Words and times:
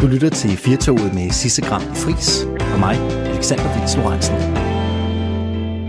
Du 0.00 0.06
lytter 0.06 0.30
til 0.30 0.50
Firtoget 0.50 1.14
med 1.14 1.30
Sisse 1.30 1.62
Gram 1.62 1.82
i 1.82 1.94
Fris 1.94 2.44
og 2.72 2.78
mig, 2.78 2.96
Alexander 3.26 3.80
Vils 3.80 3.96
Lorentzen. 3.96 4.34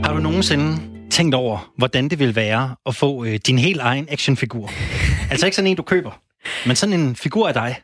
Har 0.05 0.13
du 0.13 0.19
nogensinde 0.19 0.77
tænkt 1.09 1.35
over, 1.35 1.73
hvordan 1.77 2.09
det 2.09 2.19
vil 2.19 2.35
være 2.35 2.75
at 2.85 2.95
få 2.95 3.25
øh, 3.25 3.39
din 3.47 3.59
helt 3.59 3.81
egen 3.81 4.07
actionfigur? 4.09 4.69
altså 5.31 5.45
ikke 5.45 5.55
sådan 5.55 5.71
en, 5.71 5.77
du 5.77 5.83
køber, 5.83 6.21
men 6.67 6.75
sådan 6.75 6.99
en 6.99 7.15
figur 7.15 7.47
af 7.47 7.53
dig. 7.53 7.81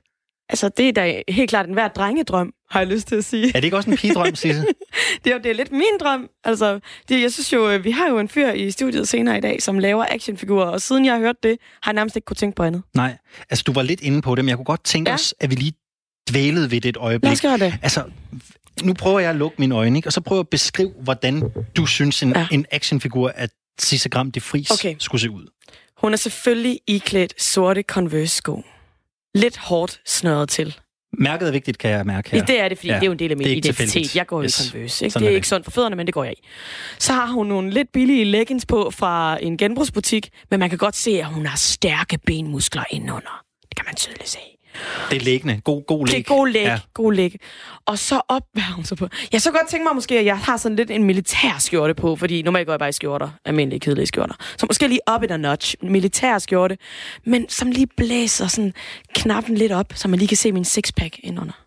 Altså, 0.49 0.69
det 0.69 0.87
er 0.87 0.93
da 0.93 1.21
helt 1.29 1.49
klart 1.49 1.67
en 1.67 1.73
hver 1.73 1.87
drengedrøm, 1.87 2.53
har 2.69 2.79
jeg 2.79 2.87
lyst 2.87 3.07
til 3.07 3.15
at 3.15 3.25
sige. 3.25 3.47
Er 3.47 3.51
det 3.51 3.63
ikke 3.63 3.77
også 3.77 3.89
en 3.89 3.97
pigedrøm, 3.97 4.35
Sisse? 4.35 4.65
det, 5.23 5.29
er 5.29 5.35
jo, 5.35 5.41
det 5.43 5.51
er 5.51 5.55
lidt 5.55 5.71
min 5.71 5.97
drøm. 5.99 6.29
Altså, 6.43 6.79
det, 7.09 7.21
jeg 7.21 7.31
synes 7.31 7.53
jo, 7.53 7.69
øh, 7.69 7.83
vi 7.83 7.91
har 7.91 8.09
jo 8.09 8.19
en 8.19 8.29
fyr 8.29 8.51
i 8.51 8.71
studiet 8.71 9.07
senere 9.07 9.37
i 9.37 9.41
dag, 9.41 9.61
som 9.61 9.79
laver 9.79 10.05
actionfigurer, 10.11 10.65
og 10.65 10.81
siden 10.81 11.05
jeg 11.05 11.13
har 11.13 11.19
hørt 11.19 11.43
det, 11.43 11.57
har 11.81 11.91
jeg 11.91 11.95
nærmest 11.95 12.15
ikke 12.15 12.25
kunne 12.25 12.35
tænke 12.35 12.55
på 12.55 12.63
andet. 12.63 12.81
Nej, 12.95 13.17
altså 13.49 13.63
du 13.67 13.73
var 13.73 13.81
lidt 13.81 14.01
inde 14.01 14.21
på 14.21 14.35
det, 14.35 14.45
men 14.45 14.49
jeg 14.49 14.57
kunne 14.57 14.65
godt 14.65 14.83
tænke 14.83 15.09
ja. 15.09 15.15
os, 15.15 15.35
at 15.39 15.49
vi 15.49 15.55
lige 15.55 15.73
dvælede 16.29 16.71
ved 16.71 16.81
det 16.81 16.89
et 16.89 16.97
øjeblik. 16.97 17.23
Lad 17.23 17.31
os 17.31 17.41
gøre 17.41 17.57
det. 17.57 17.79
Altså, 17.81 18.03
nu 18.83 18.93
prøver 18.93 19.19
jeg 19.19 19.29
at 19.29 19.35
lukke 19.35 19.55
mine 19.59 19.75
øjne, 19.75 19.97
ikke? 19.97 20.09
og 20.09 20.13
så 20.13 20.21
prøver 20.21 20.39
jeg 20.39 20.45
at 20.45 20.49
beskrive, 20.49 20.93
hvordan 20.99 21.51
du 21.77 21.85
synes, 21.85 22.23
en, 22.23 22.33
ja. 22.35 22.47
en 22.51 22.65
actionfigur 22.71 23.29
af 23.35 23.49
Sisse 23.79 24.09
Gram 24.09 24.31
de 24.31 24.41
Fris 24.41 24.71
okay. 24.71 24.95
skulle 24.99 25.21
se 25.21 25.29
ud. 25.29 25.45
Hun 25.97 26.13
er 26.13 26.17
selvfølgelig 26.17 26.79
iklædt 26.87 27.41
sorte 27.41 27.81
Converse-sko. 27.81 28.63
Lidt 29.35 29.57
hårdt 29.57 30.01
snøret 30.05 30.49
til. 30.49 30.75
Mærket 31.17 31.47
er 31.47 31.51
vigtigt, 31.51 31.77
kan 31.77 31.91
jeg 31.91 32.05
mærke 32.05 32.31
her. 32.31 32.45
Det 32.45 32.59
er 32.59 32.69
det, 32.69 32.77
fordi 32.77 32.89
ja, 32.89 32.95
det 32.95 33.01
er 33.01 33.05
jo 33.05 33.11
en 33.11 33.19
del 33.19 33.31
af 33.31 33.37
min 33.37 33.47
identitet. 33.47 33.75
Tilfældigt. 33.75 34.15
Jeg 34.15 34.27
går 34.27 34.43
yes. 34.43 34.65
i 34.65 34.69
Converse. 34.71 35.05
Ikke? 35.05 35.19
Det 35.19 35.25
er, 35.25 35.29
er 35.29 35.35
ikke 35.35 35.47
sundt 35.47 35.65
for 35.65 35.71
fødderne, 35.71 35.95
men 35.95 36.05
det 36.05 36.13
går 36.13 36.23
jeg 36.23 36.33
i. 36.33 36.43
Så 36.99 37.13
har 37.13 37.27
hun 37.27 37.47
nogle 37.47 37.69
lidt 37.69 37.91
billige 37.93 38.25
leggings 38.25 38.65
på 38.65 38.91
fra 38.91 39.37
en 39.41 39.57
genbrugsbutik, 39.57 40.29
men 40.51 40.59
man 40.59 40.69
kan 40.69 40.77
godt 40.77 40.95
se, 40.95 41.11
at 41.11 41.25
hun 41.25 41.45
har 41.45 41.57
stærke 41.57 42.17
benmuskler 42.25 42.83
indenunder. 42.89 43.43
Det 43.69 43.75
kan 43.75 43.85
man 43.85 43.95
tydeligt 43.95 44.29
se. 44.29 44.39
Det 45.09 45.15
er 45.15 45.21
liggende. 45.21 45.61
God, 45.63 45.85
god 45.87 46.07
læg. 46.07 46.15
Det 46.15 46.19
er 46.19 46.35
god 46.35 46.47
læg. 46.47 46.63
Ja. 46.63 46.79
God 46.93 47.13
læg. 47.13 47.35
Og 47.85 47.99
så 47.99 48.21
op, 48.27 48.43
hvad 48.53 48.63
har 48.63 48.75
hun 48.75 48.85
så 48.85 48.95
på? 48.95 49.07
Jeg 49.31 49.41
så 49.41 49.51
godt 49.51 49.67
tænke 49.69 49.83
mig 49.83 49.95
måske, 49.95 50.19
at 50.19 50.25
jeg 50.25 50.37
har 50.37 50.57
sådan 50.57 50.75
lidt 50.75 50.91
en 50.91 51.03
militær 51.03 51.55
skjorte 51.59 51.93
på, 51.93 52.15
fordi 52.15 52.41
normalt 52.41 52.65
går 52.65 52.73
jeg 52.73 52.79
bare 52.79 52.89
i 52.89 52.91
skjorter, 52.91 53.29
almindelige 53.45 53.79
kedelige 53.79 54.05
skjorter. 54.05 54.35
Så 54.57 54.65
måske 54.69 54.87
lige 54.87 54.99
op 55.07 55.23
i 55.23 55.27
der 55.27 55.37
notch, 55.37 55.75
militær 55.81 56.37
skjorte, 56.37 56.77
men 57.25 57.49
som 57.49 57.71
lige 57.71 57.87
blæser 57.97 58.47
sådan 58.47 58.73
knappen 59.15 59.55
lidt 59.55 59.71
op, 59.71 59.85
så 59.95 60.07
man 60.07 60.19
lige 60.19 60.27
kan 60.27 60.37
se 60.37 60.51
min 60.51 60.65
sixpack 60.65 61.19
indunder 61.23 61.63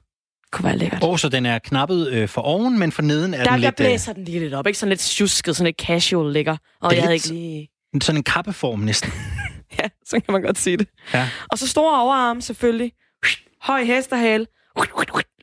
kunne 0.52 0.64
være 0.64 0.76
lækkert. 0.76 1.02
Og 1.02 1.20
så 1.20 1.28
den 1.28 1.46
er 1.46 1.58
knappet 1.58 2.08
øh, 2.08 2.28
for 2.28 2.40
oven, 2.40 2.78
men 2.78 2.92
for 2.92 3.02
neden 3.02 3.34
er 3.34 3.44
der, 3.44 3.50
den 3.50 3.60
lidt... 3.60 3.78
Der 3.78 3.84
blæser 3.84 4.12
øh... 4.12 4.16
den 4.16 4.24
lige 4.24 4.40
lidt 4.40 4.54
op, 4.54 4.66
ikke? 4.66 4.78
Sådan 4.78 4.88
lidt 4.88 5.00
tjusket, 5.00 5.56
sådan 5.56 5.66
lidt 5.66 5.80
casual 5.80 6.32
lækker. 6.32 6.56
Og 6.80 6.94
jeg 6.94 7.02
havde 7.02 7.14
ikke 7.14 7.28
lige... 7.28 7.68
Sådan 8.02 8.16
en 8.16 8.22
kappeform 8.22 8.80
næsten. 8.80 9.12
ja, 9.82 9.88
så 10.04 10.20
kan 10.20 10.32
man 10.32 10.42
godt 10.42 10.58
sige 10.58 10.76
det. 10.76 10.88
Ja. 11.14 11.28
Og 11.50 11.58
så 11.58 11.68
store 11.68 12.02
overarm 12.02 12.40
selvfølgelig. 12.40 12.92
Høj 13.62 13.84
hestehale. 13.84 14.46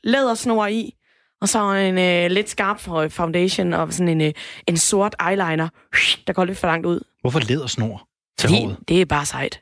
Lædersnor 0.03 0.67
i. 0.67 0.93
Og 1.41 1.49
så 1.49 1.73
en 1.73 1.97
øh, 1.97 2.31
lidt 2.31 2.49
skarp 2.49 2.79
foundation 3.11 3.73
og 3.73 3.93
sådan 3.93 4.07
en, 4.07 4.21
øh, 4.21 4.33
en 4.67 4.77
sort 4.77 5.15
eyeliner, 5.29 5.69
der 6.27 6.33
går 6.33 6.45
lidt 6.45 6.57
for 6.57 6.67
langt 6.67 6.85
ud. 6.85 6.99
Hvorfor 7.21 7.39
lædersnor 7.39 8.07
til 8.37 8.49
det, 8.49 8.59
håret? 8.59 8.77
Det 8.87 9.01
er 9.01 9.05
bare 9.05 9.25
sejt. 9.25 9.61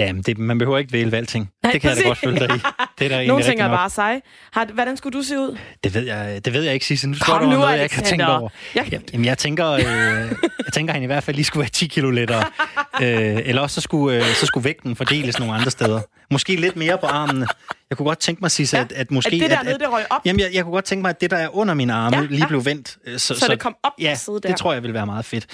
Ja, 0.00 0.12
men 0.12 0.22
det, 0.22 0.38
man 0.38 0.58
behøver 0.58 0.78
ikke 0.78 0.92
vælge 0.92 1.16
alting. 1.16 1.50
Nej, 1.62 1.72
det 1.72 1.80
kan 1.80 1.90
præcis. 1.90 2.04
jeg 2.04 2.04
da 2.04 2.08
godt 2.08 2.18
følge 2.18 2.38
dig 2.38 2.56
i. 2.56 2.60
Det 2.98 3.12
er 3.12 3.18
der 3.18 3.26
Nogle 3.26 3.44
ting 3.44 3.60
er 3.60 3.68
bare 3.68 3.90
sej. 3.90 4.20
Har, 4.52 4.66
hvordan 4.74 4.96
skulle 4.96 5.18
du 5.18 5.22
se 5.22 5.38
ud? 5.38 5.58
Det 5.84 5.94
ved 5.94 6.02
jeg, 6.02 6.44
det 6.44 6.52
ved 6.52 6.62
jeg 6.62 6.74
ikke, 6.74 6.86
Sisse. 6.86 7.08
Nu 7.08 7.14
står 7.14 7.38
der 7.38 7.46
noget, 7.46 7.74
jeg 7.74 7.82
ikke 7.82 7.94
har 7.94 8.02
tænkt 8.02 8.24
over. 8.24 8.48
Jeg... 8.74 9.00
Jamen, 9.12 9.24
jeg 9.24 9.38
tænker, 9.38 9.70
øh, 9.70 9.84
jeg 9.84 10.72
tænker, 10.72 10.92
at 10.92 10.94
han 10.94 11.02
i 11.02 11.06
hvert 11.06 11.24
fald 11.24 11.36
lige 11.36 11.44
skulle 11.44 11.60
være 11.60 11.70
10 11.70 11.86
kilo 11.86 12.10
lettere. 12.10 12.44
øh, 13.02 13.42
eller 13.44 13.62
også 13.62 13.74
så 13.74 13.80
skulle, 13.80 14.16
øh, 14.16 14.34
så 14.34 14.46
skulle 14.46 14.64
vægten 14.64 14.96
fordeles 14.96 15.38
nogle 15.38 15.54
andre 15.54 15.70
steder. 15.70 16.00
Måske 16.30 16.56
lidt 16.56 16.76
mere 16.76 16.98
på 16.98 17.06
armene. 17.06 17.46
Jeg 17.90 17.96
kunne 17.96 18.06
godt 18.06 18.18
tænke 18.18 18.40
mig, 18.40 18.50
Sisse, 18.50 18.76
ja. 18.76 18.82
at, 18.82 18.92
at 18.92 19.10
måske... 19.10 19.34
At 19.34 19.40
det 19.40 19.50
der 19.50 19.62
nede, 19.62 19.78
det 19.78 19.92
røg 19.92 20.04
op? 20.10 20.20
Jamen, 20.24 20.40
jeg, 20.40 20.50
jeg 20.52 20.64
kunne 20.64 20.72
godt 20.72 20.84
tænke 20.84 21.02
mig, 21.02 21.08
at 21.08 21.20
det, 21.20 21.30
der 21.30 21.36
er 21.36 21.56
under 21.56 21.74
mine 21.74 21.92
arme, 21.92 22.16
ja, 22.16 22.22
lige 22.22 22.46
blev 22.46 22.64
vendt. 22.64 22.96
Øh, 23.06 23.18
så, 23.18 23.34
så, 23.34 23.40
så 23.40 23.48
det 23.48 23.60
kom 23.60 23.76
op 23.82 23.92
ja, 24.00 24.14
side 24.14 24.40
der? 24.42 24.48
det 24.48 24.56
tror 24.56 24.72
jeg 24.72 24.82
vil 24.82 24.94
være 24.94 25.06
meget 25.06 25.24
fedt. 25.24 25.46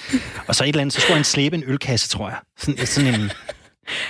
Og 0.47 0.55
så 0.55 0.63
et 0.63 0.67
eller 0.67 0.81
andet, 0.81 0.93
så 0.93 1.01
skulle 1.01 1.15
han 1.15 1.23
slæbe 1.23 1.55
en 1.55 1.63
ølkasse, 1.67 2.09
tror 2.09 2.29
jeg. 2.29 2.37
Sådan, 2.57 2.85
sådan 2.85 3.13
en... 3.13 3.31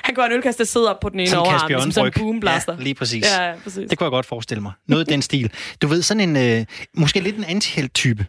Han 0.04 0.16
går 0.16 0.24
en 0.24 0.32
ølkasse, 0.32 0.58
der 0.58 0.64
sidder 0.64 0.90
op 0.90 1.00
på 1.00 1.10
den 1.10 1.20
ene 1.20 1.38
overarm, 1.38 1.82
som 1.82 1.92
sådan 1.92 2.08
en 2.08 2.22
boomblaster. 2.22 2.74
Ja, 2.74 2.84
lige 2.84 2.96
præcis. 2.96 3.26
Ja, 3.26 3.44
ja, 3.44 3.56
præcis. 3.64 3.90
Det 3.90 3.98
kunne 3.98 4.06
jeg 4.06 4.12
godt 4.12 4.26
forestille 4.26 4.62
mig. 4.62 4.72
Noget 4.88 5.10
i 5.10 5.12
den 5.12 5.22
stil. 5.22 5.52
Du 5.82 5.88
ved, 5.88 6.02
sådan 6.02 6.30
en... 6.30 6.60
Øh, 6.60 6.66
måske 6.94 7.20
lidt 7.20 7.38
en 7.38 7.44
antihelt-type. 7.44 8.26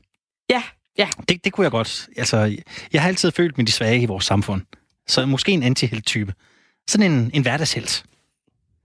Ja, 0.50 0.62
ja. 0.98 1.08
Det, 1.28 1.44
det 1.44 1.52
kunne 1.52 1.64
jeg 1.64 1.70
godt. 1.70 2.08
Altså, 2.16 2.56
jeg 2.92 3.02
har 3.02 3.08
altid 3.08 3.30
følt 3.30 3.56
med 3.58 3.66
de 3.66 3.72
svage 3.72 4.00
i 4.00 4.06
vores 4.06 4.24
samfund. 4.24 4.62
Så 5.08 5.26
måske 5.26 5.52
en 5.52 5.62
antihelt-type. 5.62 6.34
Sådan 6.88 7.12
en, 7.12 7.30
en 7.34 7.42
hverdagshelt. 7.42 8.04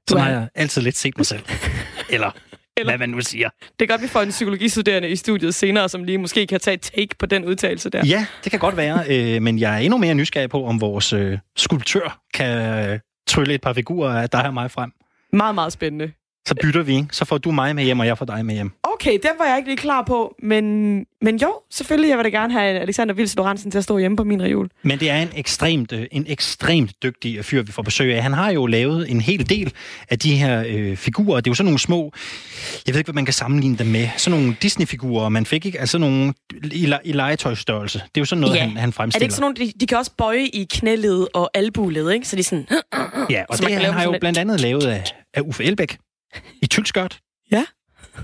Så 0.09 0.17
har 0.17 0.29
jeg 0.29 0.47
altid 0.55 0.81
lidt 0.81 0.97
set 0.97 1.17
mig 1.17 1.25
selv. 1.25 1.43
Eller, 2.09 2.31
Eller 2.77 2.91
hvad 2.91 2.97
man 2.97 3.09
nu 3.09 3.21
siger. 3.21 3.49
Det 3.79 3.85
er 3.85 3.87
godt, 3.87 4.01
vi 4.01 4.07
får 4.07 4.21
en 4.21 4.29
psykologistuderende 4.29 5.09
i 5.09 5.15
studiet 5.15 5.55
senere, 5.55 5.89
som 5.89 6.03
lige 6.03 6.17
måske 6.17 6.47
kan 6.47 6.59
tage 6.59 6.75
et 6.75 6.81
take 6.81 7.15
på 7.19 7.25
den 7.25 7.45
udtalelse 7.45 7.89
der. 7.89 8.05
Ja, 8.05 8.25
det 8.43 8.51
kan 8.51 8.59
godt 8.59 8.77
være. 8.77 9.03
Øh, 9.09 9.41
men 9.41 9.59
jeg 9.59 9.73
er 9.73 9.77
endnu 9.77 9.97
mere 9.97 10.13
nysgerrig 10.13 10.49
på, 10.49 10.65
om 10.65 10.81
vores 10.81 11.13
øh, 11.13 11.37
skulptør 11.55 12.19
kan 12.33 12.89
øh, 12.89 12.99
trylle 13.27 13.53
et 13.53 13.61
par 13.61 13.73
figurer 13.73 14.21
af 14.21 14.29
dig 14.29 14.45
og 14.45 14.53
mig 14.53 14.71
frem. 14.71 14.91
Meget, 15.33 15.55
meget 15.55 15.73
spændende. 15.73 16.11
Så 16.47 16.55
bytter 16.61 16.81
vi, 16.81 16.95
ikke? 16.95 17.07
Så 17.11 17.25
får 17.25 17.37
du 17.37 17.51
mig 17.51 17.75
med 17.75 17.83
hjem, 17.83 17.99
og 17.99 18.05
jeg 18.05 18.17
får 18.17 18.25
dig 18.25 18.45
med 18.45 18.55
hjem. 18.55 18.71
Okay, 18.83 19.11
den 19.11 19.31
var 19.39 19.45
jeg 19.45 19.57
ikke 19.57 19.69
lige 19.69 19.77
klar 19.77 20.01
på. 20.01 20.35
Men, 20.39 20.95
men 21.21 21.37
jo, 21.37 21.53
selvfølgelig, 21.71 22.09
jeg 22.09 22.17
vil 22.17 22.23
da 22.23 22.29
gerne 22.29 22.53
have 22.53 22.79
Alexander 22.79 23.13
Vils 23.13 23.35
Lorentzen 23.35 23.71
til 23.71 23.77
at 23.77 23.83
stå 23.83 23.97
hjemme 23.97 24.17
på 24.17 24.23
min 24.23 24.41
reol. 24.41 24.69
Men 24.83 24.99
det 24.99 25.09
er 25.09 25.21
en 25.21 25.29
ekstremt, 25.35 25.91
øh, 25.91 26.05
en 26.11 26.25
ekstremt 26.27 27.03
dygtig 27.03 27.45
fyr, 27.45 27.61
vi 27.61 27.71
får 27.71 27.83
besøg 27.83 28.15
af. 28.15 28.23
Han 28.23 28.33
har 28.33 28.51
jo 28.51 28.65
lavet 28.65 29.11
en 29.11 29.21
hel 29.21 29.49
del 29.49 29.73
af 30.09 30.19
de 30.19 30.35
her 30.35 30.63
øh, 30.67 30.97
figurer. 30.97 31.35
Det 31.35 31.47
er 31.47 31.51
jo 31.51 31.55
sådan 31.55 31.65
nogle 31.65 31.79
små, 31.79 32.11
jeg 32.87 32.93
ved 32.93 32.99
ikke, 32.99 33.07
hvad 33.07 33.13
man 33.13 33.25
kan 33.25 33.33
sammenligne 33.33 33.77
dem 33.77 33.87
med. 33.87 34.09
Sådan 34.17 34.39
nogle 34.39 34.55
Disney-figurer, 34.61 35.29
man 35.29 35.45
fik 35.45 35.65
ikke, 35.65 35.79
altså 35.79 35.97
nogle 35.97 36.33
i, 36.63 36.93
i 37.03 37.11
legetøjstørrelse. 37.11 37.99
Det 37.99 38.05
er 38.05 38.21
jo 38.21 38.25
sådan 38.25 38.41
noget, 38.41 38.55
ja. 38.55 38.61
han, 38.61 38.77
han 38.77 38.93
fremstiller. 38.93 39.17
Er 39.17 39.19
det 39.19 39.25
ikke 39.25 39.33
sådan 39.35 39.55
nogle, 39.59 39.71
de, 39.71 39.79
de 39.79 39.87
kan 39.87 39.97
også 39.97 40.11
bøje 40.17 40.45
i 40.45 40.67
knæled 40.71 41.27
og 41.33 41.51
albuled, 41.53 42.11
ikke? 42.11 42.27
Så 42.27 42.35
de 42.35 42.43
sådan... 42.43 42.67
Ja, 43.29 43.43
og 43.49 43.57
det 43.57 43.71
han 43.71 43.93
har 43.93 44.03
jo 44.03 44.15
blandt 44.19 44.37
andet 44.37 44.59
lavet 44.59 44.83
af, 44.83 45.03
af 45.33 45.41
Uffe 45.41 45.63
Elbæk 45.63 45.97
i 46.61 46.65
tyldskørt. 46.65 47.19
Ja. 47.51 47.63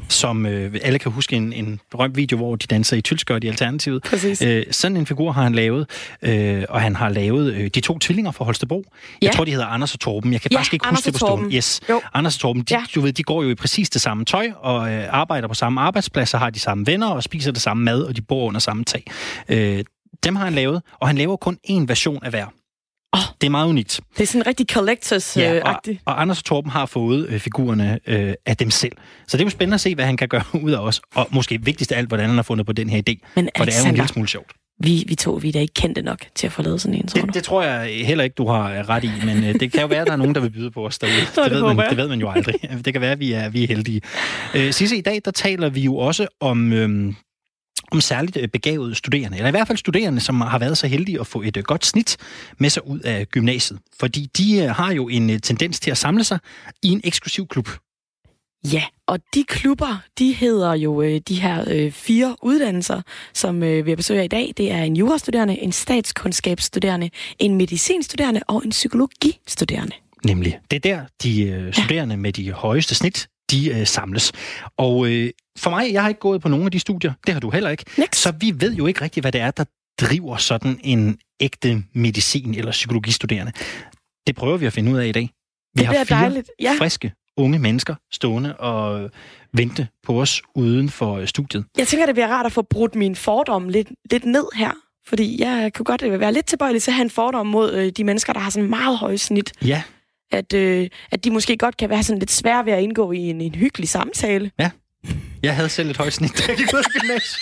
Som 0.09 0.45
øh, 0.45 0.75
alle 0.83 0.99
kan 0.99 1.11
huske 1.11 1.35
en, 1.35 1.53
en 1.53 1.79
berømt 1.91 2.17
video, 2.17 2.37
hvor 2.37 2.55
de 2.55 2.67
danser 2.67 2.97
i 2.97 3.01
tyldskørt 3.01 3.43
i 3.43 3.47
Alternativet. 3.47 4.03
Præcis. 4.03 4.41
Øh, 4.41 4.65
sådan 4.71 4.97
en 4.97 5.05
figur 5.05 5.31
har 5.31 5.43
han 5.43 5.55
lavet, 5.55 5.89
øh, 6.21 6.63
og 6.69 6.81
han 6.81 6.95
har 6.95 7.09
lavet 7.09 7.53
øh, 7.53 7.67
de 7.67 7.79
to 7.81 7.99
tvillinger 7.99 8.31
fra 8.31 8.45
Holstebro. 8.45 8.83
Ja. 9.21 9.27
Jeg 9.27 9.35
tror, 9.35 9.45
de 9.45 9.51
hedder 9.51 9.65
Anders 9.65 9.93
og 9.93 9.99
Torben. 9.99 10.33
Jeg 10.33 10.41
kan 10.41 10.51
ja, 10.51 10.57
faktisk 10.57 10.73
ikke 10.73 10.85
Anders 10.85 10.99
huske 10.99 11.07
det 11.07 11.13
på 11.13 11.17
stående. 11.17 11.55
Yes. 11.55 11.81
Jo. 11.89 12.01
Anders 12.13 12.35
og 12.35 12.41
Torben, 12.41 12.61
de, 12.61 12.73
ja. 12.73 12.83
du 12.95 13.01
ved, 13.01 13.13
de 13.13 13.23
går 13.23 13.43
jo 13.43 13.49
i 13.49 13.55
præcis 13.55 13.89
det 13.89 14.01
samme 14.01 14.25
tøj, 14.25 14.51
og 14.57 14.91
øh, 14.91 15.05
arbejder 15.09 15.47
på 15.47 15.53
samme 15.53 15.81
arbejdsplads, 15.81 16.33
og 16.33 16.39
har 16.39 16.49
de 16.49 16.59
samme 16.59 16.87
venner, 16.87 17.07
og 17.07 17.23
spiser 17.23 17.51
det 17.51 17.61
samme 17.61 17.83
mad, 17.83 18.01
og 18.01 18.15
de 18.15 18.21
bor 18.21 18.47
under 18.47 18.59
samme 18.59 18.83
tag. 18.83 19.03
Øh, 19.49 19.83
dem 20.23 20.35
har 20.35 20.43
han 20.43 20.53
lavet, 20.53 20.81
og 20.99 21.07
han 21.07 21.17
laver 21.17 21.35
kun 21.35 21.57
én 21.69 21.85
version 21.87 22.23
af 22.23 22.29
hver. 22.29 22.45
Oh, 23.13 23.19
det 23.41 23.47
er 23.47 23.51
meget 23.51 23.67
unikt. 23.67 23.99
Det 24.17 24.23
er 24.23 24.27
sådan 24.27 24.47
rigtig 24.47 24.65
collectors-agtigt. 24.71 25.39
Ja, 25.39 26.01
og, 26.05 26.13
og 26.13 26.21
Anders 26.21 26.37
og 26.37 26.43
Torben 26.43 26.71
har 26.71 26.85
fået 26.85 27.27
øh, 27.29 27.39
figurerne 27.39 27.99
øh, 28.07 28.33
af 28.45 28.57
dem 28.57 28.69
selv. 28.69 28.91
Så 29.27 29.37
det 29.37 29.43
er 29.43 29.45
jo 29.45 29.49
spændende 29.49 29.75
at 29.75 29.81
se, 29.81 29.95
hvad 29.95 30.05
han 30.05 30.17
kan 30.17 30.27
gøre 30.27 30.43
ud 30.61 30.71
af 30.71 30.79
os. 30.79 31.01
Og 31.15 31.27
måske 31.31 31.61
vigtigst 31.63 31.91
af 31.91 31.97
alt, 31.97 32.07
hvordan 32.07 32.25
han 32.27 32.35
har 32.35 32.43
fundet 32.43 32.65
på 32.65 32.73
den 32.73 32.89
her 32.89 33.01
idé. 33.09 33.31
Men 33.35 33.49
for 33.57 33.65
det 33.65 33.75
er 33.75 33.79
jo 33.83 33.89
en 33.89 33.95
lille 33.95 34.07
smule 34.07 34.27
sjovt. 34.27 34.51
Vi, 34.83 35.03
vi 35.07 35.15
to 35.15 35.31
vi 35.31 35.47
er 35.47 35.51
da 35.51 35.59
ikke 35.59 35.73
kendte 35.73 36.01
nok 36.01 36.19
til 36.35 36.47
at 36.47 36.53
få 36.53 36.61
lavet 36.61 36.81
sådan 36.81 36.95
en, 36.95 37.07
tror 37.07 37.21
det, 37.21 37.33
det 37.33 37.43
tror 37.43 37.63
jeg 37.63 38.05
heller 38.05 38.23
ikke, 38.23 38.33
du 38.33 38.47
har 38.47 38.89
ret 38.89 39.03
i, 39.03 39.09
men 39.25 39.43
øh, 39.43 39.59
det 39.59 39.71
kan 39.71 39.81
jo 39.81 39.87
være, 39.87 40.01
at 40.01 40.07
der 40.07 40.13
er 40.13 40.17
nogen, 40.17 40.35
der 40.35 40.41
vil 40.41 40.49
byde 40.49 40.71
på 40.71 40.85
os 40.85 40.99
derude. 40.99 41.15
det, 41.35 41.51
det, 41.51 41.51
ved 41.51 41.73
man, 41.73 41.89
det 41.89 41.97
ved 41.97 42.07
man 42.07 42.19
jo 42.19 42.29
aldrig. 42.29 42.55
Det 42.85 42.93
kan 42.93 43.01
være, 43.01 43.11
at 43.11 43.19
vi 43.19 43.31
er, 43.31 43.49
vi 43.49 43.63
er 43.63 43.67
heldige. 43.67 44.01
Øh, 44.55 44.73
Sisse, 44.73 44.97
i 44.97 45.01
dag 45.01 45.21
der 45.25 45.31
taler 45.31 45.69
vi 45.69 45.81
jo 45.81 45.97
også 45.97 46.27
om 46.39 46.73
øh, 46.73 47.13
om 47.91 48.01
særligt 48.01 48.37
øh, 48.37 48.47
begavede 48.47 48.95
studerende, 48.95 49.37
eller 49.37 49.47
i 49.47 49.51
hvert 49.51 49.67
fald 49.67 49.77
studerende, 49.77 50.21
som 50.21 50.41
har 50.41 50.59
været 50.59 50.77
så 50.77 50.87
heldige 50.87 51.19
at 51.19 51.27
få 51.27 51.41
et 51.41 51.57
øh, 51.57 51.63
godt 51.63 51.85
snit 51.85 52.17
med 52.57 52.69
sig 52.69 52.87
ud 52.87 52.99
af 52.99 53.27
gymnasiet. 53.27 53.79
Fordi 53.99 54.29
de 54.37 54.63
øh, 54.63 54.69
har 54.69 54.93
jo 54.93 55.07
en 55.07 55.41
tendens 55.41 55.79
til 55.79 55.91
at 55.91 55.97
samle 55.97 56.23
sig 56.23 56.39
i 56.83 56.87
en 56.87 57.01
eksklusiv 57.03 57.47
klub. 57.47 57.69
Ja, 58.73 58.83
og 59.07 59.19
de 59.33 59.43
klubber, 59.43 60.01
de 60.19 60.33
hedder 60.33 60.73
jo 60.73 61.01
øh, 61.01 61.21
de 61.27 61.41
her 61.41 61.63
øh, 61.67 61.91
fire 61.91 62.35
uddannelser, 62.41 63.01
som 63.33 63.63
øh, 63.63 63.85
vi 63.85 63.95
besøgt 63.95 64.23
i 64.23 64.27
dag. 64.27 64.53
Det 64.57 64.71
er 64.71 64.83
en 64.83 64.95
jurastuderende, 64.95 65.59
en 65.59 65.71
statskundskabsstuderende, 65.71 67.09
en 67.39 67.55
medicinstuderende 67.55 68.41
og 68.47 68.61
en 68.65 68.69
psykologistuderende. 68.69 69.95
Nemlig. 70.25 70.59
Det 70.71 70.85
er 70.85 70.95
der, 70.95 71.05
de 71.23 71.43
øh, 71.43 71.73
studerende 71.73 72.13
ja. 72.13 72.19
med 72.19 72.33
de 72.33 72.51
højeste 72.51 72.95
snit, 72.95 73.27
de 73.51 73.69
øh, 73.69 73.87
samles. 73.87 74.31
Og 74.77 75.07
øh, 75.07 75.29
for 75.57 75.69
mig, 75.69 75.93
jeg 75.93 76.01
har 76.01 76.09
ikke 76.09 76.19
gået 76.19 76.41
på 76.41 76.49
nogen 76.49 76.65
af 76.65 76.71
de 76.71 76.79
studier. 76.79 77.13
Det 77.25 77.33
har 77.33 77.41
du 77.41 77.49
heller 77.49 77.69
ikke. 77.69 77.85
Next. 77.97 78.21
Så 78.21 78.33
vi 78.39 78.53
ved 78.55 78.73
jo 78.73 78.87
ikke 78.87 79.01
rigtigt, 79.01 79.23
hvad 79.23 79.31
det 79.31 79.41
er, 79.41 79.51
der 79.51 79.63
driver 80.01 80.37
sådan 80.37 80.79
en 80.83 81.17
ægte 81.39 81.83
medicin- 81.95 82.57
eller 82.57 82.71
psykologistuderende. 82.71 83.51
Det 84.27 84.35
prøver 84.35 84.57
vi 84.57 84.65
at 84.65 84.73
finde 84.73 84.91
ud 84.91 84.97
af 84.97 85.07
i 85.07 85.11
dag. 85.11 85.29
Vi 85.75 85.79
det 85.79 85.85
har 85.87 85.93
fire 85.93 86.19
dejligt. 86.19 86.51
Ja. 86.61 86.75
friske 86.79 87.13
unge 87.37 87.59
mennesker 87.59 87.95
stående 88.11 88.55
og 88.55 89.09
vente 89.53 89.87
på 90.03 90.21
os 90.21 90.41
uden 90.55 90.89
for 90.89 91.17
øh, 91.17 91.27
studiet. 91.27 91.65
Jeg 91.77 91.87
tænker, 91.87 92.05
det 92.05 92.15
bliver 92.15 92.27
rart 92.27 92.45
at 92.45 92.51
få 92.51 92.61
brudt 92.61 92.95
min 92.95 93.15
fordom 93.15 93.69
lidt, 93.69 93.87
lidt 94.11 94.25
ned 94.25 94.45
her. 94.55 94.71
Fordi 95.07 95.41
jeg 95.41 95.71
kunne 95.73 95.85
godt 95.85 96.19
være 96.19 96.33
lidt 96.33 96.45
tilbøjelig 96.45 96.81
til 96.81 96.91
at 96.91 96.95
have 96.95 97.03
en 97.03 97.09
fordom 97.09 97.47
mod 97.47 97.73
øh, 97.73 97.91
de 97.97 98.03
mennesker, 98.03 98.33
der 98.33 98.39
har 98.39 98.49
sådan 98.49 98.69
meget 98.69 98.97
høje 98.97 99.17
snit. 99.17 99.53
Ja. 99.65 99.83
At, 100.31 100.53
øh, 100.53 100.89
at 101.11 101.23
de 101.23 101.31
måske 101.31 101.57
godt 101.57 101.77
kan 101.77 101.89
være 101.89 102.03
sådan 102.03 102.19
lidt 102.19 102.31
svære 102.31 102.65
ved 102.65 102.73
at 102.73 102.81
indgå 102.81 103.11
i 103.11 103.17
en, 103.17 103.41
en 103.41 103.55
hyggelig 103.55 103.89
samtale. 103.89 104.51
Jeg 105.43 105.55
havde 105.55 105.69
selv 105.69 105.89
et 105.89 105.97
højt 105.97 106.13
snit, 106.13 106.37
da 106.37 106.43
jeg 106.47 106.57
gik 106.57 106.73
ud 106.73 106.79
af 106.79 106.83
gymnasiet. 107.01 107.41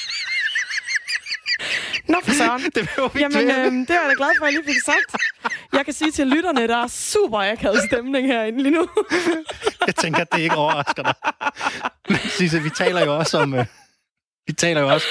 Nå 2.08 2.18
for 2.24 2.32
søren. 2.32 2.62
Det 2.76 2.90
var 2.98 3.12
Jamen, 3.20 3.38
øh, 3.38 3.72
det 3.88 3.90
er 3.90 4.02
jeg 4.02 4.10
da 4.10 4.14
glad 4.18 4.30
for, 4.38 4.46
at 4.46 4.54
jeg 4.54 4.60
lige 4.64 4.74
fik 4.74 4.82
sagt. 4.86 5.24
Jeg 5.74 5.86
kan 5.86 5.94
sige 5.94 6.12
til 6.12 6.28
lytterne, 6.28 6.68
der 6.68 6.78
er 6.78 6.88
super 6.88 7.52
akavet 7.52 7.82
stemning 7.92 8.28
herinde 8.28 8.64
lige 8.64 8.76
nu. 8.76 8.88
Jeg 9.88 9.96
tænker, 9.96 10.22
at 10.22 10.28
det 10.32 10.40
ikke 10.40 10.56
overrasker 10.56 11.04
dig. 11.04 11.14
Men 12.10 12.20
Sisse, 12.30 12.64
vi 12.64 12.70
taler 12.70 13.06
jo 13.06 13.18
også 13.18 13.38
om... 13.38 13.54
Øh, 13.54 13.66
vi 14.48 14.54
taler 14.54 14.82
jo 14.82 14.88
også... 14.94 15.08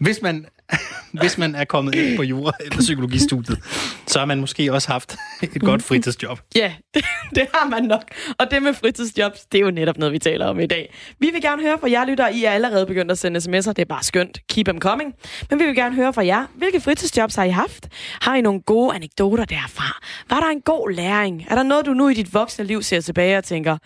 Hvis 0.00 0.22
man, 0.22 0.46
hvis 1.20 1.38
man 1.38 1.54
er 1.54 1.64
kommet 1.64 1.94
ind 1.94 2.16
på 2.16 2.22
jura 2.22 2.52
eller 2.60 2.78
psykologistudiet, 2.78 3.58
så 4.06 4.18
har 4.18 4.26
man 4.26 4.40
måske 4.40 4.72
også 4.72 4.88
haft 4.88 5.16
et 5.42 5.62
godt 5.62 5.82
fritidsjob. 5.82 6.40
Ja, 6.56 6.72
det, 6.94 7.04
det 7.36 7.46
har 7.54 7.68
man 7.68 7.82
nok. 7.82 8.02
Og 8.38 8.50
det 8.50 8.62
med 8.62 8.74
fritidsjobs, 8.74 9.40
det 9.52 9.58
er 9.58 9.62
jo 9.62 9.70
netop 9.70 9.98
noget, 9.98 10.12
vi 10.12 10.18
taler 10.18 10.46
om 10.46 10.60
i 10.60 10.66
dag. 10.66 10.94
Vi 11.18 11.30
vil 11.32 11.42
gerne 11.42 11.62
høre 11.62 11.78
fra 11.80 11.90
jer 11.90 12.04
lytter. 12.04 12.28
I 12.28 12.44
er 12.44 12.50
allerede 12.50 12.86
begyndt 12.86 13.10
at 13.10 13.18
sende 13.18 13.40
sms'er. 13.40 13.72
Det 13.72 13.78
er 13.78 13.84
bare 13.88 14.02
skønt. 14.02 14.38
Keep 14.48 14.66
them 14.66 14.80
coming. 14.80 15.14
Men 15.50 15.58
vi 15.58 15.64
vil 15.64 15.74
gerne 15.74 15.94
høre 15.94 16.12
fra 16.12 16.26
jer. 16.26 16.46
Hvilke 16.54 16.80
fritidsjobs 16.80 17.34
har 17.34 17.44
I 17.44 17.50
haft? 17.50 17.88
Har 18.20 18.34
I 18.34 18.40
nogle 18.40 18.60
gode 18.60 18.94
anekdoter 18.94 19.44
derfra? 19.44 20.00
Var 20.30 20.40
der 20.40 20.46
en 20.46 20.60
god 20.60 20.90
læring? 20.90 21.46
Er 21.50 21.54
der 21.54 21.62
noget, 21.62 21.86
du 21.86 21.94
nu 21.94 22.08
i 22.08 22.14
dit 22.14 22.34
voksne 22.34 22.64
liv 22.64 22.82
ser 22.82 23.00
tilbage 23.00 23.38
og 23.38 23.44
tænker, 23.44 23.76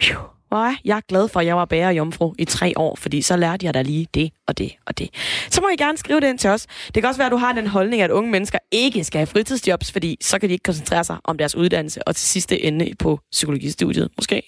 Phew, 0.00 0.37
hvor 0.48 0.58
er 0.58 0.74
jeg 0.84 1.02
glad 1.08 1.28
for, 1.28 1.40
at 1.40 1.46
jeg 1.46 1.56
var 1.56 1.64
bærer 1.64 1.90
jomfru 1.90 2.34
i 2.38 2.44
tre 2.44 2.72
år, 2.76 2.96
fordi 2.96 3.22
så 3.22 3.36
lærte 3.36 3.66
jeg 3.66 3.74
da 3.74 3.82
lige 3.82 4.06
det 4.14 4.30
og 4.46 4.58
det 4.58 4.72
og 4.86 4.98
det. 4.98 5.10
Så 5.50 5.60
må 5.60 5.68
I 5.68 5.76
gerne 5.76 5.98
skrive 5.98 6.20
det 6.20 6.28
ind 6.28 6.38
til 6.38 6.50
os. 6.50 6.66
Det 6.86 7.02
kan 7.02 7.04
også 7.04 7.18
være, 7.18 7.26
at 7.26 7.32
du 7.32 7.36
har 7.36 7.52
den 7.52 7.66
holdning, 7.66 8.02
at 8.02 8.10
unge 8.10 8.30
mennesker 8.30 8.58
ikke 8.72 9.04
skal 9.04 9.18
have 9.18 9.26
fritidsjobs, 9.26 9.92
fordi 9.92 10.16
så 10.20 10.38
kan 10.38 10.48
de 10.48 10.52
ikke 10.52 10.62
koncentrere 10.62 11.04
sig 11.04 11.16
om 11.24 11.38
deres 11.38 11.54
uddannelse 11.54 12.08
og 12.08 12.16
til 12.16 12.26
sidste 12.26 12.64
ende 12.64 12.92
på 12.98 13.20
psykologistudiet 13.32 14.08
måske. 14.16 14.42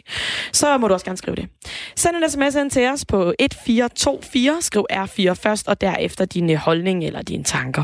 Så 0.53 0.79
må 0.79 0.89
du 0.89 0.95
også 0.95 1.07
gerne 1.07 1.19
skrive 1.19 1.37
det. 1.37 1.49
Send 1.97 2.17
en 2.17 2.31
sms 2.31 2.55
ind 2.55 2.71
til 2.71 2.89
os 2.89 3.05
på 3.05 3.35
1424, 3.39 4.63
skriv 4.63 4.87
R4 4.93 5.33
først, 5.33 5.69
og 5.69 5.81
derefter 5.81 6.25
din 6.25 6.57
holdning 6.57 7.05
eller 7.05 7.23
dine 7.23 7.45
tanker. 7.45 7.83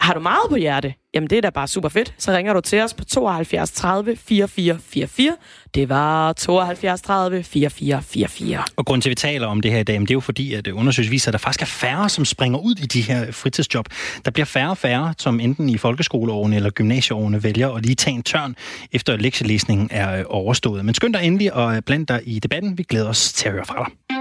Har 0.00 0.14
du 0.14 0.20
meget 0.20 0.50
på 0.50 0.56
hjerte? 0.56 0.94
Jamen, 1.18 1.30
det 1.30 1.38
er 1.38 1.42
da 1.42 1.50
bare 1.50 1.68
super 1.68 1.88
fedt. 1.88 2.14
Så 2.18 2.32
ringer 2.32 2.52
du 2.52 2.60
til 2.60 2.80
os 2.80 2.94
på 2.94 3.04
72 3.04 3.70
30 3.70 4.16
44 4.16 4.78
44. 4.88 5.36
Det 5.74 5.88
var 5.88 6.32
72 6.32 7.02
30 7.02 7.42
44 7.42 8.02
44. 8.02 8.64
Og 8.76 8.86
grunden 8.86 9.00
til, 9.00 9.08
at 9.08 9.10
vi 9.10 9.14
taler 9.14 9.46
om 9.46 9.60
det 9.60 9.72
her 9.72 9.78
i 9.78 9.82
dag, 9.82 10.00
det 10.00 10.10
er 10.10 10.14
jo 10.14 10.20
fordi, 10.20 10.54
at 10.54 10.66
øh, 10.66 10.78
undersøgelser 10.78 11.10
viser, 11.10 11.28
at 11.28 11.32
der 11.32 11.38
faktisk 11.38 11.62
er 11.62 11.66
færre, 11.66 12.08
som 12.08 12.24
springer 12.24 12.58
ud 12.58 12.74
i 12.74 12.86
de 12.86 13.00
her 13.00 13.32
fritidsjob. 13.32 13.86
Der 14.24 14.30
bliver 14.30 14.46
færre 14.46 14.70
og 14.70 14.78
færre, 14.78 15.14
som 15.18 15.40
enten 15.40 15.68
i 15.68 15.78
folkeskoleårene 15.78 16.56
eller 16.56 16.70
gymnasieårene 16.70 17.42
vælger 17.42 17.68
at 17.68 17.82
lige 17.82 17.94
tage 17.94 18.14
en 18.14 18.22
tørn, 18.22 18.56
efter 18.92 19.12
at 19.12 19.22
lektielæsningen 19.22 19.88
er 19.92 20.18
øh, 20.18 20.24
overstået. 20.28 20.84
Men 20.84 20.94
skynd 20.94 21.14
dig 21.14 21.22
endelig 21.24 21.54
og 21.54 21.76
øh, 21.76 21.82
bland 21.82 22.06
dig 22.06 22.20
i 22.24 22.38
debatten. 22.38 22.78
Vi 22.78 22.82
glæder 22.82 23.08
os 23.08 23.32
til 23.32 23.48
at 23.48 23.54
høre 23.54 23.64
fra 23.64 23.84
dig. 23.84 24.17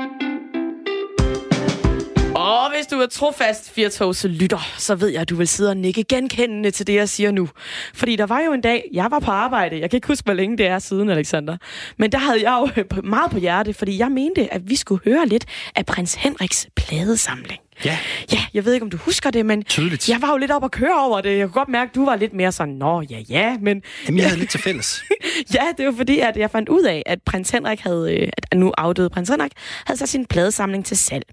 Hvis 2.88 2.94
du 2.94 3.02
er 3.02 3.08
trofast 3.08 3.72
firtogse 3.72 4.28
lytter, 4.28 4.74
så 4.78 4.96
ved 4.96 5.08
jeg, 5.08 5.22
at 5.22 5.30
du 5.30 5.36
vil 5.36 5.48
sidde 5.48 5.70
og 5.70 5.78
nikke 5.78 6.04
genkendende 6.04 6.72
til 6.72 6.88
det, 6.88 6.94
jeg 6.94 7.10
siger 7.10 7.32
nu. 7.32 7.50
Fordi 7.94 8.16
der 8.16 8.26
var 8.26 8.40
jo 8.40 8.54
en 8.54 8.62
dag, 8.62 8.90
jeg 8.94 9.08
var 9.12 9.20
på 9.20 9.32
arbejde. 9.32 9.80
Jeg 9.80 9.90
kan 9.90 9.98
ikke 9.98 10.08
huske, 10.08 10.26
hvor 10.26 10.34
længe 10.34 10.58
det 10.58 10.68
er 10.68 10.80
siden, 10.80 11.10
Alexander. 11.10 11.58
Men 11.98 12.12
der 12.12 12.18
havde 12.18 12.50
jeg 12.50 12.68
jo 12.78 12.84
meget 13.04 13.32
på 13.32 13.38
hjerte, 13.38 13.74
fordi 13.74 13.98
jeg 13.98 14.12
mente, 14.12 14.54
at 14.54 14.70
vi 14.70 14.76
skulle 14.76 15.02
høre 15.06 15.28
lidt 15.28 15.46
af 15.76 15.86
prins 15.86 16.14
Henriks 16.14 16.68
pladesamling. 16.76 17.67
Ja. 17.86 17.98
Ja, 18.34 18.40
jeg 18.54 18.66
ved 18.66 18.74
ikke, 18.74 18.84
om 18.84 18.90
du 18.90 18.98
husker 18.98 19.32
det, 19.32 19.46
men 19.46 19.64
Tydeligt. 19.64 20.10
jeg 20.10 20.22
var 20.22 20.32
jo 20.32 20.38
lidt 20.38 20.52
op 20.52 20.64
at 20.64 20.72
køre 20.72 21.06
over 21.06 21.22
det. 21.22 21.38
Jeg 21.38 21.48
kunne 21.48 21.54
godt 21.54 21.70
mærke, 21.70 21.90
at 21.90 21.96
du 21.96 22.06
var 22.06 22.16
lidt 22.16 22.34
mere 22.34 22.52
sådan, 22.52 22.74
nå, 22.74 23.02
ja, 23.02 23.20
ja, 23.30 23.58
men... 23.62 23.82
Jamen, 24.08 24.20
jeg 24.20 24.28
havde 24.28 24.40
lidt 24.40 24.50
til 24.50 24.60
fælles. 24.60 25.04
ja, 25.54 25.62
det 25.78 25.86
var 25.86 25.94
fordi, 25.98 26.20
at 26.20 26.38
jeg 26.38 26.52
fandt 26.52 26.70
ud 26.70 26.84
af, 26.84 27.04
at 27.06 27.20
prins 27.26 27.50
Henrik 27.50 27.80
havde, 27.80 28.16
øh, 28.16 28.30
at 28.52 28.58
nu 28.58 28.74
afdøde 28.78 29.10
prins 29.10 29.30
Henrik, 29.30 29.52
havde 29.86 30.00
sat 30.00 30.10
sin 30.10 30.26
pladesamling 30.26 30.86
til 30.86 30.98
salg. 30.98 31.24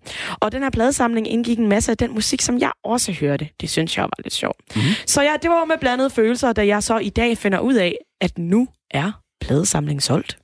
Og 0.41 0.53
den 0.53 0.63
her 0.63 0.71
pladesamling 0.71 1.29
indgik 1.29 1.59
en 1.59 1.69
masse 1.69 1.91
af 1.91 1.97
den 1.97 2.15
musik, 2.15 2.41
som 2.41 2.59
jeg 2.59 2.71
også 2.85 3.13
hørte. 3.13 3.49
Det 3.61 3.71
synes 3.71 3.97
jeg 3.97 4.03
var 4.03 4.23
lidt 4.25 4.35
sjovt. 4.35 4.61
Mm-hmm. 4.77 4.91
Så 5.07 5.23
ja, 5.23 5.33
det 5.43 5.51
var 5.51 5.65
med 5.65 5.77
blandede 5.81 6.11
følelser, 6.11 6.53
da 6.53 6.67
jeg 6.67 6.83
så 6.83 6.99
i 6.99 7.09
dag 7.09 7.39
finder 7.39 7.59
ud 7.59 7.75
af, 7.75 7.95
at 8.21 8.39
nu 8.39 8.69
er 8.91 9.13
pladesamlingen 9.41 10.01
solgt. 10.01 10.39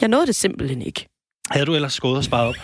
Jeg 0.00 0.08
nåede 0.08 0.26
det 0.26 0.34
simpelthen 0.34 0.82
ikke. 0.82 1.06
Havde 1.50 1.66
du 1.66 1.74
ellers 1.74 2.00
gået 2.00 2.16
og 2.16 2.24
sparet 2.24 2.48
op? 2.48 2.54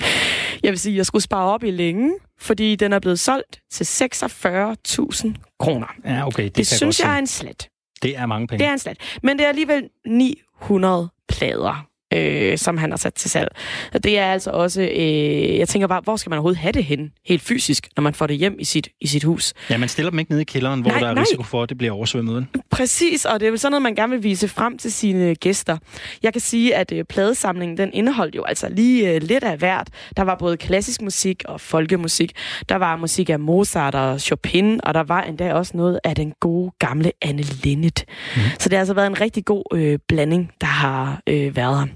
Jeg 0.66 0.72
vil 0.72 0.78
sige, 0.78 0.92
at 0.92 0.96
jeg 0.96 1.06
skulle 1.06 1.22
spare 1.22 1.52
op 1.52 1.64
i 1.64 1.70
længe, 1.70 2.14
fordi 2.38 2.76
den 2.76 2.92
er 2.92 2.98
blevet 2.98 3.20
solgt 3.20 3.60
til 3.70 3.84
46.000 3.84 5.32
kroner. 5.58 5.86
Ja, 6.04 6.26
okay. 6.26 6.44
Det, 6.44 6.56
Det, 6.56 6.66
synes 6.66 6.98
godt 6.98 7.06
jeg 7.06 7.14
er 7.14 7.18
en 7.18 7.26
slat. 7.26 7.68
Det 8.02 8.16
er 8.16 8.26
mange 8.26 8.46
penge. 8.46 8.58
Det 8.58 8.68
er 8.68 8.72
en 8.72 8.78
slat. 8.78 9.18
Men 9.22 9.38
det 9.38 9.44
er 9.44 9.48
alligevel 9.48 9.88
900 10.06 11.08
plader, 11.28 11.86
øh, 12.14 12.58
som 12.58 12.78
han 12.78 12.90
har 12.90 12.96
sat 12.96 13.14
til 13.14 13.30
salg. 13.30 13.48
Og 13.94 14.04
det 14.04 14.18
er 14.18 14.26
altså 14.32 14.50
også... 14.50 14.82
Øh, 14.82 15.58
jeg 15.58 15.68
tænker 15.68 15.86
bare, 15.86 16.00
hvor 16.04 16.16
skal 16.16 16.30
man 16.30 16.36
overhovedet 16.36 16.58
have 16.58 16.72
det 16.72 16.84
hen, 16.84 17.12
helt 17.26 17.42
fysisk, 17.42 17.88
når 17.96 18.02
man 18.02 18.14
får 18.14 18.26
det 18.26 18.36
hjem 18.36 18.56
i 18.58 18.64
sit, 18.64 18.88
i 19.00 19.06
sit 19.06 19.24
hus? 19.24 19.54
Ja, 19.70 19.76
man 19.76 19.88
stiller 19.88 20.10
dem 20.10 20.18
ikke 20.18 20.30
nede 20.30 20.42
i 20.42 20.44
kælderen, 20.44 20.80
hvor 20.80 20.90
Nej, 20.90 21.00
der 21.00 21.08
er 21.08 21.14
nej. 21.14 21.22
risiko 21.22 21.42
for, 21.42 21.62
at 21.62 21.68
det 21.68 21.78
bliver 21.78 21.92
oversvømmet. 21.92 22.46
Præcis, 22.70 23.24
og 23.24 23.40
det 23.40 23.46
er 23.46 23.50
vel 23.50 23.58
sådan 23.58 23.72
noget, 23.72 23.82
man 23.82 23.94
gerne 23.94 24.12
vil 24.12 24.22
vise 24.22 24.48
frem 24.48 24.78
til 24.78 24.92
sine 24.92 25.34
gæster. 25.34 25.76
Jeg 26.22 26.32
kan 26.32 26.40
sige, 26.40 26.74
at 26.76 26.92
øh, 26.92 27.04
pladesamlingen, 27.04 27.76
den 27.78 27.90
indeholdt 27.92 28.34
jo 28.36 28.44
altså 28.44 28.68
lige 28.68 29.14
øh, 29.14 29.22
lidt 29.22 29.44
af 29.44 29.58
hvert. 29.58 29.88
Der 30.16 30.22
var 30.22 30.34
både 30.34 30.56
klassisk 30.56 31.02
musik 31.02 31.42
og 31.44 31.60
folkemusik. 31.60 32.32
Der 32.68 32.76
var 32.76 32.96
musik 32.96 33.30
af 33.30 33.40
Mozart 33.40 33.94
og 33.94 34.20
Chopin, 34.20 34.80
og 34.82 34.94
der 34.94 35.02
var 35.02 35.22
endda 35.22 35.54
også 35.54 35.76
noget 35.76 36.00
af 36.04 36.14
den 36.14 36.32
gode 36.40 36.70
gamle 36.78 37.12
Anne 37.22 37.42
Linnet. 37.42 38.04
Mm. 38.36 38.42
Så 38.58 38.68
det 38.68 38.72
har 38.72 38.78
altså 38.78 38.94
været 38.94 39.06
en 39.06 39.20
rigtig 39.20 39.44
god 39.44 39.64
øh, 39.74 39.98
blanding, 40.08 40.50
der 40.60 40.66
har 40.66 41.20
øh, 41.26 41.56
været 41.56 41.78
her. 41.78 41.86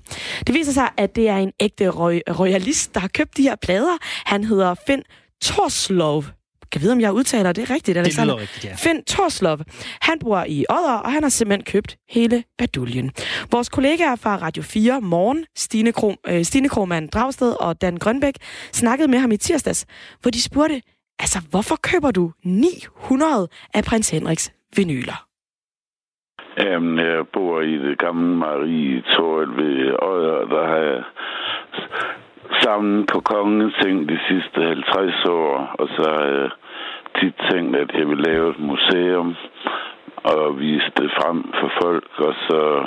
Det 0.47 0.55
viser 0.55 0.73
sig, 0.73 0.89
at 0.97 1.17
det 1.17 1.29
er 1.29 1.37
en 1.37 1.53
ægte 1.61 1.89
roy- 1.91 2.21
royalist, 2.39 2.95
der 2.95 3.01
har 3.01 3.09
købt 3.09 3.37
de 3.37 3.43
her 3.43 3.57
plader. 3.62 3.97
Han 4.25 4.45
hedder 4.45 4.75
Finn 4.87 5.03
Torslov. 5.43 6.25
Kan 6.73 6.81
vide, 6.83 6.93
om 6.93 7.01
jeg 7.01 7.12
udtaler 7.12 7.53
det 7.53 7.71
rigtigt, 7.71 7.95
Det 7.95 8.01
Alexander? 8.01 8.35
lyder 8.35 8.43
rigtigt, 8.43 8.65
ja. 8.65 8.75
Finn 8.75 9.05
Torslov. 9.05 9.59
Han 10.01 10.19
bor 10.19 10.45
i 10.49 10.65
Odder, 10.71 10.93
og 10.95 11.12
han 11.12 11.23
har 11.23 11.31
simpelthen 11.31 11.65
købt 11.65 11.97
hele 12.11 12.45
baduljen. 12.59 13.11
Vores 13.51 13.69
kollegaer 13.69 14.17
fra 14.17 14.37
Radio 14.37 14.62
4 14.62 15.01
Morgen, 15.01 15.45
Stine, 15.57 15.93
Krom, 15.93 16.17
øh, 16.29 16.45
Stine 16.45 16.69
Krohmann 16.69 17.07
Dragsted 17.07 17.53
og 17.61 17.81
Dan 17.81 17.97
Grønbæk, 17.97 18.35
snakkede 18.73 19.09
med 19.09 19.19
ham 19.19 19.33
i 19.33 19.37
tirsdags, 19.37 19.87
hvor 20.21 20.31
de 20.31 20.43
spurgte, 20.43 20.83
altså 21.19 21.41
hvorfor 21.51 21.77
køber 21.83 22.11
du 22.11 22.33
900 22.45 23.49
af 23.75 23.85
prins 23.85 24.11
Henriks 24.11 24.53
vinyler? 24.77 25.25
Jamen, 26.58 26.99
jeg 26.99 27.29
bor 27.29 27.61
i 27.61 27.76
det 27.79 27.99
gamle 27.99 28.37
Marie 28.37 29.02
Torel 29.02 29.56
ved 29.56 30.02
Odder, 30.02 30.32
og 30.32 30.50
der 30.50 30.66
har 30.66 30.76
jeg 30.76 31.02
sammen 32.62 33.07
på 33.07 33.21
kongens 33.21 33.75
ting 33.83 34.09
de 34.09 34.19
sidste 34.28 34.61
50 34.62 35.25
år, 35.25 35.75
og 35.78 35.88
så 35.97 36.11
har 36.16 36.25
jeg 36.25 36.50
tit 37.21 37.35
tænkt, 37.50 37.76
at 37.76 37.90
jeg 37.99 38.09
vil 38.09 38.19
lave 38.19 38.50
et 38.50 38.59
museum 38.59 39.37
og 40.16 40.61
vise 40.61 40.90
det 40.97 41.11
frem 41.19 41.52
for 41.61 41.71
folk, 41.83 42.11
og 42.19 42.35
så 42.49 42.87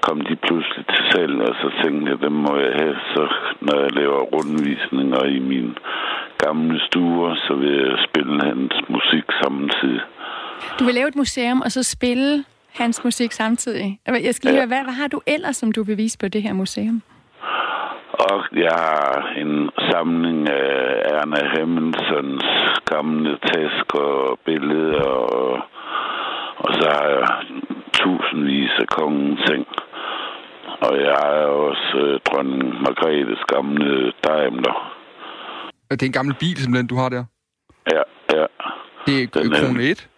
kom 0.00 0.20
de 0.20 0.36
pludselig 0.36 0.84
til 0.86 1.04
salg, 1.12 1.40
og 1.48 1.54
så 1.62 1.68
tænkte 1.82 2.10
jeg, 2.12 2.20
dem 2.20 2.32
må 2.32 2.56
jeg 2.56 2.72
have, 2.80 2.96
så 3.14 3.22
når 3.60 3.80
jeg 3.80 3.92
laver 3.92 4.20
rundvisninger 4.20 5.24
i 5.24 5.38
min 5.38 5.78
gamle 6.38 6.80
stuer, 6.86 7.34
så 7.46 7.54
vil 7.54 7.74
jeg 7.74 7.98
spille 8.08 8.44
hans 8.44 8.74
musik 8.88 9.24
samtidig. 9.42 10.00
Du 10.78 10.84
vil 10.84 10.94
lave 10.94 11.08
et 11.08 11.16
museum, 11.16 11.60
og 11.60 11.72
så 11.72 11.82
spille 11.82 12.44
hans 12.74 13.04
musik 13.04 13.32
samtidig. 13.32 14.00
Jeg 14.06 14.34
skal 14.34 14.48
lige 14.50 14.54
Ja. 14.56 14.60
høre, 14.60 14.66
hvad, 14.66 14.82
hvad 14.84 14.94
har 14.94 15.08
du 15.08 15.20
ellers, 15.26 15.56
som 15.56 15.72
du 15.72 15.82
vil 15.82 15.96
vise 15.96 16.18
på 16.18 16.28
det 16.28 16.42
her 16.42 16.52
museum? 16.52 17.02
Og 18.12 18.44
jeg 18.52 18.74
har 18.76 19.32
en 19.36 19.70
samling 19.90 20.48
af 20.50 21.02
Erna 21.04 21.40
Hemmelsons 21.58 22.44
gamle 22.84 23.38
tasker 23.52 23.98
og 24.30 24.38
billeder, 24.44 25.02
og, 25.02 25.60
og 26.56 26.74
så 26.74 26.88
har 26.98 27.08
jeg 27.08 27.28
tusindvis 27.92 28.70
af 28.80 28.86
kongens 28.88 29.40
ting. 29.50 29.66
Og 30.80 31.00
jeg 31.00 31.14
har 31.22 31.34
også 31.46 31.96
øh, 31.96 32.20
dronning 32.26 32.82
Margrethes 32.82 33.38
gamle 33.54 34.12
Daimler. 34.28 34.92
Det 35.90 36.02
er 36.02 36.06
en 36.06 36.12
gammel 36.12 36.34
bil, 36.40 36.56
simpelthen, 36.56 36.86
du 36.86 36.96
har 36.96 37.08
der. 37.08 37.24
Ja, 37.92 38.02
ja. 38.38 38.46
Det 39.06 39.22
er 39.22 39.40
Den 39.42 39.52
er- 39.52 39.60
krone 39.66 39.82
1. 39.82 40.08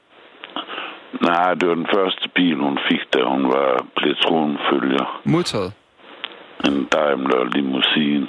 Nej, 1.21 1.55
det 1.55 1.69
var 1.69 1.75
den 1.75 1.87
første 1.95 2.29
bil, 2.35 2.57
hun 2.57 2.79
fik, 2.89 3.15
da 3.15 3.25
hun 3.25 3.45
var 3.49 3.87
blevet 3.97 4.19
tronfølger. 4.19 5.21
Modtaget. 5.25 5.73
En 6.67 6.85
Daimler 6.85 7.45
limousine. 7.45 8.29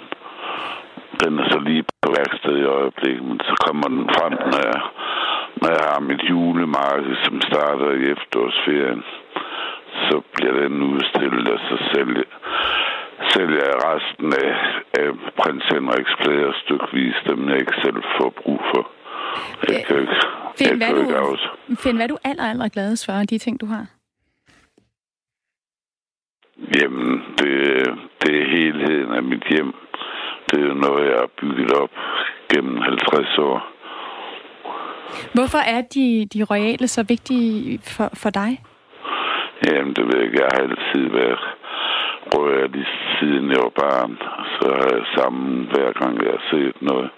Den 1.23 1.39
er 1.39 1.49
så 1.49 1.59
lige 1.59 1.83
på 2.01 2.09
værksted 2.17 2.57
i 2.57 2.63
øjeblikket, 2.63 3.23
men 3.23 3.39
så 3.39 3.53
kommer 3.65 3.87
den 3.87 4.09
frem, 4.17 4.33
når 4.51 4.61
jeg, 4.69 4.81
når 5.61 5.69
jeg 5.77 5.85
har 5.93 5.99
mit 5.99 6.23
julemarked, 6.29 7.15
som 7.23 7.41
starter 7.41 7.91
i 7.91 8.03
efterårsferien. 8.15 9.03
Så 10.07 10.21
bliver 10.33 10.53
den 10.53 10.81
udstillet, 10.81 11.47
og 11.47 11.59
så 11.69 11.75
sælger, 11.93 12.29
sælger 13.33 13.63
jeg 13.71 13.77
resten 13.91 14.33
af, 14.45 14.53
af 15.01 15.09
prins 15.39 15.65
Henriks 15.73 16.13
plader 16.21 16.53
stykvis, 16.63 17.15
dem 17.29 17.49
jeg 17.49 17.57
ikke 17.59 17.77
selv 17.83 18.03
får 18.17 18.29
brug 18.29 18.61
for. 18.71 18.94
Jeg 19.69 19.85
kan 19.87 19.99
ikke, 19.99 20.13
jeg 20.59 20.77
hvad 20.77 20.89
du, 20.89 21.37
Finn, 21.75 21.97
hvad 21.97 22.07
du 22.07 22.17
aller, 22.23 22.43
aller 22.43 22.69
gladest 22.69 23.05
for 23.05 23.13
de 23.13 23.37
ting, 23.37 23.61
du 23.61 23.65
har? 23.65 23.85
Jamen, 26.79 27.23
det, 27.37 27.53
det 28.21 28.41
er 28.41 28.49
helheden 28.57 29.13
af 29.13 29.23
mit 29.23 29.43
hjem. 29.49 29.73
Det 30.51 30.59
er 30.59 30.73
noget, 30.73 31.09
jeg 31.09 31.17
har 31.17 31.29
bygget 31.41 31.73
op 31.73 31.89
gennem 32.53 32.77
50 32.81 33.37
år. 33.37 33.75
Hvorfor 35.33 35.57
er 35.57 35.81
de, 35.81 36.27
de 36.33 36.43
royale 36.43 36.87
så 36.87 37.03
vigtige 37.03 37.79
for, 37.95 38.09
for 38.13 38.29
dig? 38.29 38.51
Jamen, 39.65 39.93
det 39.93 40.03
ved 40.05 40.15
jeg 40.15 40.25
ikke. 40.25 40.41
Jeg 40.41 40.49
har 40.53 40.61
altid 40.63 41.09
været 41.09 41.39
royalist, 42.37 42.97
siden 43.19 43.49
jeg 43.51 43.61
var 43.67 43.73
barn. 43.83 44.11
Så 44.55 44.65
har 44.79 44.89
jeg 44.97 45.05
sammen, 45.17 45.67
hver 45.73 45.91
gang 46.01 46.13
jeg 46.23 46.31
har 46.31 46.43
set 46.51 46.81
noget. 46.81 47.09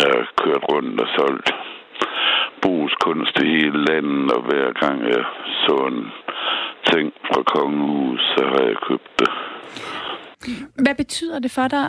Jeg 0.00 0.10
har 0.14 0.26
kørt 0.44 0.64
rundt 0.72 1.00
og 1.00 1.08
solgt 1.16 1.50
brugskunst 2.62 3.38
i 3.44 3.46
hele 3.46 3.84
landet, 3.84 4.32
og 4.36 4.42
hver 4.42 4.72
gang 4.72 4.98
jeg 5.14 5.24
så 5.64 5.76
en 5.92 6.12
ting 6.90 7.12
fra 7.26 7.42
kongehus, 7.42 8.20
så 8.20 8.44
har 8.52 8.62
jeg 8.70 8.76
købt 8.88 9.10
det. 9.18 9.30
Hvad 10.84 10.94
betyder 10.94 11.38
det 11.38 11.50
for 11.50 11.68
dig 11.68 11.84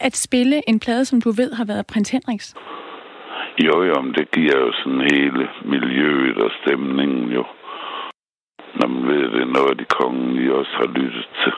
at 0.00 0.16
spille 0.16 0.68
en 0.68 0.80
plade, 0.80 1.04
som 1.04 1.20
du 1.20 1.30
ved 1.30 1.52
har 1.52 1.64
været 1.64 1.86
prins 1.86 2.10
Henriks? 2.10 2.54
Jo, 3.66 3.82
jo, 3.82 4.00
men 4.00 4.14
det 4.14 4.30
giver 4.30 4.58
jo 4.58 4.72
sådan 4.72 5.00
hele 5.00 5.48
miljøet 5.64 6.36
og 6.36 6.50
stemningen 6.62 7.32
jo. 7.38 7.44
Når 8.74 8.88
man 8.88 9.08
ved, 9.08 9.24
det 9.34 9.42
er 9.42 9.56
noget, 9.58 9.78
de 9.78 9.84
kongelige 9.84 10.54
også 10.54 10.74
har 10.80 10.88
lyttet 10.98 11.28
til. 11.44 11.52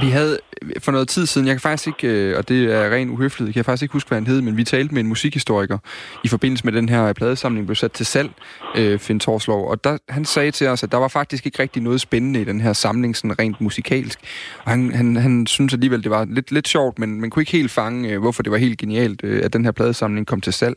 Vi 0.00 0.10
havde 0.10 0.38
for 0.78 0.92
noget 0.92 1.08
tid 1.08 1.26
siden, 1.26 1.46
jeg 1.46 1.54
kan 1.54 1.60
faktisk 1.60 1.86
ikke, 1.86 2.08
øh, 2.08 2.38
og 2.38 2.48
det 2.48 2.74
er 2.74 2.90
ren 2.90 3.10
uhøflighed, 3.10 3.48
jeg 3.48 3.54
kan 3.54 3.64
faktisk 3.64 3.82
ikke 3.82 3.92
huske, 3.92 4.08
hvad 4.08 4.18
han 4.18 4.26
hed, 4.26 4.40
men 4.40 4.56
vi 4.56 4.64
talte 4.64 4.94
med 4.94 5.02
en 5.02 5.08
musikhistoriker 5.08 5.78
i 6.24 6.28
forbindelse 6.28 6.64
med 6.64 6.72
den 6.72 6.88
her 6.88 7.12
pladesamling, 7.12 7.66
blev 7.66 7.74
sat 7.74 7.92
til 7.92 8.06
salg, 8.06 8.30
øh, 8.76 8.98
Finn 8.98 9.20
Torslov, 9.20 9.70
og 9.70 9.84
der, 9.84 9.98
han 10.08 10.24
sagde 10.24 10.50
til 10.50 10.66
os, 10.66 10.82
at 10.82 10.92
der 10.92 10.98
var 10.98 11.08
faktisk 11.08 11.46
ikke 11.46 11.62
rigtig 11.62 11.82
noget 11.82 12.00
spændende 12.00 12.40
i 12.40 12.44
den 12.44 12.60
her 12.60 12.72
samling, 12.72 13.16
sådan 13.16 13.38
rent 13.38 13.60
musikalsk. 13.60 14.18
Og 14.64 14.70
han, 14.70 14.94
han, 14.94 15.16
han 15.16 15.46
synes 15.46 15.72
alligevel, 15.72 16.02
det 16.02 16.10
var 16.10 16.24
lidt, 16.24 16.52
lidt 16.52 16.68
sjovt, 16.68 16.98
men 16.98 17.20
man 17.20 17.30
kunne 17.30 17.42
ikke 17.42 17.52
helt 17.52 17.70
fange, 17.70 18.08
øh, 18.08 18.20
hvorfor 18.20 18.42
det 18.42 18.52
var 18.52 18.58
helt 18.58 18.78
genialt, 18.78 19.20
øh, 19.24 19.44
at 19.44 19.52
den 19.52 19.64
her 19.64 19.72
pladesamling 19.72 20.26
kom 20.26 20.40
til 20.40 20.52
salg. 20.52 20.76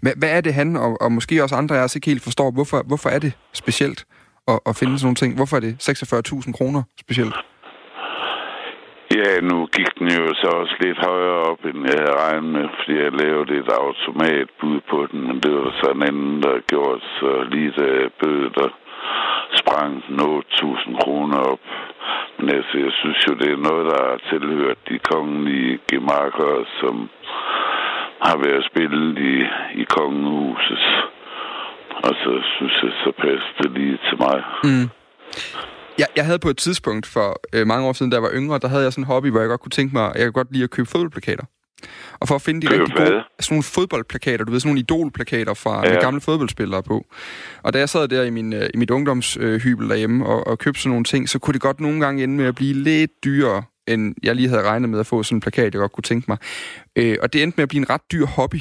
Hvad, 0.00 0.12
hvad 0.16 0.30
er 0.30 0.40
det, 0.40 0.54
han, 0.54 0.76
og, 0.76 1.02
og 1.02 1.12
måske 1.12 1.42
også 1.42 1.54
andre 1.54 1.78
af 1.78 1.82
os 1.82 1.94
ikke 1.94 2.06
helt 2.06 2.22
forstår, 2.22 2.50
hvorfor, 2.50 2.82
hvorfor 2.86 3.10
er 3.10 3.18
det 3.18 3.32
specielt 3.52 4.04
at, 4.48 4.60
at 4.66 4.76
finde 4.76 4.98
sådan 4.98 5.06
nogle 5.06 5.16
ting? 5.16 5.34
Hvorfor 5.34 5.56
er 5.56 5.60
det 5.60 5.76
46.000 6.44 6.52
kroner 6.52 6.82
specielt? 7.00 7.34
Ja, 9.16 9.40
nu 9.40 9.66
gik 9.66 9.98
den 9.98 10.08
jo 10.08 10.34
så 10.34 10.48
også 10.60 10.74
lidt 10.80 10.98
højere 11.06 11.42
op, 11.50 11.64
end 11.64 11.78
jeg 11.90 11.98
havde 11.98 12.20
regnet 12.24 12.50
med, 12.56 12.68
fordi 12.76 12.94
jeg 13.04 13.12
lavede 13.12 13.54
et 13.58 13.68
automatbud 13.68 14.80
på 14.90 15.06
den, 15.12 15.20
men 15.28 15.40
det 15.40 15.52
var 15.54 15.72
så 15.80 15.90
en 15.90 16.02
anden, 16.02 16.42
der 16.42 16.66
gjorde 16.66 17.00
så 17.20 17.30
lige 17.50 17.72
da 17.78 17.84
jeg 17.84 18.10
bød, 18.20 18.50
der 18.50 18.68
sprang 19.60 20.04
8.000 20.20 20.98
kroner 21.02 21.38
op. 21.38 21.60
Men 22.38 22.48
altså, 22.48 22.78
jeg 22.78 22.92
synes 22.92 23.18
jo, 23.28 23.34
det 23.34 23.50
er 23.52 23.66
noget, 23.68 23.84
der 23.90 23.98
har 24.08 24.18
tilhørt 24.30 24.78
de 24.88 24.98
kongelige 24.98 25.78
gemakker, 25.90 26.64
som 26.80 27.08
har 28.26 28.36
været 28.46 28.64
spillet 28.70 29.18
i, 29.18 29.34
i 29.82 29.84
kongehuset. 29.84 30.84
Og 32.06 32.14
så 32.22 32.32
synes 32.56 32.76
jeg, 32.82 32.92
så 33.04 33.10
passer 33.22 33.52
det 33.62 33.70
lige 33.70 33.98
til 34.08 34.16
mig. 34.18 34.38
Mm. 34.64 34.86
Jeg, 35.98 36.06
jeg 36.16 36.24
havde 36.26 36.38
på 36.38 36.50
et 36.50 36.56
tidspunkt 36.56 37.06
for 37.06 37.40
øh, 37.52 37.66
mange 37.66 37.88
år 37.88 37.92
siden, 37.92 38.10
da 38.10 38.14
jeg 38.14 38.22
var 38.22 38.30
yngre, 38.34 38.58
der 38.58 38.68
havde 38.68 38.82
jeg 38.82 38.92
sådan 38.92 39.02
en 39.04 39.06
hobby, 39.06 39.30
hvor 39.30 39.40
jeg 39.40 39.48
godt 39.48 39.60
kunne 39.60 39.70
tænke 39.70 39.94
mig, 39.94 40.12
jeg 40.14 40.22
kan 40.22 40.32
godt 40.32 40.52
lide 40.52 40.64
at 40.64 40.70
købe 40.70 40.88
fodboldplakater. 40.88 41.44
Og 42.20 42.28
for 42.28 42.34
at 42.34 42.42
finde 42.42 42.60
de 42.60 42.66
Køb 42.66 42.80
rigtig 42.80 42.96
hvad? 42.96 43.06
gode, 43.06 43.22
sådan 43.40 43.54
nogle 43.54 43.62
fodboldplakater, 43.62 44.44
du 44.44 44.52
ved, 44.52 44.60
sådan 44.60 44.68
nogle 44.68 44.80
idolplakater 44.80 45.54
fra 45.54 45.88
ja. 45.88 46.00
Gamle 46.00 46.20
fodboldspillere 46.20 46.82
på. 46.82 47.06
Og 47.62 47.72
da 47.72 47.78
jeg 47.78 47.88
sad 47.88 48.08
der 48.08 48.22
i, 48.22 48.30
min, 48.30 48.52
øh, 48.52 48.70
i 48.74 48.76
mit 48.76 48.90
ungdomshybel 48.90 49.84
øh, 49.84 49.90
derhjemme 49.90 50.26
og, 50.26 50.46
og 50.46 50.58
købte 50.58 50.80
sådan 50.80 50.90
nogle 50.90 51.04
ting, 51.04 51.28
så 51.28 51.38
kunne 51.38 51.52
det 51.52 51.60
godt 51.60 51.80
nogle 51.80 52.00
gange 52.00 52.22
ende 52.22 52.36
med 52.36 52.44
at 52.44 52.54
blive 52.54 52.74
lidt 52.74 53.10
dyrere, 53.24 53.62
end 53.88 54.14
jeg 54.22 54.34
lige 54.34 54.48
havde 54.48 54.62
regnet 54.62 54.90
med 54.90 55.00
at 55.00 55.06
få 55.06 55.22
sådan 55.22 55.36
en 55.36 55.40
plakat, 55.40 55.74
jeg 55.74 55.80
godt 55.80 55.92
kunne 55.92 56.02
tænke 56.02 56.24
mig. 56.28 56.38
Øh, 56.96 57.16
og 57.22 57.32
det 57.32 57.42
endte 57.42 57.56
med 57.56 57.62
at 57.62 57.68
blive 57.68 57.80
en 57.80 57.90
ret 57.90 58.00
dyr 58.12 58.26
hobby. 58.26 58.60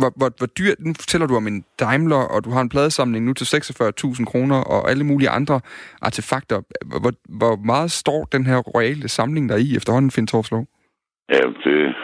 Hvor, 0.00 0.10
hvor, 0.18 0.30
hvor 0.38 0.46
dyrt... 0.58 0.78
nu 0.80 0.92
fortæller 1.02 1.26
du 1.26 1.36
om 1.36 1.46
en 1.46 1.64
Daimler, 1.80 2.22
og 2.32 2.44
du 2.44 2.50
har 2.50 2.60
en 2.60 2.68
pladesamling 2.68 3.24
nu 3.24 3.32
til 3.32 3.44
46.000 3.44 4.24
kroner, 4.24 4.58
og 4.72 4.90
alle 4.90 5.04
mulige 5.04 5.30
andre 5.30 5.60
artefakter. 6.02 6.58
Hvor, 7.02 7.12
hvor 7.40 7.56
meget 7.56 7.90
står 7.90 8.20
den 8.32 8.46
her 8.46 8.58
royale 8.58 9.08
samling 9.08 9.48
der 9.48 9.56
i 9.56 9.76
efterhånden, 9.76 10.10
Finn 10.10 10.26
Torslov? 10.26 10.64
Ja, 11.28 11.44
det, 11.64 11.94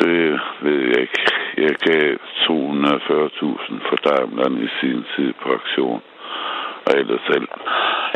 det 0.00 0.40
ved 0.62 0.80
jeg 0.92 1.00
ikke. 1.06 1.22
Jeg 1.66 1.74
gav 1.88 2.08
240.000 2.46 3.74
for 3.88 3.96
Daimleren 4.06 4.56
i 4.66 4.68
sin 4.80 5.04
tid 5.16 5.32
på 5.42 5.48
aktion. 5.58 6.02
Og 6.86 6.92
ellers 7.00 7.20
selv. 7.30 7.48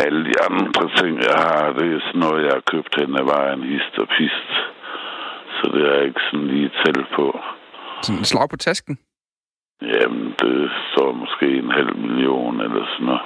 Alle 0.04 0.24
de 0.24 0.34
andre 0.50 0.84
ting, 0.98 1.12
jeg 1.28 1.36
har, 1.46 1.72
det 1.78 1.86
er 1.96 2.00
sådan 2.06 2.20
noget, 2.20 2.44
jeg 2.44 2.52
har 2.58 2.70
købt 2.72 2.92
hen 3.00 3.16
ad 3.20 3.26
vejen, 3.34 3.62
hist 3.62 3.98
og 3.98 4.08
pist. 4.16 4.50
Så 5.56 5.64
det 5.74 5.82
er 5.94 6.02
ikke 6.08 6.20
sådan 6.30 6.46
lige 6.46 6.70
tæt 6.80 7.06
på. 7.16 7.26
Sådan 8.02 8.18
en 8.18 8.24
slag 8.24 8.48
på 8.48 8.56
tasken? 8.56 8.98
Jamen, 9.82 10.34
det 10.38 10.70
står 10.92 11.12
måske 11.12 11.46
en 11.46 11.70
halv 11.70 11.96
million 11.96 12.60
eller 12.60 12.86
sådan 12.92 13.06
noget. 13.06 13.22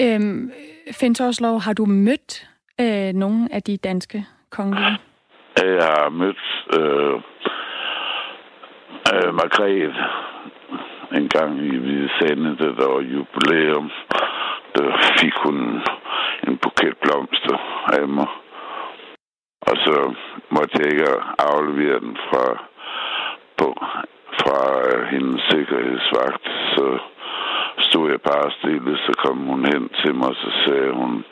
Øhm, 0.00 0.52
Finn 0.92 1.14
Torslov, 1.14 1.60
har 1.60 1.72
du 1.72 1.84
mødt 1.84 2.48
øh, 2.80 3.12
nogle 3.12 3.48
af 3.52 3.62
de 3.62 3.76
danske 3.76 4.26
kongelige? 4.50 4.98
Jeg 5.56 5.84
har 5.98 6.08
mødt 6.08 6.44
øh, 6.78 7.14
øh, 9.14 9.34
Margrethe 9.34 9.94
en 11.18 11.28
gang 11.28 11.58
i 11.58 11.76
Hvide 11.76 12.10
Sande, 12.18 12.56
da 12.56 12.64
der 12.64 12.88
var 12.94 13.00
jubilæum. 13.00 13.90
Der 14.76 14.86
fik 15.20 15.32
hun 15.44 15.56
en 16.48 16.58
buket 16.62 16.96
blomster 17.02 17.56
af 17.98 18.08
mig. 18.08 18.26
Og 19.70 19.76
så 19.84 20.14
måtte 20.50 20.74
jeg 20.78 20.92
ikke 20.92 21.10
aflevere 21.38 22.00
den 22.00 22.16
fra, 22.28 22.46
på, 23.58 23.68
fra 24.40 24.60
øh, 24.88 25.06
hendes 25.12 25.42
sikkerhedsvagt. 25.50 26.44
Så 26.74 26.98
stod 27.78 28.10
jeg 28.10 28.20
bare 28.20 28.50
stille, 28.58 28.98
så 29.06 29.12
kom 29.24 29.38
hun 29.38 29.64
hen 29.72 29.88
til 30.02 30.14
mig, 30.14 30.32
så 30.34 30.50
sagde 30.64 30.92
hun, 30.92 31.24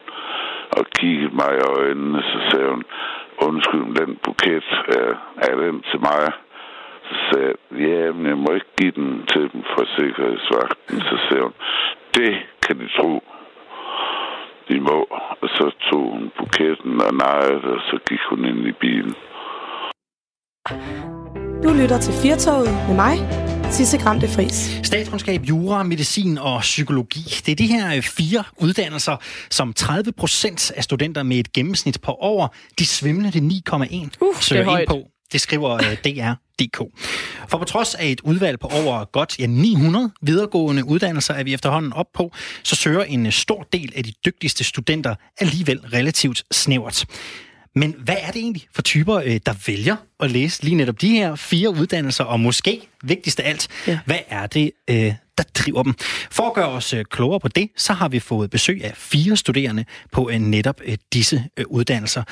og 0.79 0.85
kiggede 0.99 1.35
mig 1.41 1.51
i 1.57 1.67
øjnene, 1.79 2.23
så 2.23 2.39
sagde 2.51 2.69
hun, 2.71 2.85
undskyld, 3.39 3.95
den 4.01 4.19
buket, 4.25 4.69
er, 4.99 5.11
er 5.49 5.55
den 5.57 5.83
til 5.91 6.01
mig? 6.01 6.25
Så 7.09 7.15
sagde 7.29 7.47
jeg, 7.47 7.81
ja, 7.89 8.13
men 8.13 8.27
jeg 8.27 8.39
må 8.39 8.51
ikke 8.55 8.73
give 8.81 8.93
den 8.93 9.27
til 9.33 9.53
dem 9.53 9.63
fra 9.63 9.85
sikkerhedsvagten. 9.97 11.01
Så 11.01 11.17
sagde 11.29 11.43
hun, 11.43 11.55
det 12.15 12.33
kan 12.67 12.79
de 12.81 12.89
tro. 12.97 13.23
De 14.69 14.81
må. 14.81 14.99
Og 15.43 15.49
så 15.57 15.67
tog 15.91 16.05
hun 16.13 16.25
buketten 16.39 16.95
og 17.07 17.13
nejede, 17.23 17.69
og 17.77 17.81
så 17.91 17.97
gik 18.09 18.23
hun 18.31 18.41
ind 18.51 18.61
i 18.73 18.75
bilen. 18.85 19.15
Du 21.65 21.71
lytter 21.83 21.99
til 22.01 22.15
Firtoget 22.23 22.73
med 22.89 22.97
mig, 23.05 23.15
Sisse 23.73 23.99
Gram 23.99 24.21
de 24.21 24.29
Fris. 24.29 24.81
Statskundskab, 24.83 25.41
jura, 25.43 25.83
medicin 25.83 26.39
og 26.39 26.61
psykologi. 26.61 27.21
Det 27.47 27.53
er 27.53 27.57
de 27.57 27.67
her 27.67 27.97
øh, 27.97 28.03
fire 28.03 28.45
uddannelser, 28.57 29.17
som 29.51 29.73
30 29.73 30.13
procent 30.13 30.71
af 30.71 30.85
studenter 30.85 31.23
med 31.23 31.37
et 31.37 31.53
gennemsnit 31.53 32.01
på 32.03 32.13
over 32.13 32.49
de 32.79 32.87
svimlende 32.87 33.39
9,1 33.39 34.17
Uh, 34.21 34.35
søger 34.41 34.63
det 34.63 34.69
er 34.73 34.79
ind 34.79 34.89
højt. 34.89 34.89
på. 34.89 34.99
Det 35.33 35.41
skriver 35.41 35.75
øh, 35.75 35.97
DR.dk. 36.05 36.79
For 37.49 37.59
på 37.59 37.65
trods 37.65 37.95
af 37.95 38.07
et 38.07 38.21
udvalg 38.21 38.61
på 38.61 38.67
over 38.67 39.05
godt 39.05 39.39
ja, 39.39 39.47
900 39.47 40.11
videregående 40.23 40.85
uddannelser, 40.85 41.35
er 41.35 41.45
vi 41.45 41.55
efterhånden 41.55 41.93
op 41.93 42.07
på, 42.15 42.33
så 42.63 42.77
søger 42.77 43.03
en 43.05 43.27
øh, 43.27 43.33
stor 43.33 43.69
del 43.73 43.93
af 43.97 44.05
de 44.05 44.13
dygtigste 44.27 44.65
studenter 44.65 45.15
alligevel 45.41 45.81
relativt 45.81 46.45
snævert. 46.53 47.05
Men 47.75 47.95
hvad 47.99 48.17
er 48.21 48.27
det 48.31 48.41
egentlig 48.41 48.69
for 48.75 48.83
typer, 48.83 49.17
øh, 49.17 49.41
der 49.47 49.55
vælger 49.67 49.97
at 50.21 50.31
læse 50.31 50.63
lige 50.63 50.75
netop 50.77 51.01
de 51.01 51.09
her 51.11 51.35
fire 51.35 51.71
uddannelser, 51.71 52.25
og 52.25 52.41
måske 52.41 52.89
vigtigst 53.03 53.41
af 53.41 53.49
alt, 53.51 53.69
Ja. 53.87 53.99
hvad 54.07 54.19
er 54.29 54.47
det, 54.47 54.71
der 55.39 55.45
driver 55.55 55.83
dem? 55.83 55.95
For 56.31 56.47
at 56.47 56.55
gøre 56.55 56.69
os 56.69 56.95
klogere 57.11 57.41
på 57.41 57.49
det, 57.49 57.69
så 57.77 57.93
har 57.93 58.09
vi 58.09 58.19
fået 58.21 58.51
besøg 58.51 58.85
af 58.85 58.93
fire 58.97 59.37
studerende 59.37 59.85
på 60.13 60.31
netop 60.39 60.81
disse 61.13 61.45
uddannelser. 61.67 62.23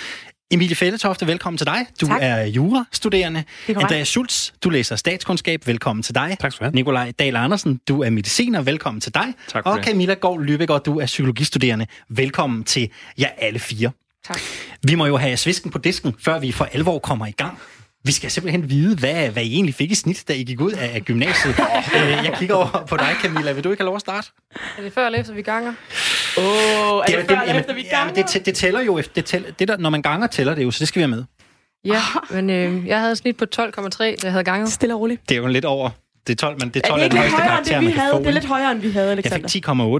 Emilie 0.55 0.77
Fælletofte, 0.77 1.27
velkommen 1.27 1.59
til 1.59 1.67
dig. 1.67 1.87
Du 2.01 2.07
Tak. 2.07 2.19
er 2.23 2.45
jurastuderende. 2.45 3.45
Er. 3.69 3.79
Andreas 3.79 4.09
Schultz, 4.09 4.51
du 4.65 4.71
læser 4.71 4.97
statskundskab. 4.97 5.67
Velkommen 5.67 6.03
til 6.03 6.15
dig. 6.15 6.37
Tak 6.41 6.53
skal 6.53 6.65
du 6.65 6.69
have. 6.69 6.75
Nikolaj 6.75 7.13
Dahl 7.19 7.37
Andersen, 7.37 7.81
du 7.89 8.03
er 8.03 8.11
mediciner. 8.11 8.63
Velkommen 8.63 9.01
til 9.01 9.15
dig. 9.15 9.35
Tak 9.49 9.65
for 9.65 9.71
og. 9.71 9.85
Camilla 9.85 10.15
Gård 10.15 10.41
Lübeck, 10.41 10.79
du 10.79 10.99
er 10.99 11.07
psykologistuderende. 11.07 11.87
Velkommen 12.09 12.65
til 12.65 12.91
jer 13.19 13.29
alle 13.39 13.59
fire. 13.59 13.91
Tak. 14.27 14.41
Vi 14.83 14.95
må 14.95 15.07
jo 15.07 15.17
have 15.17 15.37
svisken 15.37 15.71
på 15.71 15.79
disken, 15.79 16.15
før 16.21 16.39
vi 16.39 16.53
for 16.53 16.65
alvor 16.65 16.99
kommer 16.99 17.27
i 17.27 17.31
gang. 17.31 17.59
Vi 18.07 18.13
skal 18.13 18.31
simpelthen 18.31 18.71
vide, 18.71 18.97
hvad, 18.97 19.29
hvad 19.31 19.43
I 19.43 19.55
egentlig 19.55 19.75
fik 19.75 19.91
i 19.91 19.95
snit, 19.95 20.25
da 20.29 20.33
I 20.33 20.43
gik 20.45 20.61
ud 20.61 20.73
af 20.73 21.03
gymnasiet. 21.05 21.55
Øh, 21.97 22.01
Jeg 22.11 22.35
kigger 22.39 22.55
over 22.55 22.85
på 22.89 22.97
dig, 22.97 23.17
Camilla. 23.23 23.53
Vil 23.53 23.65
du 23.65 23.71
ikke 23.71 23.81
have 23.81 23.87
lov 23.87 23.95
at 23.95 24.01
starte? 24.01 24.29
Er 24.79 24.83
det 24.83 24.93
før 24.93 25.07
eller 25.07 25.19
efter, 25.19 25.33
vi 25.35 25.43
ganger? 25.43 25.73
Åh, 26.39 26.45
oh, 26.45 27.03
er 27.09 27.17
det, 27.17 27.27
før 27.31 27.41
eller 27.41 27.55
efter, 27.61 27.75
vi 27.75 27.85
ja, 27.93 28.05
men 28.05 28.15
det, 28.15 28.47
det 28.47 28.55
tæller 28.55 28.81
jo 28.81 28.99
efter, 28.99 29.13
det 29.15 29.25
tæller, 29.25 29.51
det 29.59 29.69
der, 29.69 29.77
når 29.77 29.91
man 29.91 30.03
ganger, 30.03 30.27
tæller 30.27 30.55
det 30.55 30.63
jo, 30.65 30.71
så 30.71 30.79
det 30.81 30.89
skal 30.89 31.01
vi 31.01 31.03
have 31.03 31.11
med. 31.17 31.25
Ja, 31.85 32.01
men 32.31 32.51
øh, 32.51 32.87
jeg 32.87 33.01
havde 33.01 33.17
snit 33.17 33.37
på 33.37 33.45
12,3, 33.57 33.59
da 33.99 34.15
jeg 34.23 34.33
havde 34.33 34.45
ganget. 34.45 34.73
Stille 34.73 34.95
og 34.95 35.01
roligt. 35.01 35.29
Det 35.29 35.37
er 35.37 35.41
jo 35.41 35.47
lidt 35.47 35.65
over 35.65 35.91
Det 36.27 36.33
er 36.33 36.37
12, 36.37 36.57
men 36.61 36.69
det 36.69 36.77
er 36.77 36.81
Er 36.85 36.89
12 36.89 37.01
det 37.01 37.03
er 37.03 37.05
ikke 37.05 37.17
den 37.17 37.23
lidt 37.23 37.33
højeste 37.33 37.37
højere 37.37 37.59
end 37.59 37.67
karakter, 37.67 37.81
det, 37.81 37.81
vi 37.81 37.87
man 37.95 37.99
havde? 38.01 38.13
få. 38.13 38.19
Det 38.19 38.27
er 38.27 38.31
lidt 38.33 38.45
højere, 38.45 38.73
end 38.73 38.81
vi 38.81 38.91
havde, 38.91 39.09
Jeg 39.09 39.19
Alexander. 39.19 39.49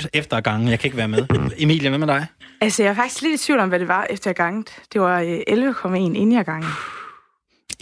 fik 0.01 0.05
10,8 0.05 0.09
efter 0.15 0.41
gangen. 0.41 0.69
Jeg 0.69 0.79
kan 0.79 0.87
ikke 0.89 0.97
være 0.97 1.09
med. 1.09 1.51
Emilie, 1.59 1.89
hvad 1.89 1.99
med 1.99 2.07
dig? 2.07 2.27
Altså, 2.61 2.83
jeg 2.83 2.91
er 2.91 2.95
faktisk 2.95 3.23
lidt 3.23 3.41
i 3.41 3.45
tvivl 3.45 3.61
om, 3.61 3.69
hvad 3.69 3.79
det 3.79 3.89
var 3.89 4.07
efter 4.11 4.31
jeg 4.31 4.37
ganget. 4.37 4.69
Det 4.93 5.01
var 5.01 5.21
øh, 5.21 5.39
11,1 5.51 5.95
inden 5.95 6.33
jeg 6.33 6.45
gangede. 6.45 6.73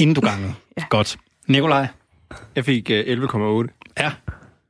Inden 0.02 0.14
du 0.14 0.20
gangede. 0.20 0.54
Ja. 0.78 0.84
Godt. 0.90 1.16
Nikolaj? 1.48 1.86
Jeg 2.56 2.64
fik 2.64 2.90
øh, 2.90 3.22
11,8. 3.22 3.94
Ja. 4.00 4.10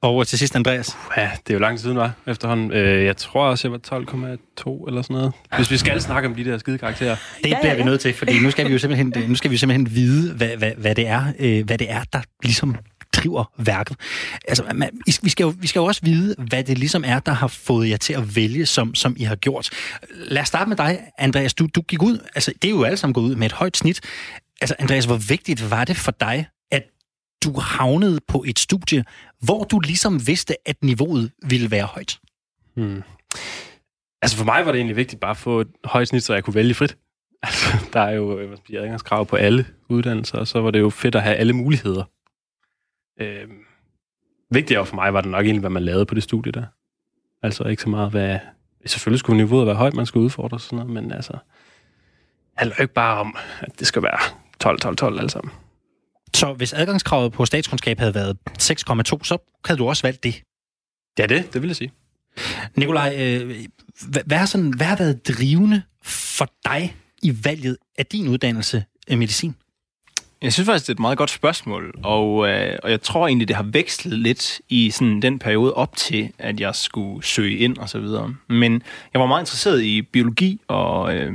Og 0.03 0.27
til 0.27 0.39
sidst 0.39 0.57
Andreas. 0.57 0.97
Ja, 1.17 1.31
det 1.47 1.51
er 1.51 1.55
jo 1.55 1.61
lang 1.61 1.79
tid 1.79 1.83
siden, 1.83 1.97
var 1.97 2.13
efterhånden. 2.27 2.73
Øh, 2.73 3.05
jeg 3.05 3.17
tror 3.17 3.45
også, 3.45 3.69
jeg 3.69 3.73
var 3.73 3.99
12,2 3.99 4.87
eller 4.87 5.03
sådan 5.03 5.15
noget. 5.15 5.33
Hvis 5.57 5.71
vi 5.71 5.77
skal 5.77 6.01
snakke 6.01 6.29
om 6.29 6.35
de 6.35 6.45
der 6.45 6.59
skide 6.59 6.79
karakterer. 6.79 7.17
Det 7.45 7.51
ja, 7.51 7.61
bliver 7.61 7.75
vi 7.75 7.83
nødt 7.83 8.01
til, 8.01 8.15
fordi 8.15 8.39
nu 8.39 8.51
skal 8.51 8.67
vi 8.67 8.73
jo 8.73 8.79
simpelthen, 8.79 9.13
nu 9.29 9.35
skal 9.35 9.51
vi 9.51 9.57
simpelthen 9.57 9.95
vide, 9.95 10.35
hvad, 10.35 10.57
hvad, 10.57 10.73
hvad, 10.77 10.95
det 10.95 11.07
er, 11.07 11.33
øh, 11.39 11.65
hvad 11.65 11.79
det 11.79 11.91
er, 11.91 12.03
der 12.13 12.21
ligesom 12.43 12.77
driver 13.13 13.45
værket. 13.59 13.97
Altså, 14.49 14.65
man, 14.75 14.91
vi, 15.23 15.31
skal 15.31 15.45
jo, 15.45 15.55
vi 15.59 15.67
skal 15.67 15.81
jo 15.81 15.85
også 15.85 16.01
vide, 16.05 16.35
hvad 16.39 16.65
det 16.65 16.79
ligesom 16.79 17.05
er, 17.07 17.19
der 17.19 17.33
har 17.33 17.47
fået 17.47 17.89
jer 17.89 17.97
til 17.97 18.13
at 18.13 18.37
vælge, 18.37 18.67
som, 18.67 18.95
som 18.95 19.17
I 19.19 19.23
har 19.23 19.37
gjort. 19.37 19.71
Lad 20.11 20.43
os 20.43 20.49
starte 20.49 20.69
med 20.69 20.77
dig, 20.77 21.01
Andreas. 21.19 21.55
Du, 21.55 21.69
du 21.75 21.83
gik 21.83 22.03
ud, 22.03 22.19
altså 22.35 22.53
det 22.63 22.69
er 22.69 22.73
jo 22.73 22.83
alle 22.83 22.97
sammen 22.97 23.15
gået 23.15 23.25
ud 23.25 23.35
med 23.35 23.47
et 23.47 23.53
højt 23.53 23.77
snit. 23.77 24.01
Altså, 24.63 24.75
Andreas, 24.79 25.05
hvor 25.05 25.29
vigtigt 25.29 25.71
var 25.71 25.85
det 25.85 25.97
for 25.97 26.13
dig, 26.13 26.47
at 26.71 26.85
du 27.45 27.61
havnede 27.61 28.21
på 28.29 28.45
et 28.47 28.59
studie, 28.59 29.05
hvor 29.41 29.65
du 29.65 29.81
ligesom 29.81 30.27
vidste, 30.27 30.69
at 30.69 30.77
niveauet 30.83 31.31
ville 31.43 31.71
være 31.71 31.85
højt? 31.85 32.21
Hmm. 32.75 33.03
Altså 34.23 34.37
for 34.37 34.45
mig 34.45 34.67
var 34.67 34.73
det 34.73 34.79
egentlig 34.79 34.97
vigtigt 34.97 35.21
bare 35.21 35.31
at 35.31 35.37
få 35.37 35.61
et 35.61 35.69
højt 35.85 36.09
snit, 36.09 36.23
så 36.23 36.35
jeg 36.35 36.45
kunne 36.45 36.55
vælge 36.55 36.75
frit. 36.75 36.97
Altså, 37.45 37.87
der 37.93 38.01
er 38.01 38.11
jo 38.11 38.41
adgangskrav 38.79 39.27
på 39.27 39.37
alle 39.37 39.67
uddannelser, 39.89 40.39
og 40.39 40.49
så 40.49 40.61
var 40.61 40.71
det 40.71 40.81
jo 40.81 40.91
fedt 40.91 41.15
at 41.15 41.23
have 41.23 41.37
alle 41.37 41.53
muligheder. 41.53 42.05
Øh, 43.21 43.49
vigtigere 44.51 44.87
for 44.87 44.95
mig 44.95 45.15
var 45.15 45.21
det 45.21 45.31
nok 45.31 45.45
egentlig, 45.45 45.61
hvad 45.61 45.71
man 45.71 45.83
lavede 45.83 46.07
på 46.07 46.15
det 46.15 46.23
studie 46.23 46.53
der. 46.53 46.65
Altså 47.43 47.65
ikke 47.65 47.83
så 47.83 47.89
meget, 47.89 48.11
hvad... 48.11 48.39
Selvfølgelig 48.87 49.19
skulle 49.19 49.37
niveauet 49.37 49.67
være 49.67 49.77
højt, 49.77 49.95
man 49.95 50.07
skulle 50.07 50.25
udfordre 50.25 50.57
og 50.57 50.61
sådan 50.61 50.77
noget, 50.77 50.93
men 50.93 51.13
altså... 51.13 51.33
Det 51.33 52.59
handler 52.59 52.77
jo 52.79 52.83
ikke 52.83 52.95
bare 52.95 53.21
om, 53.21 53.37
at 53.61 53.79
det 53.79 53.87
skal 53.87 54.03
være 54.03 54.42
12, 54.63 54.81
12, 54.81 54.97
12 54.97 55.19
alle 55.19 55.31
sammen. 55.31 55.53
Så 56.35 56.53
hvis 56.53 56.73
adgangskravet 56.73 57.33
på 57.33 57.45
statskundskab 57.45 57.99
havde 57.99 58.15
været 58.15 58.37
6,2, 58.63 59.25
så 59.25 59.39
havde 59.65 59.79
du 59.79 59.89
også 59.89 60.03
valgt 60.03 60.25
det. 60.25 60.43
Ja, 61.19 61.27
det, 61.27 61.55
det 61.55 61.63
vil 61.63 61.69
jeg 61.69 61.77
sige. 61.77 61.93
Nikolaj, 62.77 63.15
øh, 63.19 63.67
hvad, 64.09 64.23
hvad, 64.27 64.39
har 64.39 64.47
sådan, 64.47 64.75
hvad 64.77 64.87
har 64.87 64.97
været 64.97 65.29
drivende 65.29 65.83
for 66.05 66.49
dig 66.65 66.97
i 67.23 67.45
valget 67.45 67.77
af 67.99 68.07
din 68.07 68.29
uddannelse 68.29 68.85
af 69.09 69.19
medicin? 69.19 69.55
Jeg 70.43 70.53
synes 70.53 70.67
faktisk, 70.67 70.87
det 70.87 70.93
er 70.93 70.95
et 70.95 71.01
meget 71.01 71.19
godt 71.19 71.31
spørgsmål, 71.31 71.95
og, 72.03 72.49
øh, 72.49 72.79
og 72.83 72.91
jeg 72.91 73.03
tror 73.03 73.27
egentlig, 73.27 73.49
det 73.49 73.57
har 73.57 73.63
vekslet 73.63 74.19
lidt 74.19 74.61
i 74.69 74.91
sådan 74.91 75.23
den 75.23 75.39
periode 75.39 75.75
op 75.75 75.97
til, 75.97 76.33
at 76.39 76.61
jeg 76.61 76.75
skulle 76.75 77.25
søge 77.25 77.59
ind 77.59 77.79
og 77.79 77.89
så 77.89 77.99
videre. 77.99 78.35
Men 78.49 78.83
jeg 79.13 79.21
var 79.21 79.27
meget 79.27 79.43
interesseret 79.43 79.83
i 79.83 80.03
biologi 80.03 80.61
og, 80.69 81.17
øh, 81.17 81.35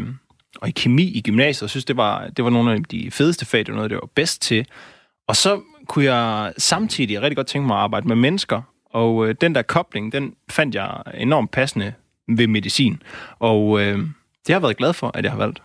og 0.62 0.68
i 0.68 0.72
kemi 0.72 1.04
i 1.04 1.22
gymnasiet, 1.22 1.64
og 1.64 1.70
synes, 1.70 1.86
det 1.86 1.98
var, 1.98 2.28
det 2.28 2.46
var 2.46 2.50
nogle 2.50 2.74
af 2.74 2.84
de 2.84 3.12
fedeste 3.12 3.46
fag, 3.46 3.60
det 3.60 3.68
var 3.68 3.76
noget, 3.76 3.90
det 3.90 4.00
var 4.02 4.10
bedst 4.16 4.42
til. 4.42 4.66
Og 5.28 5.36
så 5.36 5.62
kunne 5.88 6.06
jeg 6.06 6.54
samtidig 6.58 7.22
rigtig 7.22 7.36
godt 7.36 7.48
tænke 7.48 7.68
mig 7.68 7.78
at 7.78 7.82
arbejde 7.82 8.08
med 8.08 8.16
mennesker, 8.16 8.62
og 8.90 9.28
øh, 9.28 9.36
den 9.42 9.56
der 9.56 9.62
kobling, 9.62 10.12
den 10.12 10.34
fandt 10.50 10.76
jeg 10.76 11.02
enormt 11.14 11.52
passende 11.52 11.94
ved 12.28 12.48
medicin. 12.48 13.02
Og 13.40 13.80
øh, 13.82 13.98
det 13.98 14.08
har 14.48 14.54
jeg 14.54 14.62
været 14.62 14.78
glad 14.78 14.94
for, 14.94 15.12
at 15.14 15.24
jeg 15.24 15.32
har 15.32 15.38
valgt. 15.38 15.62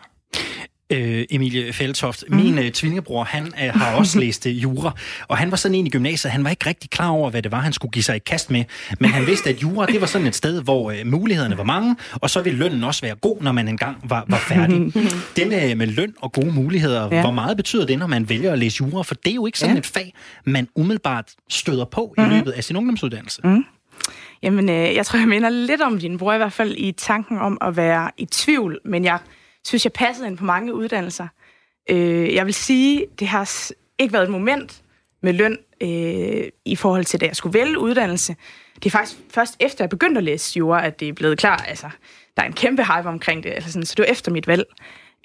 Øh, 0.93 1.25
Emilie 1.31 1.73
Fældtoft, 1.73 2.25
mm. 2.29 2.37
min 2.37 2.59
øh, 2.59 2.71
tvillingebror, 2.71 3.25
han 3.25 3.47
øh, 3.47 3.75
har 3.75 3.97
også 3.97 4.19
læst 4.25 4.47
øh, 4.47 4.63
jura, 4.63 4.93
og 5.29 5.39
han 5.39 5.51
var 5.51 5.57
sådan 5.57 5.75
en 5.75 5.87
i 5.87 5.91
gymnasiet, 5.91 6.33
han 6.33 6.45
var 6.45 6.51
ikke 6.51 6.67
rigtig 6.67 6.91
klar 6.91 7.09
over, 7.09 7.31
hvad 7.31 7.43
det 7.43 7.53
var, 7.53 7.61
han 7.61 7.73
skulle 7.73 7.93
give 7.93 8.03
sig 8.03 8.17
i 8.17 8.19
kast 8.19 8.51
med, 8.51 8.65
men 9.01 9.11
han 9.11 9.27
vidste, 9.27 9.51
at 9.51 9.63
jura, 9.63 9.87
det 9.87 10.01
var 10.01 10.07
sådan 10.07 10.27
et 10.27 10.35
sted, 10.35 10.63
hvor 10.63 10.91
øh, 10.91 10.97
mulighederne 11.05 11.59
var 11.59 11.65
mange, 11.65 11.97
og 12.13 12.31
så 12.31 12.43
ville 12.43 12.59
lønnen 12.59 12.85
også 12.85 13.01
være 13.01 13.15
god, 13.15 13.37
når 13.41 13.53
man 13.53 13.69
engang 13.69 13.97
var, 14.05 14.25
var 14.29 14.39
færdig. 14.39 14.95
det 15.37 15.49
med, 15.49 15.75
med 15.75 15.87
løn 15.87 16.15
og 16.21 16.33
gode 16.33 16.53
muligheder, 16.53 17.09
ja. 17.13 17.21
hvor 17.21 17.31
meget 17.31 17.57
betyder 17.57 17.87
det, 17.87 17.99
når 17.99 18.07
man 18.07 18.29
vælger 18.29 18.53
at 18.53 18.59
læse 18.59 18.77
jura? 18.81 19.03
For 19.03 19.15
det 19.15 19.31
er 19.31 19.35
jo 19.35 19.47
ikke 19.47 19.59
sådan 19.59 19.75
ja. 19.75 19.79
et 19.79 19.87
fag, 19.87 20.15
man 20.45 20.69
umiddelbart 20.75 21.31
støder 21.49 21.85
på 21.85 22.15
i 22.19 22.21
løbet 22.21 22.51
af 22.51 22.65
sin 22.65 22.77
ungdomsuddannelse. 22.77 23.41
Mm. 23.45 23.65
Jamen, 24.43 24.69
øh, 24.69 24.95
jeg 24.95 25.07
tror, 25.07 25.19
jeg 25.19 25.29
minder 25.29 25.49
lidt 25.49 25.81
om 25.81 25.99
din 25.99 26.19
bror, 26.19 26.33
i 26.33 26.37
hvert 26.37 26.53
fald 26.53 26.75
i 26.77 26.93
tanken 26.93 27.39
om 27.39 27.59
at 27.61 27.77
være 27.77 28.11
i 28.19 28.25
tvivl, 28.25 28.79
men 28.85 29.05
jeg 29.05 29.19
synes, 29.65 29.85
jeg 29.85 29.93
passede 29.93 30.29
ind 30.29 30.39
på 30.39 30.45
mange 30.45 30.75
uddannelser. 30.75 31.29
Øh, 31.91 32.35
jeg 32.35 32.47
vil 32.47 32.55
sige, 32.55 33.07
det 33.19 33.29
har 33.29 33.71
ikke 33.99 34.13
været 34.13 34.25
et 34.25 34.31
moment 34.31 34.83
med 35.23 35.33
løn 35.33 35.59
øh, 35.81 36.49
i 36.65 36.77
forhold 36.77 37.05
til, 37.05 37.21
da 37.21 37.27
jeg 37.27 37.37
skulle 37.37 37.59
vælge 37.59 37.79
uddannelse. 37.79 38.37
Det 38.75 38.87
er 38.87 38.91
faktisk 38.91 39.21
først 39.31 39.57
efter, 39.61 39.85
jeg 39.85 39.91
begyndte 39.91 40.19
at 40.19 40.25
læse 40.25 40.59
jura, 40.59 40.87
at 40.87 41.01
det 41.01 41.09
er 41.09 41.13
blevet 41.13 41.39
klar. 41.39 41.57
Altså, 41.57 41.91
der 42.37 42.43
er 42.43 42.47
en 42.47 42.53
kæmpe 42.53 42.83
hype 42.83 43.09
omkring 43.09 43.43
det, 43.43 43.51
altså 43.51 43.73
sådan, 43.73 43.87
så 43.87 43.95
det 43.97 44.03
var 44.03 44.13
efter 44.13 44.33
mit 44.33 44.47
valg. 44.47 44.65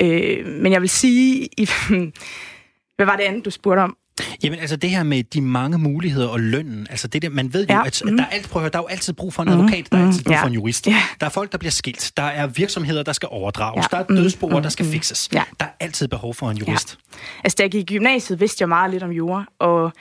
Øh, 0.01 0.45
men 0.45 0.71
jeg 0.71 0.81
vil 0.81 0.89
sige, 0.89 1.49
i, 1.57 1.69
hvad 2.95 3.05
var 3.05 3.15
det 3.15 3.23
andet, 3.23 3.45
du 3.45 3.51
spurgte 3.51 3.79
om? 3.79 3.97
Jamen 4.43 4.59
altså 4.59 4.75
det 4.75 4.89
her 4.89 5.03
med 5.03 5.23
de 5.23 5.41
mange 5.41 5.77
muligheder 5.77 6.27
og 6.27 6.39
lønnen, 6.39 6.87
altså 6.89 7.07
det 7.07 7.21
der, 7.21 7.29
man 7.29 7.53
ved 7.53 7.67
jo, 7.67 7.73
Ja, 7.73 7.85
at 7.85 8.01
mm. 8.05 8.17
der 8.17 8.23
er, 8.23 8.27
alt, 8.27 8.49
prøv 8.49 8.59
at 8.59 8.63
høre, 8.63 8.71
der 8.71 8.77
er 8.77 8.83
jo 8.83 8.87
altid 8.87 9.13
brug 9.13 9.33
for 9.33 9.43
en 9.43 9.49
advokat, 9.49 9.87
der 9.91 9.97
er 9.97 10.05
altid 10.05 10.23
brug 10.23 10.31
ja. 10.31 10.41
for 10.41 10.47
en 10.47 10.53
jurist. 10.53 10.87
Ja. 10.87 11.01
Der 11.19 11.25
er 11.25 11.29
folk, 11.29 11.51
der 11.51 11.57
bliver 11.57 11.71
skilt, 11.71 12.11
der 12.17 12.23
er 12.23 12.47
virksomheder, 12.47 13.03
der 13.03 13.13
skal 13.13 13.29
overdrages, 13.31 13.87
Ja, 13.91 13.97
der 13.97 14.03
er 14.03 14.07
mm, 14.09 14.15
dødsboer, 14.15 14.57
mm, 14.57 14.61
der 14.63 14.69
skal 14.69 14.85
mm. 14.85 14.91
fikses. 14.91 15.29
Ja. 15.33 15.43
Der 15.59 15.65
er 15.65 15.69
altid 15.79 16.07
behov 16.07 16.33
for 16.33 16.49
en 16.49 16.57
jurist. 16.57 16.97
Altså, 17.43 17.55
da 17.55 17.63
jeg 17.63 17.71
gik 17.71 17.91
i 17.91 17.93
gymnasiet, 17.93 18.39
vidste 18.39 18.61
jeg 18.61 18.69
meget 18.69 18.91
lidt 18.91 19.03
om 19.03 19.11
jura, 19.11 19.45
og 19.59 19.91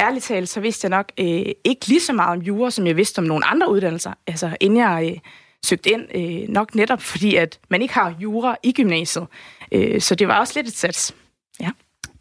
ærligt 0.00 0.24
talt, 0.24 0.48
så 0.48 0.60
vidste 0.60 0.84
jeg 0.84 0.90
nok 0.90 1.12
øh, 1.20 1.26
ikke 1.64 1.86
lige 1.86 2.00
så 2.00 2.12
meget 2.12 2.38
om 2.38 2.42
jura, 2.42 2.70
som 2.70 2.86
jeg 2.86 2.96
vidste 2.96 3.18
om 3.18 3.24
nogle 3.24 3.46
andre 3.46 3.70
uddannelser, 3.70 4.12
altså 4.26 4.56
inden 4.60 4.78
jeg 4.78 5.10
øh, 5.12 5.18
søgte 5.66 5.90
ind, 5.90 6.02
øh, 6.14 6.48
nok 6.48 6.74
netop 6.74 7.02
fordi, 7.02 7.36
at 7.36 7.58
man 7.70 7.82
ikke 7.82 7.94
har 7.94 8.14
jura 8.20 8.56
i 8.62 8.72
gymnasiet. 8.72 9.26
Øh, 9.72 10.00
så 10.00 10.14
det 10.14 10.28
var 10.28 10.38
også 10.38 10.52
lidt 10.56 10.68
et 10.68 10.76
sats. 10.76 11.14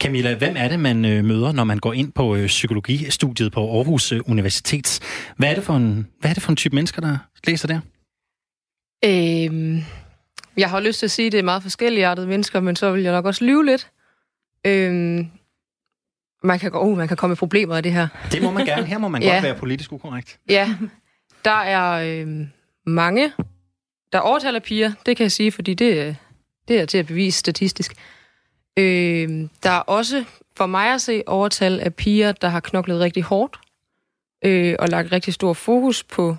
Camilla, 0.04 0.36
hvem 0.36 0.54
er 0.58 0.68
det, 0.68 0.80
man 0.80 1.06
øh, 1.06 1.26
møder, 1.26 1.52
når 1.52 1.64
man 1.64 1.80
går 1.80 1.94
ind 1.94 2.12
på 2.12 2.36
øh, 2.36 2.48
psykologistudiet 2.48 3.52
på 3.52 3.78
Aarhus 3.78 4.12
øh, 4.12 4.20
Universitet? 4.26 5.00
Hvad 5.38 5.50
er, 5.50 5.56
det 5.56 5.64
for 5.64 5.76
en, 5.76 6.08
hvad 6.20 6.30
er 6.30 6.34
det 6.34 6.44
for 6.44 6.50
en 6.52 6.56
type 6.56 6.76
mennesker, 6.76 7.02
der 7.02 7.18
læser 7.48 7.68
der? 7.68 7.80
Øhm, 9.06 9.84
jeg 10.58 10.70
har 10.70 10.80
lyst 10.80 11.00
til 11.00 11.06
at 11.06 11.12
sige, 11.12 11.26
at 11.26 11.32
det 11.32 11.40
er 11.40 11.44
meget 11.44 11.62
forskelligartede 11.64 12.28
mennesker, 12.28 12.60
men 12.60 12.76
så 12.76 12.92
vil 12.92 13.04
jeg 13.04 13.12
nok 13.12 13.26
også 13.26 13.46
lyve 13.46 13.66
lidt. 13.66 13.90
Øhm, 14.66 15.28
man 16.44 16.60
kan, 16.60 16.72
gå, 16.72 16.80
oh, 16.80 16.98
man 16.98 17.08
kan 17.08 17.18
komme 17.18 17.34
i 17.34 17.36
problemer 17.36 17.76
af 17.76 17.84
det 17.84 17.92
her. 17.92 18.08
Det 18.32 18.42
må 18.42 18.52
man 18.52 18.66
gerne. 18.66 18.86
Her 18.86 18.98
må 18.98 19.08
man 19.08 19.22
Ja. 19.24 19.34
godt 19.34 19.44
være 19.44 19.56
politisk 19.56 19.92
ukorrekt. 19.92 20.40
Ja, 20.50 20.76
der 21.46 21.52
er 21.62 22.20
øhm, 22.22 22.48
mange, 22.86 23.32
der 24.14 24.20
overtaler 24.20 24.60
piger, 24.60 24.92
det 25.06 25.18
kan 25.18 25.24
jeg 25.24 25.32
sige, 25.32 25.52
fordi 25.52 25.74
det, 25.74 26.08
øh, 26.08 26.16
det 26.68 26.80
er 26.80 26.86
til 26.86 26.98
at 26.98 27.08
bevise 27.08 27.40
statistisk. 27.40 27.94
Øhm, 28.80 29.50
der 29.64 29.70
er 29.70 29.80
også, 29.80 30.24
for 30.58 30.66
mig 30.66 30.94
at 30.94 31.02
se, 31.02 31.24
overtal 31.28 31.80
af 31.80 31.96
piger, 31.96 32.32
der 32.32 32.48
har 32.48 32.60
knoklet 32.60 33.00
rigtig 33.00 33.24
hårdt, 33.24 33.60
øh, 34.46 34.76
og 34.80 34.90
lagt 34.90 35.12
rigtig 35.12 35.34
stor 35.34 35.54
fokus 35.54 36.04
på 36.04 36.36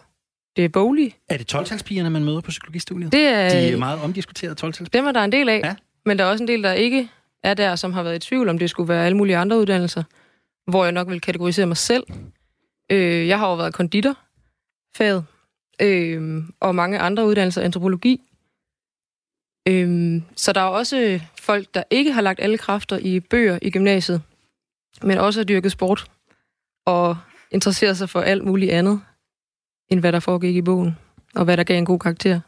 det 0.57 0.73
boglige. 0.73 1.14
Er 1.29 1.37
det 1.37 1.55
12-talspigerne, 1.55 2.09
man 2.09 2.25
møder 2.25 2.40
på 2.40 2.51
psykologistudiet? 2.51 3.12
Det 3.12 3.25
er, 3.25 3.49
De 3.49 3.68
er 3.68 3.77
meget 3.77 4.01
omdiskuterede 4.01 4.55
12 4.55 4.75
Dem 4.75 5.07
er 5.07 5.12
der 5.12 5.20
en 5.20 5.33
del 5.33 5.49
af, 5.49 5.61
ja. 5.64 5.75
men 6.05 6.18
der 6.18 6.25
er 6.25 6.29
også 6.29 6.44
en 6.44 6.49
del, 6.49 6.62
der 6.62 6.73
ikke 6.73 7.09
er 7.42 7.55
der, 7.55 7.77
som 7.77 7.92
har 7.92 8.03
været 8.03 8.16
i 8.16 8.29
tvivl, 8.29 8.49
om 8.49 8.59
det 8.59 8.70
skulle 8.70 8.88
være 8.88 9.07
alle 9.07 9.16
mulige 9.16 9.37
andre 9.37 9.59
uddannelser, 9.59 10.03
hvor 10.66 10.85
jeg 10.85 10.92
nok 10.92 11.09
vil 11.11 11.20
kategorisere 11.20 11.66
mig 11.66 11.77
selv. 11.77 12.05
Øh, 12.90 13.29
jeg 13.29 13.38
har 13.38 13.49
jo 13.49 13.55
været 13.55 13.75
konditor, 13.75 14.16
faget, 14.97 15.25
øh, 15.83 16.42
og 16.61 16.75
mange 16.75 16.99
andre 16.99 17.27
uddannelser, 17.27 17.62
antropologi. 17.62 18.20
Øhm, 19.68 20.22
så 20.37 20.53
der 20.53 20.61
er 20.61 20.64
også 20.64 21.20
folk, 21.40 21.74
der 21.74 21.83
ikke 21.90 22.12
har 22.12 22.20
lagt 22.20 22.40
alle 22.40 22.59
kræfter 22.59 22.98
i 22.98 23.20
bøger 23.20 23.59
i 23.62 23.70
gymnasiet, 23.70 24.22
men 25.03 25.18
også 25.18 25.40
har 25.40 25.44
dyrket 25.44 25.72
sport, 25.72 26.11
og 26.87 27.16
interesserer 27.50 27.94
sig 27.94 28.11
for 28.11 28.20
alt 28.20 28.44
muligt 28.44 28.72
andet, 28.72 29.00
end 29.90 30.00
hvad 30.00 30.12
der 30.12 30.20
foregik 30.20 30.57
i 30.57 30.62
bogen, 30.62 30.96
og 31.35 31.44
hvad 31.44 31.57
der 31.57 31.64
gav 31.64 31.79
en 31.79 31.85
god 31.85 31.98
karakter. 31.98 32.40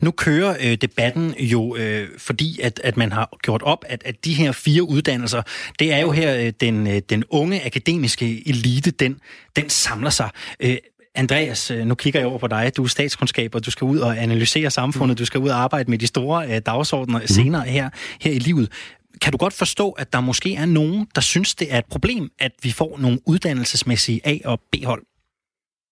Nu 0.00 0.10
kører 0.10 0.56
øh, 0.60 0.74
debatten 0.74 1.34
jo, 1.38 1.76
øh, 1.76 2.08
fordi 2.18 2.60
at, 2.60 2.80
at 2.84 2.96
man 2.96 3.12
har 3.12 3.38
gjort 3.42 3.62
op, 3.62 3.84
at, 3.88 4.02
at 4.04 4.24
de 4.24 4.34
her 4.34 4.52
fire 4.52 4.82
uddannelser, 4.82 5.42
det 5.78 5.92
er 5.92 5.98
jo 5.98 6.10
her, 6.10 6.36
øh, 6.36 6.52
den, 6.60 6.86
øh, 6.86 6.98
den 7.10 7.24
unge 7.28 7.66
akademiske 7.66 8.48
elite, 8.48 8.90
den, 8.90 9.20
den 9.56 9.68
samler 9.68 10.10
sig. 10.10 10.30
Øh, 10.60 10.76
Andreas, 11.14 11.70
øh, 11.70 11.86
nu 11.86 11.94
kigger 11.94 12.20
jeg 12.20 12.28
over 12.28 12.38
på 12.38 12.46
dig. 12.46 12.72
Du 12.76 12.84
er 12.84 12.88
statskundskab, 12.88 13.54
og 13.54 13.66
du 13.66 13.70
skal 13.70 13.84
ud 13.84 13.98
og 13.98 14.18
analysere 14.22 14.70
samfundet. 14.70 15.18
Du 15.18 15.24
skal 15.24 15.40
ud 15.40 15.48
og 15.48 15.56
arbejde 15.56 15.90
med 15.90 15.98
de 15.98 16.06
store 16.06 16.54
øh, 16.54 16.60
dagsordner 16.66 17.26
senere 17.26 17.62
her, 17.62 17.90
her 18.20 18.32
i 18.32 18.38
livet. 18.38 18.72
Kan 19.20 19.32
du 19.32 19.38
godt 19.38 19.54
forstå, 19.54 19.90
at 19.90 20.12
der 20.12 20.20
måske 20.20 20.54
er 20.54 20.66
nogen, 20.66 21.06
der 21.14 21.20
synes, 21.20 21.54
det 21.54 21.74
er 21.74 21.78
et 21.78 21.84
problem, 21.84 22.30
at 22.38 22.52
vi 22.62 22.70
får 22.70 22.98
nogle 22.98 23.18
uddannelsesmæssige 23.26 24.20
A- 24.24 24.38
og 24.44 24.60
B-hold? 24.72 25.02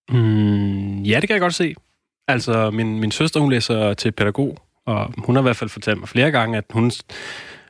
Mm, 0.09 1.03
ja, 1.03 1.19
det 1.19 1.29
kan 1.29 1.33
jeg 1.33 1.41
godt 1.41 1.53
se. 1.53 1.75
Altså, 2.27 2.71
min, 2.71 2.99
min 2.99 3.11
søster, 3.11 3.39
hun 3.39 3.51
læser 3.51 3.93
til 3.93 4.11
pædagog, 4.11 4.57
og 4.85 5.13
hun 5.17 5.35
har 5.35 5.41
i 5.41 5.43
hvert 5.43 5.55
fald 5.55 5.69
fortalt 5.69 5.99
mig 5.99 6.09
flere 6.09 6.31
gange, 6.31 6.57
at 6.57 6.65
hun 6.69 6.91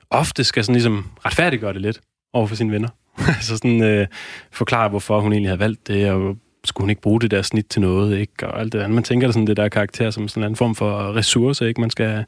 ofte 0.10 0.44
skal 0.44 0.64
sådan 0.64 0.76
ligesom 0.76 1.06
retfærdiggøre 1.26 1.74
det 1.74 1.82
lidt 1.82 2.00
over 2.34 2.48
for 2.48 2.56
sine 2.56 2.72
venner. 2.72 2.90
altså 3.38 3.58
sådan 3.58 3.84
øh, 3.84 4.08
forklare, 4.52 4.90
hvorfor 4.90 5.20
hun 5.20 5.34
egentlig 5.34 5.50
havde 5.50 5.60
valgt 5.60 5.88
det, 5.88 6.12
og 6.12 6.38
skulle 6.66 6.84
hun 6.84 6.90
ikke 6.90 7.02
bruge 7.02 7.22
det 7.22 7.32
der 7.32 7.42
snit 7.42 7.66
til 7.66 7.82
noget, 7.82 8.18
ikke? 8.18 8.48
Og 8.48 8.60
alt 8.60 8.74
det 8.74 8.80
andet. 8.80 8.96
Man 8.96 9.04
tænker 9.04 9.28
det 9.28 9.34
sådan, 9.34 9.48
det 9.48 9.58
der 9.58 9.70
karakter 9.70 10.12
som 10.12 10.28
sådan 10.28 10.50
en 10.50 10.56
form 10.56 10.76
for 10.76 11.16
ressource, 11.16 11.68
ikke? 11.68 11.82
Man 11.82 11.90
skal, 11.90 12.26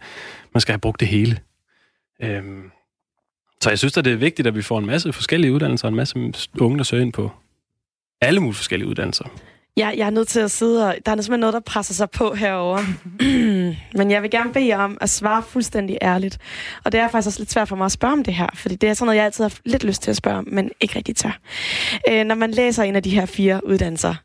man 0.54 0.62
skal 0.62 0.74
have 0.74 0.80
brugt 0.80 1.00
det 1.00 1.08
hele. 1.08 1.39
Øhm, 2.22 2.72
så 3.62 3.70
jeg 3.70 3.80
synes, 3.80 3.98
at 3.98 4.06
det 4.06 4.13
er 4.13 4.17
vigtigt, 4.17 4.48
at 4.48 4.56
vi 4.56 4.62
får 4.62 4.80
en 4.80 4.86
masse 4.86 5.13
forskellige 5.13 5.54
uddannelser, 5.54 5.88
og 5.88 5.89
en 5.89 5.96
masse 5.96 6.34
unge, 6.60 6.78
der 6.78 6.84
søger 6.84 7.04
ind 7.04 7.13
på 7.13 7.32
alle 8.22 8.39
mulige 8.39 8.56
forskellige 8.56 8.89
uddannelser. 8.89 9.26
Jeg, 9.77 9.93
jeg 9.97 10.05
er 10.05 10.10
nødt 10.10 10.27
til 10.27 10.39
at 10.39 10.51
sidde 10.51 10.88
og... 10.88 10.95
Der 11.05 11.12
er 11.12 11.15
simpelthen 11.15 11.39
noget, 11.39 11.53
der 11.53 11.60
presser 11.60 11.93
sig 11.93 12.10
på 12.10 12.34
herover. 12.34 12.79
Men 13.97 14.12
jeg 14.12 14.21
vil 14.21 14.31
gerne 14.31 14.53
bede 14.53 14.67
jer 14.67 14.77
om 14.77 14.97
at 15.01 15.10
svare 15.10 15.43
fuldstændig 15.43 15.97
ærligt. 16.01 16.38
Og 16.84 16.91
det 16.91 16.99
er 16.99 17.07
faktisk 17.07 17.27
også 17.27 17.39
lidt 17.39 17.51
svært 17.51 17.67
for 17.67 17.75
mig 17.75 17.86
at 17.86 17.91
spørge 17.91 18.12
om 18.12 18.23
det 18.23 18.34
her, 18.34 18.47
fordi 18.55 18.75
det 18.75 18.89
er 18.89 18.93
sådan 18.93 19.05
noget, 19.05 19.17
jeg 19.17 19.25
altid 19.25 19.43
har 19.43 19.53
lidt 19.65 19.84
lyst 19.84 20.01
til 20.01 20.12
at 20.12 20.17
spørge 20.17 20.38
om, 20.38 20.47
men 20.51 20.71
ikke 20.81 20.95
rigtig 20.95 21.15
tør. 21.15 21.39
Øh, 22.10 22.23
når 22.23 22.36
man 22.36 22.51
læser 22.51 22.84
en 22.84 22.95
af 22.95 23.03
de 23.03 23.10
her 23.10 23.25
fire 23.25 23.67
uddannelser, 23.67 24.15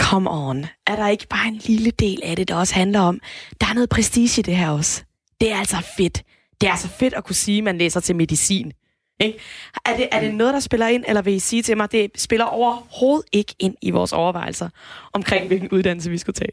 come 0.00 0.30
on, 0.30 0.66
er 0.86 0.96
der 0.96 1.08
ikke 1.08 1.26
bare 1.28 1.48
en 1.48 1.60
lille 1.64 1.90
del 1.90 2.20
af 2.24 2.36
det, 2.36 2.48
der 2.48 2.56
også 2.56 2.74
handler 2.74 3.00
om, 3.00 3.20
der 3.60 3.66
er 3.66 3.74
noget 3.74 3.88
prestige 3.88 4.40
i 4.40 4.42
det 4.42 4.56
her 4.56 4.70
også. 4.70 5.04
Det 5.40 5.52
er 5.52 5.56
altså 5.56 5.76
fedt. 5.96 6.22
Det 6.60 6.66
er 6.66 6.70
altså 6.70 6.88
fedt 6.88 7.14
at 7.14 7.24
kunne 7.24 7.34
sige, 7.34 7.58
at 7.58 7.64
man 7.64 7.78
læser 7.78 8.00
til 8.00 8.16
medicin. 8.16 8.72
Ikke? 9.20 9.38
Er, 9.84 9.96
det, 9.96 10.08
er 10.12 10.20
det 10.20 10.34
noget, 10.34 10.54
der 10.54 10.60
spiller 10.60 10.86
ind, 10.86 11.04
eller 11.08 11.22
vil 11.22 11.34
I 11.34 11.38
sige 11.38 11.62
til 11.62 11.76
mig, 11.76 11.92
det 11.92 12.10
spiller 12.16 12.46
overhovedet 12.46 13.28
ikke 13.32 13.54
ind 13.58 13.76
i 13.82 13.90
vores 13.90 14.12
overvejelser 14.12 14.68
omkring, 15.12 15.46
hvilken 15.46 15.68
uddannelse 15.70 16.10
vi 16.10 16.18
skulle 16.18 16.34
tage? 16.34 16.52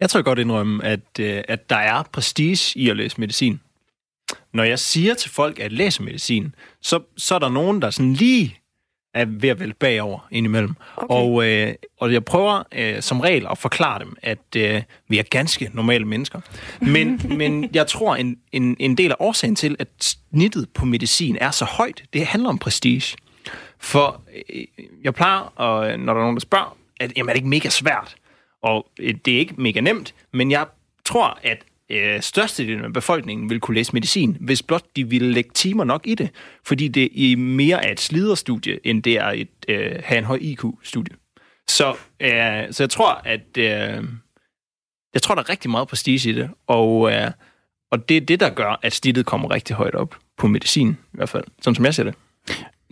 Jeg 0.00 0.10
tror 0.10 0.22
godt 0.22 0.38
indrømme, 0.38 0.84
at, 0.84 1.00
øh, 1.20 1.42
at 1.48 1.70
der 1.70 1.76
er 1.76 2.02
prestige 2.02 2.78
i 2.78 2.90
at 2.90 2.96
læse 2.96 3.20
medicin. 3.20 3.60
Når 4.54 4.64
jeg 4.64 4.78
siger 4.78 5.14
til 5.14 5.30
folk, 5.30 5.58
at 5.58 5.72
læse 5.72 6.02
medicin, 6.02 6.54
så, 6.82 7.00
så 7.16 7.34
er 7.34 7.38
der 7.38 7.48
nogen, 7.48 7.82
der 7.82 7.90
sådan 7.90 8.12
lige 8.12 8.58
er 9.16 9.24
ved 9.24 9.48
at 9.48 9.60
vælge 9.60 9.74
bagover 9.74 10.28
indimellem. 10.30 10.74
Okay. 10.96 11.14
Og, 11.14 11.46
øh, 11.46 11.74
og 12.00 12.12
jeg 12.12 12.24
prøver 12.24 12.62
øh, 12.72 13.02
som 13.02 13.20
regel 13.20 13.46
at 13.50 13.58
forklare 13.58 13.98
dem, 13.98 14.16
at 14.22 14.56
øh, 14.56 14.82
vi 15.08 15.18
er 15.18 15.22
ganske 15.22 15.70
normale 15.74 16.04
mennesker. 16.04 16.40
Men, 16.80 17.20
men 17.38 17.70
jeg 17.74 17.86
tror, 17.86 18.16
en, 18.16 18.38
en, 18.52 18.76
en 18.78 18.98
del 18.98 19.10
af 19.10 19.16
årsagen 19.18 19.56
til, 19.56 19.76
at 19.78 19.88
snittet 20.00 20.68
på 20.74 20.84
medicin 20.84 21.38
er 21.40 21.50
så 21.50 21.64
højt, 21.64 22.02
det 22.12 22.26
handler 22.26 22.48
om 22.48 22.58
prestige. 22.58 23.16
For 23.78 24.22
øh, 24.54 24.64
jeg 25.04 25.14
plejer, 25.14 25.52
og 25.56 25.98
når 25.98 26.12
der 26.12 26.20
er 26.20 26.24
nogen, 26.24 26.36
der 26.36 26.40
spørger, 26.40 26.76
at 27.00 27.12
jamen, 27.16 27.28
er 27.28 27.32
det 27.32 27.38
ikke 27.38 27.48
mega 27.48 27.68
svært? 27.68 28.16
Og 28.62 28.86
øh, 29.00 29.14
det 29.24 29.34
er 29.34 29.38
ikke 29.38 29.54
mega 29.56 29.80
nemt, 29.80 30.14
men 30.32 30.50
jeg 30.50 30.66
tror, 31.04 31.38
at 31.42 31.58
øh, 31.90 32.20
størstedelen 32.20 32.84
af 32.84 32.92
befolkningen 32.92 33.50
vil 33.50 33.60
kunne 33.60 33.74
læse 33.74 33.92
medicin, 33.92 34.36
hvis 34.40 34.62
blot 34.62 34.84
de 34.96 35.08
ville 35.08 35.32
lægge 35.32 35.50
timer 35.54 35.84
nok 35.84 36.06
i 36.06 36.14
det, 36.14 36.30
fordi 36.64 36.88
det 36.88 37.32
er 37.32 37.36
mere 37.36 37.84
er 37.84 37.92
et 37.92 38.00
sliderstudie, 38.00 38.86
end 38.86 39.02
det 39.02 39.12
er 39.12 39.28
et 39.28 39.48
øh, 39.68 40.02
have 40.04 40.18
en 40.18 40.24
høj 40.24 40.38
IQ-studie. 40.40 41.16
Så, 41.68 41.96
øh, 42.20 42.72
så 42.72 42.82
jeg 42.82 42.90
tror, 42.90 43.20
at 43.24 43.58
øh, 43.58 44.04
jeg 45.14 45.22
tror, 45.22 45.34
der 45.34 45.42
er 45.42 45.48
rigtig 45.48 45.70
meget 45.70 45.88
prestige 45.88 46.30
i 46.30 46.32
det, 46.32 46.50
og, 46.66 47.12
øh, 47.12 47.30
og 47.90 48.08
det 48.08 48.16
er 48.16 48.20
det, 48.20 48.40
der 48.40 48.50
gør, 48.50 48.78
at 48.82 48.92
snittet 48.92 49.26
kommer 49.26 49.50
rigtig 49.50 49.76
højt 49.76 49.94
op 49.94 50.16
på 50.36 50.46
medicin, 50.46 50.90
i 50.90 51.16
hvert 51.16 51.28
fald, 51.28 51.44
sådan 51.62 51.74
som 51.74 51.84
jeg 51.84 51.94
ser 51.94 52.04
det. 52.04 52.14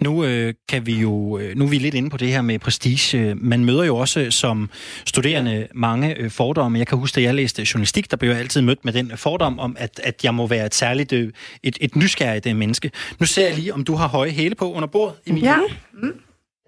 Nu 0.03 0.25
øh, 0.25 0.55
kan 0.69 0.87
vi 0.87 0.95
jo, 0.95 1.39
øh, 1.39 1.57
nu 1.57 1.65
er 1.65 1.69
vi 1.69 1.79
lidt 1.79 1.95
inde 1.95 2.11
på 2.11 2.17
det 2.17 2.29
her 2.29 2.43
med 2.43 2.59
prestige. 2.59 3.35
Man 3.35 3.65
møder 3.65 3.85
jo 3.85 3.97
også 3.97 4.31
som 4.31 4.71
studerende 5.07 5.69
mange 5.75 6.15
øh, 6.19 6.31
fordomme. 6.31 6.79
Jeg 6.79 6.87
kan 6.87 6.99
huske, 6.99 7.19
at 7.19 7.25
jeg 7.25 7.35
læste 7.35 7.67
journalistik, 7.75 8.11
der 8.11 8.17
blev 8.17 8.31
jeg 8.31 8.39
altid 8.39 8.63
mødt 8.63 8.85
med 8.85 8.93
den 8.93 9.13
fordom 9.17 9.59
om, 9.59 9.77
at, 9.79 10.01
at 10.05 10.25
jeg 10.25 10.35
må 10.35 10.47
være 10.47 10.67
et 10.67 10.75
særligt, 10.75 11.13
øh, 11.13 11.33
et, 11.63 11.79
et 11.81 11.97
nysgerrigt 11.97 12.57
menneske. 12.57 12.91
Nu 13.21 13.27
ser 13.27 13.47
jeg 13.47 13.57
lige, 13.57 13.75
om 13.75 13.85
du 13.85 13.95
har 13.95 14.09
høje 14.09 14.31
hæle 14.31 14.55
på 14.55 14.73
under 14.73 14.89
bordet, 14.89 15.15
Emilie. 15.27 15.51
Ja. 15.51 15.59
Mm 16.03 16.13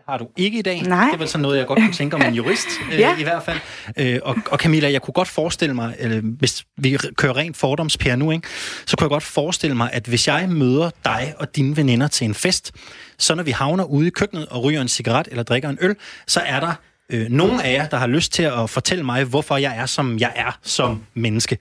har 0.08 0.18
du 0.18 0.28
ikke 0.36 0.58
i 0.58 0.62
dag. 0.62 0.82
Nej. 0.82 1.04
Det 1.04 1.14
er 1.14 1.18
vel 1.18 1.28
sådan 1.28 1.42
noget, 1.42 1.58
jeg 1.58 1.66
godt 1.66 1.78
kunne 1.78 1.92
tænke 1.92 2.16
om 2.16 2.22
en 2.22 2.34
jurist, 2.34 2.66
øh, 2.92 2.98
ja. 2.98 3.18
i 3.18 3.22
hvert 3.22 3.42
fald. 3.42 3.58
Øh, 3.96 4.18
og, 4.22 4.36
og 4.50 4.58
Camilla, 4.58 4.92
jeg 4.92 5.02
kunne 5.02 5.12
godt 5.12 5.28
forestille 5.28 5.74
mig, 5.74 5.94
eller 5.98 6.20
hvis 6.20 6.64
vi 6.76 6.98
kører 7.16 7.36
rent 7.36 7.56
fordomspær 7.56 8.16
nu, 8.16 8.30
ikke, 8.30 8.48
så 8.86 8.96
kunne 8.96 9.04
jeg 9.04 9.10
godt 9.10 9.22
forestille 9.22 9.76
mig, 9.76 9.90
at 9.92 10.06
hvis 10.06 10.28
jeg 10.28 10.48
møder 10.48 10.90
dig 11.04 11.34
og 11.38 11.56
dine 11.56 11.76
veninder 11.76 12.08
til 12.08 12.24
en 12.24 12.34
fest, 12.34 12.72
så 13.18 13.34
når 13.34 13.42
vi 13.42 13.50
havner 13.50 13.84
ude 13.84 14.06
i 14.06 14.10
køkkenet 14.10 14.46
og 14.46 14.64
ryger 14.64 14.80
en 14.80 14.88
cigaret 14.88 15.28
eller 15.30 15.42
drikker 15.42 15.68
en 15.68 15.78
øl, 15.80 15.96
så 16.26 16.40
er 16.40 16.60
der 16.60 16.74
øh, 17.10 17.28
nogen 17.28 17.60
af 17.60 17.72
jer, 17.72 17.88
der 17.88 17.96
har 17.96 18.06
lyst 18.06 18.32
til 18.32 18.42
at 18.42 18.70
fortælle 18.70 19.04
mig, 19.04 19.24
hvorfor 19.24 19.56
jeg 19.56 19.76
er, 19.76 19.86
som 19.86 20.18
jeg 20.18 20.32
er 20.36 20.58
som 20.62 21.02
menneske. 21.14 21.58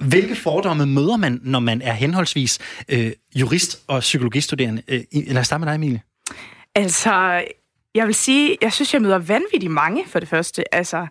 Hvilke 0.00 0.36
fordomme 0.36 0.86
møder 0.86 1.16
man, 1.16 1.40
når 1.42 1.60
man 1.60 1.82
er 1.82 1.92
henholdsvis 1.92 2.58
øh, 2.88 3.12
jurist 3.34 3.82
og 3.86 4.00
psykologistuderende? 4.00 4.82
Øh, 4.88 5.00
lad 5.12 5.40
os 5.40 5.46
starte 5.46 5.60
med 5.60 5.68
dig, 5.68 5.74
Emilie. 5.74 6.00
Altså, 6.74 7.42
jeg 7.94 8.06
vil 8.06 8.14
sige, 8.14 8.58
jeg 8.62 8.72
synes, 8.72 8.94
jeg 8.94 9.02
møder 9.02 9.18
vanvittigt 9.18 9.72
mange 9.72 10.04
for 10.06 10.20
det 10.20 10.28
første. 10.28 10.74
Altså, 10.74 11.06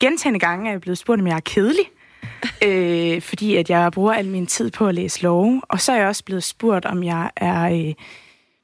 gentagende 0.00 0.38
gange 0.40 0.68
er 0.68 0.72
jeg 0.72 0.80
blevet 0.80 0.98
spurgt, 0.98 1.20
om 1.20 1.26
jeg 1.26 1.36
er 1.36 1.40
kedelig. 1.40 1.90
øh, 2.66 3.22
fordi 3.22 3.56
at 3.56 3.70
jeg 3.70 3.92
bruger 3.92 4.12
al 4.12 4.28
min 4.28 4.46
tid 4.46 4.70
på 4.70 4.86
at 4.86 4.94
læse 4.94 5.22
love. 5.22 5.62
Og 5.68 5.80
så 5.80 5.92
er 5.92 5.96
jeg 5.96 6.08
også 6.08 6.24
blevet 6.24 6.44
spurgt, 6.44 6.84
om 6.84 7.02
jeg 7.02 7.30
er 7.36 7.62
øh, 7.72 7.94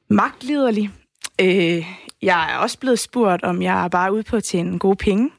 magtliderlig. 0.09 0.91
Øh, 1.41 1.85
jeg 2.21 2.53
er 2.53 2.57
også 2.57 2.79
blevet 2.79 2.99
spurgt, 2.99 3.43
om 3.43 3.61
jeg 3.61 3.83
er 3.83 3.87
bare 3.87 4.13
ude 4.13 4.23
på 4.23 4.35
at 4.35 4.43
tjene 4.43 4.79
gode 4.79 4.95
penge. 4.95 5.31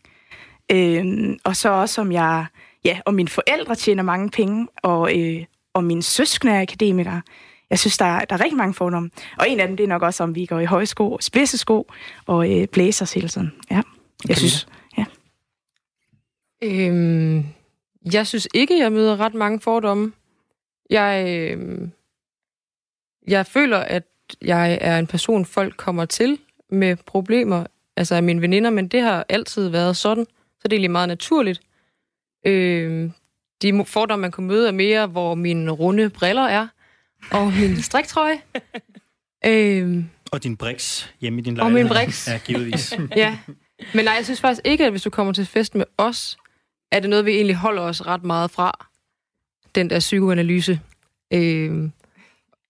Øh, 0.72 1.04
og 1.44 1.56
så 1.56 1.68
også, 1.68 2.00
om 2.00 2.12
jeg, 2.12 2.46
ja, 2.84 3.00
om 3.06 3.14
mine 3.14 3.28
forældre 3.28 3.74
tjener 3.74 4.02
mange 4.02 4.30
penge, 4.30 4.68
og, 4.82 5.18
øh, 5.18 5.44
og 5.74 5.84
mine 5.84 6.02
søskende 6.02 6.52
er 6.52 6.60
akademikere 6.60 7.22
jeg 7.70 7.78
synes, 7.78 7.98
der 7.98 8.04
er, 8.04 8.24
der 8.24 8.36
er 8.36 8.40
rigtig 8.40 8.56
mange 8.56 8.74
fordomme. 8.74 9.10
Og 9.38 9.48
en 9.48 9.60
af 9.60 9.68
dem, 9.68 9.76
det 9.76 9.84
er 9.84 9.88
nok 9.88 10.02
også, 10.02 10.22
om 10.22 10.34
vi 10.34 10.46
går 10.46 10.60
i 10.60 10.64
høje 10.64 10.86
sko, 10.86 11.18
spidse 11.20 11.58
sko 11.58 11.86
og 12.26 12.60
øh, 12.60 12.68
blæser 12.68 13.12
hele 13.14 13.28
tiden. 13.28 13.52
Ja, 13.70 13.82
jeg 14.28 14.36
synes, 14.36 14.68
ja. 14.98 15.04
Øhm, 16.62 17.44
jeg 18.12 18.26
synes 18.26 18.48
ikke, 18.54 18.78
jeg 18.78 18.92
møder 18.92 19.20
ret 19.20 19.34
mange 19.34 19.60
fordomme. 19.60 20.12
Jeg, 20.90 21.26
øh, 21.28 21.88
jeg 23.28 23.46
føler, 23.46 23.78
at 23.78 24.02
jeg 24.42 24.78
er 24.80 24.98
en 24.98 25.06
person, 25.06 25.44
folk 25.44 25.76
kommer 25.76 26.04
til 26.04 26.38
med 26.70 26.96
problemer, 26.96 27.64
altså 27.96 28.14
af 28.14 28.22
mine 28.22 28.40
veninder, 28.40 28.70
men 28.70 28.88
det 28.88 29.02
har 29.02 29.26
altid 29.28 29.68
været 29.68 29.96
sådan, 29.96 30.26
så 30.60 30.68
det 30.68 30.72
er 30.72 30.76
egentlig 30.76 30.90
meget 30.90 31.08
naturligt. 31.08 31.60
Øh, 32.46 33.10
de 33.62 33.84
fordomme, 33.84 34.20
man 34.20 34.32
kan 34.32 34.44
møde, 34.44 34.68
er 34.68 34.72
mere, 34.72 35.06
hvor 35.06 35.34
mine 35.34 35.70
runde 35.70 36.10
briller 36.10 36.42
er, 36.42 36.68
og 37.30 37.52
min 37.52 37.82
striktrøje. 37.82 38.40
øhm, 39.46 40.08
og 40.32 40.42
din 40.42 40.56
briks 40.56 41.14
hjemme 41.20 41.38
i 41.38 41.42
din 41.42 41.54
lejlighed. 41.54 41.80
Og 41.80 41.84
min 41.84 41.96
briks. 41.96 42.28
Ja, 42.28 42.38
givetvis. 42.46 42.94
ja. 43.16 43.38
Men 43.94 44.04
nej, 44.04 44.14
jeg 44.14 44.24
synes 44.24 44.40
faktisk 44.40 44.60
ikke, 44.64 44.84
at 44.84 44.90
hvis 44.90 45.02
du 45.02 45.10
kommer 45.10 45.32
til 45.32 45.46
fest 45.46 45.74
med 45.74 45.84
os, 45.98 46.38
er 46.92 47.00
det 47.00 47.10
noget, 47.10 47.24
vi 47.24 47.30
egentlig 47.30 47.56
holder 47.56 47.82
os 47.82 48.06
ret 48.06 48.22
meget 48.24 48.50
fra. 48.50 48.86
Den 49.74 49.90
der 49.90 49.98
psykoanalyse. 49.98 50.80
Øhm, 51.32 51.92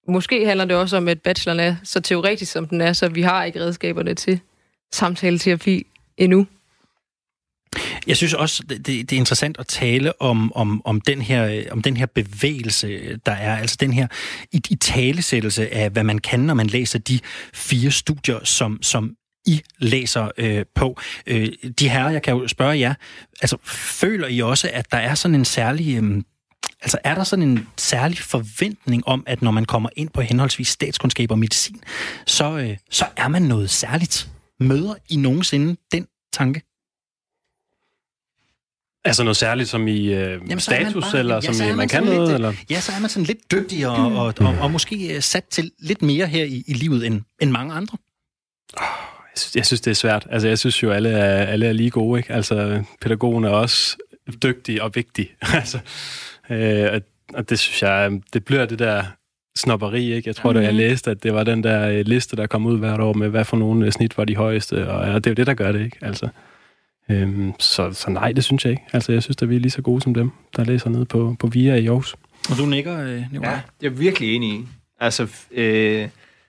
måske 0.09 0.47
handler 0.47 0.65
det 0.65 0.77
også 0.77 0.97
om, 0.97 1.09
at 1.09 1.23
bacheloren 1.23 1.61
er 1.61 1.77
så 1.85 2.01
teoretisk, 2.01 2.53
som 2.53 2.69
den 2.69 2.81
er, 2.81 2.93
så 2.93 3.09
vi 3.09 3.23
har 3.23 3.45
ikke 3.45 3.61
redskaberne 3.61 4.15
til 4.15 4.41
samtaleterapi 4.93 5.87
endnu. 6.17 6.47
Jeg 8.07 8.17
synes 8.17 8.35
også, 8.35 8.63
det, 8.69 8.87
det 8.87 9.13
er 9.13 9.17
interessant 9.17 9.57
at 9.59 9.67
tale 9.67 10.23
om, 10.23 10.53
om, 10.53 10.83
om, 10.85 11.01
den 11.01 11.23
her, 11.23 11.65
om 11.71 11.83
den 11.83 11.97
her 11.97 12.07
bevægelse, 12.07 13.17
der 13.27 13.33
er. 13.33 13.57
Altså 13.57 13.77
den 13.81 13.93
her 13.93 14.07
i, 14.53 14.63
i 14.71 14.75
talesættelse 14.75 15.75
af, 15.75 15.91
hvad 15.91 16.05
man 16.05 16.19
kan, 16.19 16.41
når 16.41 16.55
man 16.55 16.67
læser 16.67 16.99
de 16.99 17.21
fire 17.55 17.91
studier, 17.91 18.45
som, 18.45 18.83
som 18.83 19.15
I 19.47 19.63
læser 19.79 20.31
øh, 20.39 20.65
på. 20.75 21.01
Øh, 21.27 21.49
de 21.79 21.89
her, 21.89 22.09
jeg 22.09 22.23
kan 22.23 22.35
jo 22.35 22.49
spørge 22.49 22.79
jer, 22.79 22.95
altså 23.41 23.57
føler 23.65 24.29
I 24.29 24.41
også, 24.41 24.71
at 24.73 24.93
der 24.93 24.99
er 24.99 25.15
sådan 25.15 25.35
en 25.35 25.45
særlig... 25.45 26.03
Øh, 26.03 26.23
Altså 26.83 26.99
er 27.05 27.15
der 27.15 27.25
sådan 27.25 27.49
en 27.49 27.69
særlig 27.77 28.19
forventning 28.19 29.09
om, 29.09 29.25
at 29.27 29.43
når 29.43 29.51
man 29.51 29.65
kommer 29.65 29.89
ind 29.97 30.09
på 30.09 30.21
henholdsvis 30.21 30.69
statskundskab 30.69 31.31
og 31.31 31.39
medicin, 31.39 31.81
så, 32.27 32.59
øh, 32.59 32.77
så 32.91 33.07
er 33.17 33.29
man 33.29 33.43
noget 33.43 33.71
særligt? 33.71 34.31
Møder 34.61 34.95
I 35.09 35.17
nogensinde 35.17 35.77
den 35.93 36.07
tanke? 36.33 36.68
Altså 39.09 39.23
noget 39.23 39.37
særligt 39.37 39.69
som 39.69 39.89
i 39.89 40.07
øh, 40.07 40.41
Jamen, 40.49 40.61
status, 40.61 41.05
bare, 41.05 41.19
eller 41.19 41.35
ja, 41.35 41.41
som 41.41 41.67
man, 41.67 41.77
man 41.77 41.89
kan 41.89 42.03
noget? 42.03 42.21
Lidt, 42.21 42.35
eller? 42.35 42.53
Ja, 42.71 42.81
så 42.81 42.93
er 42.93 43.01
man 43.01 43.11
sådan 43.11 43.27
lidt 43.27 43.51
dygtig 43.51 43.87
og, 43.87 43.97
og, 43.97 44.35
og, 44.41 44.55
og 44.61 44.71
måske 44.71 45.17
øh, 45.17 45.23
sat 45.23 45.45
til 45.45 45.71
lidt 45.79 46.03
mere 46.03 46.27
her 46.27 46.45
i, 46.45 46.65
i 46.67 46.73
livet 46.73 47.07
end, 47.07 47.23
end 47.41 47.51
mange 47.51 47.75
andre. 47.75 47.99
Oh, 48.77 48.83
jeg, 49.35 49.39
synes, 49.39 49.57
jeg 49.57 49.67
synes, 49.67 49.81
det 49.81 49.91
er 49.91 49.95
svært. 49.95 50.27
Altså, 50.31 50.49
jeg 50.49 50.59
synes 50.59 50.83
jo, 50.83 50.91
alle 50.91 51.09
er, 51.09 51.47
alle 51.47 51.67
er 51.67 51.73
lige 51.73 51.91
gode. 51.91 52.19
Ikke? 52.19 52.33
Altså, 52.33 52.83
pædagogen 53.01 53.45
er 53.45 53.51
også 53.51 53.97
dygtig 54.43 54.83
og 54.83 54.91
vigtig. 54.95 55.31
altså, 55.61 55.79
øh, 56.51 57.01
og 57.35 57.51
det 57.51 57.59
synes 57.59 57.83
jeg, 57.83 58.21
det 58.33 58.45
bliver 58.45 58.67
det 58.67 58.79
der 58.79 59.05
snopperi, 59.57 60.13
ikke? 60.13 60.29
Jeg 60.29 60.37
tror, 60.37 60.51
mm-hmm. 60.51 60.61
da 60.61 60.67
jeg 60.67 60.75
mhm. 60.75 60.79
læste, 60.79 61.11
at 61.11 61.23
det 61.23 61.35
var 61.35 61.45
den 61.45 61.65
der 61.65 61.89
øh, 61.89 62.07
liste, 62.07 62.37
der 62.37 62.47
kom 62.47 62.67
ud 62.67 62.79
hvert 62.79 63.01
år 63.01 63.13
med, 63.13 63.29
hvad 63.29 63.45
for 63.45 63.57
nogle 63.57 63.87
øh, 63.87 63.93
snit 63.93 64.19
var 64.19 64.25
de 64.25 64.37
højeste, 64.37 64.91
og 64.91 65.07
ja, 65.07 65.15
det 65.15 65.27
er 65.27 65.31
jo 65.31 65.35
det, 65.35 65.47
der 65.47 65.55
gør 65.55 65.73
det, 65.73 65.85
ikke? 65.85 65.99
Altså, 66.03 66.29
Øhm, 67.09 67.53
så, 67.59 67.93
så 67.93 68.11
nej, 68.11 68.33
det 68.33 68.45
synes 68.45 68.65
jeg 68.65 68.71
ikke. 68.71 68.83
Altså, 68.93 69.13
jeg 69.13 69.23
synes, 69.23 69.37
at 69.43 69.49
vi 69.51 69.57
er 69.57 69.61
lige 69.61 69.71
så 69.71 69.83
gode 69.83 70.01
som 70.03 70.15
dem, 70.15 70.31
der 70.57 70.65
læser 70.65 70.91
ned 70.91 71.05
på, 71.05 71.37
på 71.39 71.47
VIA 71.47 71.75
i 71.75 71.87
Aarhus. 71.87 72.17
Og 72.51 72.57
du 72.59 72.67
nikker, 72.67 73.01
øh, 73.03 73.23
Ja, 73.43 73.51
jeg 73.83 73.87
er 73.87 73.91
virkelig 73.91 74.35
enig 74.35 74.61
i. 74.61 74.67
Altså, 75.01 75.29
øh, 75.51 76.09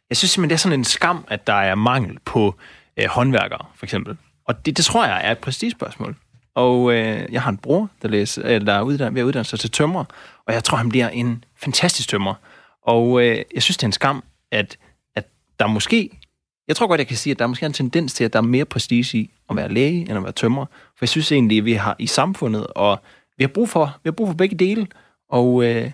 Jeg 0.09 0.17
synes 0.17 0.31
simpelthen, 0.31 0.49
det 0.49 0.53
er 0.53 0.57
sådan 0.57 0.79
en 0.79 0.83
skam, 0.85 1.25
at 1.27 1.47
der 1.47 1.53
er 1.53 1.75
mangel 1.75 2.17
på 2.25 2.55
øh, 2.97 3.05
håndværkere, 3.09 3.65
for 3.75 3.85
eksempel. 3.85 4.17
Og 4.45 4.65
det, 4.65 4.77
det 4.77 4.85
tror 4.85 5.05
jeg 5.05 5.21
er 5.27 5.31
et 5.31 5.37
prestigespørgsmål. 5.37 6.15
Og 6.55 6.93
øh, 6.93 7.25
jeg 7.31 7.41
har 7.41 7.49
en 7.51 7.57
bror, 7.57 7.89
der, 8.01 8.07
læser, 8.07 8.41
eller 8.43 8.65
der 8.65 8.73
er 8.73 8.81
uddannet, 8.81 9.13
ved 9.15 9.21
at 9.21 9.25
uddanne 9.25 9.45
sig 9.45 9.59
til 9.59 9.71
tømrer, 9.71 10.03
og 10.47 10.53
jeg 10.53 10.63
tror, 10.63 10.77
han 10.77 10.89
bliver 10.89 11.09
en 11.09 11.43
fantastisk 11.63 12.09
tømrer. 12.09 12.33
Og 12.87 13.21
øh, 13.21 13.37
jeg 13.55 13.63
synes, 13.63 13.77
det 13.77 13.83
er 13.83 13.87
en 13.87 13.91
skam, 13.91 14.23
at, 14.51 14.77
at 15.15 15.27
der 15.59 15.67
måske... 15.67 16.09
Jeg 16.69 16.75
tror 16.75 16.87
godt, 16.87 16.99
jeg 16.99 17.07
kan 17.07 17.17
sige, 17.17 17.31
at 17.31 17.39
der 17.39 17.45
er 17.45 17.47
måske 17.47 17.65
en 17.65 17.73
tendens 17.73 18.13
til, 18.13 18.23
at 18.23 18.33
der 18.33 18.39
er 18.39 18.43
mere 18.43 18.65
prestige 18.65 19.17
i 19.17 19.31
at 19.49 19.55
være 19.55 19.73
læge, 19.73 20.01
end 20.01 20.11
at 20.11 20.23
være 20.23 20.31
tømrer. 20.31 20.65
For 20.65 20.97
jeg 21.01 21.09
synes 21.09 21.31
egentlig, 21.31 21.57
at 21.57 21.65
vi 21.65 21.73
har 21.73 21.95
i 21.99 22.07
samfundet, 22.07 22.67
og 22.67 22.99
vi 23.37 23.43
har 23.43 23.47
brug 23.47 23.69
for, 23.69 23.99
vi 24.03 24.07
har 24.07 24.11
brug 24.11 24.27
for 24.27 24.33
begge 24.33 24.55
dele. 24.55 24.87
Og 25.29 25.63
øh, 25.63 25.91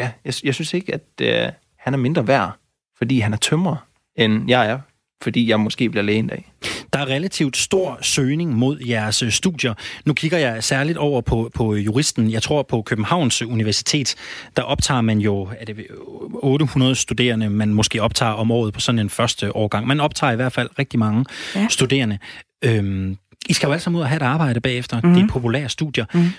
ja, 0.00 0.12
jeg, 0.24 0.34
jeg 0.44 0.54
synes 0.54 0.74
ikke, 0.74 0.94
at 0.94 1.02
øh, 1.20 1.52
han 1.78 1.94
er 1.94 1.98
mindre 1.98 2.26
værd, 2.26 2.52
fordi 2.98 3.20
han 3.20 3.32
er 3.32 3.36
tømrer, 3.36 3.76
end 4.16 4.48
jeg 4.48 4.70
er, 4.70 4.78
fordi 5.22 5.48
jeg 5.48 5.60
måske 5.60 5.90
bliver 5.90 6.04
læge 6.04 6.18
en 6.18 6.26
dag. 6.26 6.52
Der 6.92 6.98
er 6.98 7.06
relativt 7.06 7.56
stor 7.56 7.98
søgning 8.02 8.54
mod 8.54 8.78
jeres 8.80 9.22
øh, 9.22 9.30
studier. 9.30 9.74
Nu 10.04 10.14
kigger 10.14 10.38
jeg 10.38 10.64
særligt 10.64 10.98
over 10.98 11.20
på, 11.20 11.50
på 11.54 11.74
juristen. 11.74 12.30
Jeg 12.30 12.42
tror 12.42 12.62
på 12.62 12.82
Københavns 12.82 13.42
Universitet, 13.42 14.14
der 14.56 14.62
optager 14.62 15.00
man 15.00 15.18
jo 15.18 15.48
er 15.60 15.64
det 15.64 15.86
800 16.34 16.94
studerende, 16.94 17.50
man 17.50 17.74
måske 17.74 18.02
optager 18.02 18.32
om 18.32 18.50
året 18.50 18.74
på 18.74 18.80
sådan 18.80 18.98
en 18.98 19.10
første 19.10 19.56
årgang. 19.56 19.86
Man 19.86 20.00
optager 20.00 20.32
i 20.32 20.36
hvert 20.36 20.52
fald 20.52 20.68
rigtig 20.78 20.98
mange 20.98 21.24
ja. 21.54 21.66
studerende. 21.70 22.18
Øhm, 22.64 23.16
I 23.48 23.52
skal 23.52 23.66
jo 23.66 23.72
alle 23.72 23.82
sammen 23.82 23.98
ud 23.98 24.02
og 24.02 24.08
have 24.08 24.16
et 24.16 24.22
arbejde 24.22 24.60
bagefter. 24.60 25.00
Mm. 25.00 25.14
Det 25.14 25.22
er 25.22 25.28
populære 25.28 25.68
studier. 25.68 26.04
Mm. 26.14 26.30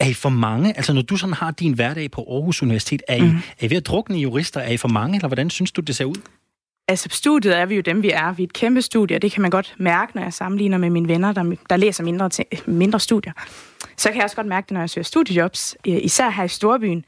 Er 0.00 0.06
I 0.06 0.14
for 0.14 0.28
mange? 0.28 0.76
Altså, 0.76 0.92
når 0.92 1.02
du 1.02 1.16
sådan 1.16 1.32
har 1.32 1.50
din 1.50 1.72
hverdag 1.72 2.10
på 2.10 2.26
Aarhus 2.30 2.62
Universitet, 2.62 3.02
er 3.08 3.16
I, 3.16 3.20
mm. 3.20 3.36
er 3.36 3.66
I 3.66 3.70
ved 3.70 3.76
at 3.76 3.86
drukne 3.86 4.18
i 4.18 4.22
jurister? 4.22 4.60
Er 4.60 4.70
I 4.70 4.76
for 4.76 4.88
mange, 4.88 5.16
eller 5.16 5.28
hvordan 5.28 5.50
synes 5.50 5.72
du, 5.72 5.80
det 5.80 5.96
ser 5.96 6.04
ud? 6.04 6.16
Altså, 6.88 7.08
studiet 7.10 7.58
er 7.58 7.66
vi 7.66 7.74
jo 7.74 7.80
dem, 7.80 8.02
vi 8.02 8.10
er. 8.10 8.32
Vi 8.32 8.42
er 8.42 8.46
et 8.46 8.52
kæmpe 8.52 8.82
studie, 8.82 9.16
og 9.16 9.22
det 9.22 9.32
kan 9.32 9.42
man 9.42 9.50
godt 9.50 9.74
mærke, 9.78 10.12
når 10.14 10.22
jeg 10.22 10.32
sammenligner 10.32 10.78
med 10.78 10.90
mine 10.90 11.08
venner, 11.08 11.32
der, 11.32 11.56
der 11.70 11.76
læser 11.76 12.04
mindre, 12.04 12.28
til, 12.28 12.44
mindre 12.66 13.00
studier. 13.00 13.32
Så 13.96 14.08
kan 14.08 14.16
jeg 14.16 14.24
også 14.24 14.36
godt 14.36 14.46
mærke 14.46 14.64
det, 14.64 14.72
når 14.72 14.80
jeg 14.80 14.90
søger 14.90 15.04
studiejobs, 15.04 15.76
øh, 15.86 15.98
især 16.02 16.30
her 16.30 16.44
i 16.44 16.48
Storbyen. 16.48 17.04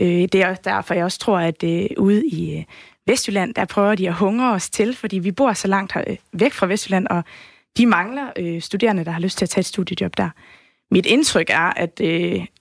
Øh, 0.00 0.06
det 0.06 0.34
er 0.34 0.54
derfor, 0.54 0.94
jeg 0.94 1.04
også 1.04 1.18
tror, 1.18 1.38
at 1.38 1.62
øh, 1.64 1.86
ude 1.98 2.26
i 2.26 2.64
Vestjylland, 3.06 3.54
der 3.54 3.64
prøver 3.64 3.94
de 3.94 4.08
at 4.08 4.14
hungre 4.14 4.52
os 4.52 4.70
til, 4.70 4.96
fordi 4.96 5.18
vi 5.18 5.32
bor 5.32 5.52
så 5.52 5.68
langt 5.68 5.96
væk 6.32 6.52
fra 6.52 6.66
Vestjylland, 6.66 7.06
og 7.06 7.24
de 7.76 7.86
mangler 7.86 8.58
studerende, 8.60 9.04
der 9.04 9.10
har 9.10 9.20
lyst 9.20 9.38
til 9.38 9.44
at 9.44 9.50
tage 9.50 9.60
et 9.60 9.66
studiejob 9.66 10.16
der. 10.16 10.30
Mit 10.90 11.06
indtryk 11.06 11.50
er, 11.50 11.72
at 11.76 12.00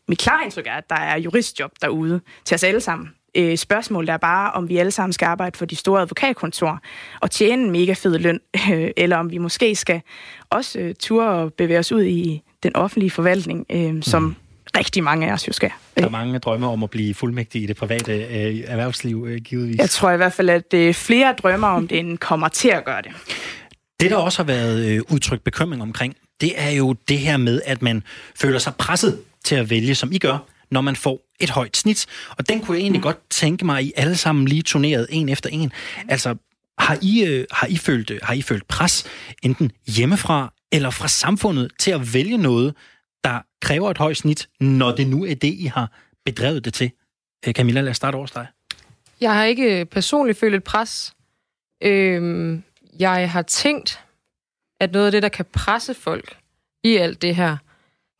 mit 0.07 0.19
klare 0.19 0.43
indtryk 0.43 0.67
er, 0.67 0.73
at 0.73 0.89
der 0.89 0.95
er 0.95 1.17
juristjob 1.17 1.71
derude 1.81 2.21
til 2.45 2.55
os 2.55 2.63
alle 2.63 2.81
sammen 2.81 3.14
øh, 3.35 3.57
spørgsmål, 3.57 4.07
der 4.07 4.13
er 4.13 4.17
bare, 4.17 4.51
om 4.51 4.69
vi 4.69 4.77
alle 4.77 4.91
sammen 4.91 5.13
skal 5.13 5.25
arbejde 5.25 5.57
for 5.57 5.65
de 5.65 5.75
store 5.75 6.01
advokatkontorer 6.01 6.77
og 7.21 7.31
tjene 7.31 7.63
en 7.63 7.71
mega 7.71 7.93
fed 7.93 8.17
løn, 8.17 8.39
øh, 8.71 8.89
eller 8.97 9.17
om 9.17 9.31
vi 9.31 9.37
måske 9.37 9.75
skal 9.75 10.01
også 10.49 10.79
øh, 10.79 10.95
ture 10.99 11.29
og 11.29 11.53
bevæge 11.53 11.79
os 11.79 11.91
ud 11.91 12.03
i 12.03 12.41
den 12.63 12.75
offentlige 12.75 13.11
forvaltning, 13.11 13.65
øh, 13.69 14.03
som 14.03 14.23
mm. 14.23 14.35
rigtig 14.77 15.03
mange 15.03 15.29
af 15.29 15.33
os 15.33 15.47
jo 15.47 15.53
skal. 15.53 15.71
Der 15.97 16.05
er 16.05 16.09
mange 16.09 16.39
drømmer 16.39 16.67
om 16.67 16.83
at 16.83 16.89
blive 16.89 17.13
fuldmægtig 17.13 17.63
i 17.63 17.65
det 17.65 17.77
private 17.77 18.13
øh, 18.13 18.63
erhvervsliv, 18.67 19.25
øh, 19.29 19.41
givetvis. 19.41 19.77
Jeg 19.77 19.89
tror 19.89 20.11
i 20.11 20.17
hvert 20.17 20.33
fald, 20.33 20.49
at 20.49 20.73
øh, 20.73 20.93
flere 20.93 21.33
drømmer 21.33 21.67
om 21.67 21.87
det, 21.87 21.99
end 21.99 22.17
kommer 22.17 22.47
til 22.47 22.69
at 22.69 22.85
gøre 22.85 23.01
det. 23.01 23.11
Det, 23.99 24.11
der 24.11 24.17
også 24.17 24.39
har 24.39 24.47
været 24.47 24.85
øh, 24.85 25.01
udtrykt 25.09 25.43
bekymring 25.43 25.81
omkring, 25.81 26.15
det 26.41 26.53
er 26.55 26.69
jo 26.69 26.93
det 26.93 27.19
her 27.19 27.37
med, 27.37 27.61
at 27.65 27.81
man 27.81 28.03
føler 28.35 28.59
sig 28.59 28.75
presset 28.75 29.19
til 29.43 29.55
at 29.55 29.69
vælge, 29.69 29.95
som 29.95 30.11
I 30.11 30.17
gør, 30.17 30.37
når 30.71 30.81
man 30.81 30.95
får 30.95 31.21
et 31.39 31.49
højt 31.49 31.77
snit. 31.77 32.05
Og 32.37 32.49
den 32.49 32.61
kunne 32.61 32.77
jeg 32.77 32.81
egentlig 32.81 32.99
mm. 32.99 33.03
godt 33.03 33.29
tænke 33.29 33.65
mig, 33.65 33.79
at 33.79 33.85
I 33.85 33.93
alle 33.95 34.15
sammen 34.15 34.47
lige 34.47 34.61
turneret 34.61 35.07
en 35.09 35.29
efter 35.29 35.49
en. 35.49 35.71
Altså, 36.07 36.35
har 36.77 36.97
I, 37.01 37.25
øh, 37.25 37.45
har, 37.51 37.67
I 37.67 37.77
følt, 37.77 38.11
øh, 38.11 38.19
har 38.23 38.33
I 38.33 38.41
følt 38.41 38.67
pres, 38.67 39.05
enten 39.43 39.71
hjemmefra 39.87 40.53
eller 40.71 40.89
fra 40.89 41.07
samfundet, 41.07 41.71
til 41.79 41.91
at 41.91 42.13
vælge 42.13 42.37
noget, 42.37 42.75
der 43.23 43.39
kræver 43.61 43.91
et 43.91 43.97
højt 43.97 44.17
snit, 44.17 44.49
når 44.59 44.91
det 44.91 45.07
nu 45.07 45.25
er 45.25 45.35
det, 45.35 45.53
I 45.53 45.65
har 45.65 45.91
bedrevet 46.25 46.65
det 46.65 46.73
til? 46.73 46.91
Øh, 47.47 47.53
Camilla, 47.53 47.81
lad 47.81 47.91
os 47.91 47.97
starte 47.97 48.15
over 48.15 48.25
dig. 48.25 48.47
Jeg 49.21 49.33
har 49.33 49.43
ikke 49.43 49.85
personligt 49.85 50.39
følt 50.39 50.55
et 50.55 50.63
pres. 50.63 51.13
Øhm, 51.83 52.63
jeg 52.99 53.31
har 53.31 53.41
tænkt, 53.41 53.99
at 54.79 54.91
noget 54.91 55.05
af 55.05 55.11
det, 55.11 55.23
der 55.23 55.29
kan 55.29 55.45
presse 55.53 55.93
folk 55.93 56.37
i 56.83 56.95
alt 56.95 57.21
det 57.21 57.35
her, 57.35 57.57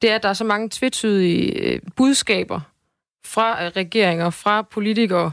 det 0.06 0.12
er, 0.12 0.16
at 0.16 0.24
der 0.24 0.30
er 0.30 0.34
så 0.34 0.44
mange 0.44 0.70
tvetydige 0.70 1.52
øh, 1.52 1.82
budskaber 1.96 2.62
fra 3.26 3.66
øh, 3.66 3.72
regeringer, 3.76 4.30
fra 4.30 4.62
politikere, 4.62 5.32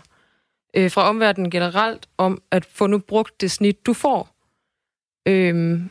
øh, 0.74 0.90
fra 0.90 1.08
omverdenen 1.08 1.50
generelt, 1.50 2.08
om 2.18 2.42
at 2.50 2.64
få 2.64 2.86
nu 2.86 2.98
brugt 2.98 3.40
det 3.40 3.50
snit, 3.50 3.86
du 3.86 3.92
får. 3.92 4.28
Øhm, 5.28 5.90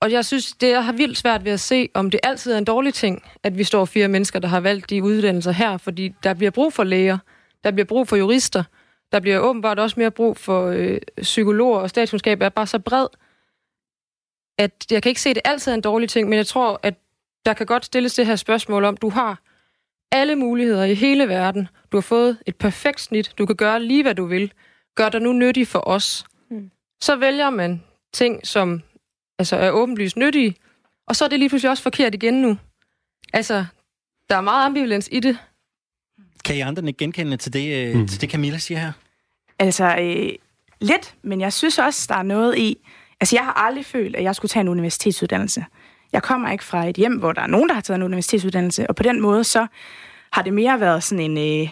og 0.00 0.12
jeg 0.12 0.24
synes, 0.24 0.52
det 0.52 0.72
er 0.72 0.92
vildt 0.92 1.18
svært 1.18 1.44
ved 1.44 1.52
at 1.52 1.60
se, 1.60 1.88
om 1.94 2.10
det 2.10 2.20
altid 2.22 2.52
er 2.52 2.58
en 2.58 2.64
dårlig 2.64 2.94
ting, 2.94 3.22
at 3.42 3.58
vi 3.58 3.64
står 3.64 3.84
fire 3.84 4.08
mennesker, 4.08 4.38
der 4.38 4.48
har 4.48 4.60
valgt 4.60 4.90
de 4.90 5.02
uddannelser 5.02 5.52
her, 5.52 5.76
fordi 5.76 6.14
der 6.22 6.34
bliver 6.34 6.50
brug 6.50 6.72
for 6.72 6.84
læger, 6.84 7.18
der 7.64 7.70
bliver 7.70 7.86
brug 7.86 8.08
for 8.08 8.16
jurister, 8.16 8.64
der 9.12 9.20
bliver 9.20 9.38
åbenbart 9.38 9.78
også 9.78 10.00
mere 10.00 10.10
brug 10.10 10.36
for 10.36 10.66
øh, 10.66 10.98
psykologer, 11.22 11.80
og 11.80 11.90
statskundskab 11.90 12.42
er 12.42 12.48
bare 12.48 12.66
så 12.66 12.78
bred, 12.78 13.06
at 14.58 14.86
jeg 14.90 15.02
kan 15.02 15.10
ikke 15.10 15.20
se, 15.20 15.30
at 15.30 15.36
det 15.36 15.42
altid 15.44 15.72
er 15.72 15.74
en 15.74 15.80
dårlig 15.80 16.08
ting, 16.08 16.28
men 16.28 16.36
jeg 16.36 16.46
tror, 16.46 16.80
at 16.82 16.94
der 17.46 17.54
kan 17.54 17.66
godt 17.66 17.84
stilles 17.84 18.14
det 18.14 18.26
her 18.26 18.36
spørgsmål 18.36 18.84
om, 18.84 18.96
du 18.96 19.08
har 19.08 19.42
alle 20.12 20.36
muligheder 20.36 20.84
i 20.84 20.94
hele 20.94 21.28
verden. 21.28 21.68
Du 21.92 21.96
har 21.96 22.02
fået 22.02 22.38
et 22.46 22.56
perfekt 22.56 23.00
snit. 23.00 23.32
Du 23.38 23.46
kan 23.46 23.56
gøre 23.56 23.82
lige, 23.82 24.02
hvad 24.02 24.14
du 24.14 24.24
vil. 24.24 24.52
Gør 24.94 25.08
dig 25.08 25.20
nu 25.20 25.32
nyttig 25.32 25.68
for 25.68 25.88
os. 25.88 26.24
Mm. 26.50 26.70
Så 27.00 27.16
vælger 27.16 27.50
man 27.50 27.82
ting, 28.12 28.46
som 28.46 28.82
altså, 29.38 29.56
er 29.56 29.70
åbenlyst 29.70 30.16
nyttige, 30.16 30.56
og 31.06 31.16
så 31.16 31.24
er 31.24 31.28
det 31.28 31.38
lige 31.38 31.48
pludselig 31.48 31.70
også 31.70 31.82
forkert 31.82 32.14
igen 32.14 32.34
nu. 32.34 32.58
Altså, 33.32 33.66
der 34.28 34.36
er 34.36 34.40
meget 34.40 34.66
ambivalens 34.66 35.08
i 35.12 35.20
det. 35.20 35.38
Kan 36.44 36.56
I 36.56 36.60
andre 36.60 36.92
genkende 36.92 37.36
til 37.36 37.52
det, 37.52 37.96
mm. 37.96 38.08
til 38.08 38.20
det 38.20 38.30
Camilla 38.30 38.58
siger 38.58 38.78
her? 38.78 38.92
Altså, 39.58 39.96
øh, 40.00 40.32
lidt, 40.80 41.14
men 41.22 41.40
jeg 41.40 41.52
synes 41.52 41.78
også, 41.78 42.06
der 42.08 42.14
er 42.14 42.22
noget 42.22 42.58
i... 42.58 42.76
Altså, 43.20 43.36
jeg 43.36 43.44
har 43.44 43.52
aldrig 43.52 43.84
følt, 43.84 44.16
at 44.16 44.22
jeg 44.22 44.36
skulle 44.36 44.50
tage 44.50 44.60
en 44.60 44.68
universitetsuddannelse. 44.68 45.64
Jeg 46.12 46.22
kommer 46.22 46.52
ikke 46.52 46.64
fra 46.64 46.86
et 46.86 46.96
hjem, 46.96 47.18
hvor 47.18 47.32
der 47.32 47.42
er 47.42 47.46
nogen, 47.46 47.68
der 47.68 47.74
har 47.74 47.82
taget 47.82 47.96
en 47.98 48.02
universitetsuddannelse, 48.02 48.86
og 48.86 48.96
på 48.96 49.02
den 49.02 49.20
måde 49.20 49.44
så 49.44 49.66
har 50.32 50.42
det 50.42 50.52
mere 50.52 50.80
været 50.80 51.02
sådan 51.02 51.30
en... 51.30 51.62
Øh, 51.62 51.68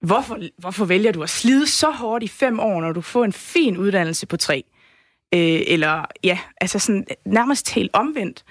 hvorfor, 0.00 0.38
hvorfor 0.58 0.84
vælger 0.84 1.12
du 1.12 1.22
at 1.22 1.30
slide 1.30 1.66
så 1.66 1.90
hårdt 1.90 2.24
i 2.24 2.28
fem 2.28 2.60
år, 2.60 2.80
når 2.80 2.92
du 2.92 3.00
får 3.00 3.24
en 3.24 3.32
fin 3.32 3.76
uddannelse 3.76 4.26
på 4.26 4.36
tre? 4.36 4.64
Øh, 5.34 5.60
eller 5.66 6.04
ja, 6.24 6.38
altså 6.60 6.78
sådan 6.78 7.06
nærmest 7.26 7.70
helt 7.74 7.90
omvendt. 7.92 8.44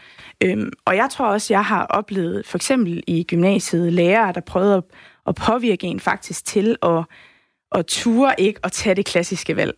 Øhm, 0.44 0.72
og 0.86 0.96
jeg 0.96 1.10
tror 1.12 1.26
også, 1.26 1.54
jeg 1.54 1.66
har 1.66 1.86
oplevet 1.86 2.48
for 2.48 2.58
eksempel 2.58 3.04
i 3.08 3.24
gymnasiet 3.24 3.94
lærere, 3.94 4.34
der 4.34 4.42
prøvede 4.42 4.76
at, 4.78 4.84
at 5.28 5.36
påvirke 5.36 5.88
en 5.88 6.00
faktisk 6.00 6.46
til 6.46 6.76
at, 6.84 7.04
at 7.72 7.86
ture 7.86 8.36
ikke 8.38 8.60
at 8.64 8.72
tage 8.72 8.96
det 8.96 9.06
klassiske 9.06 9.56
valg. 9.56 9.74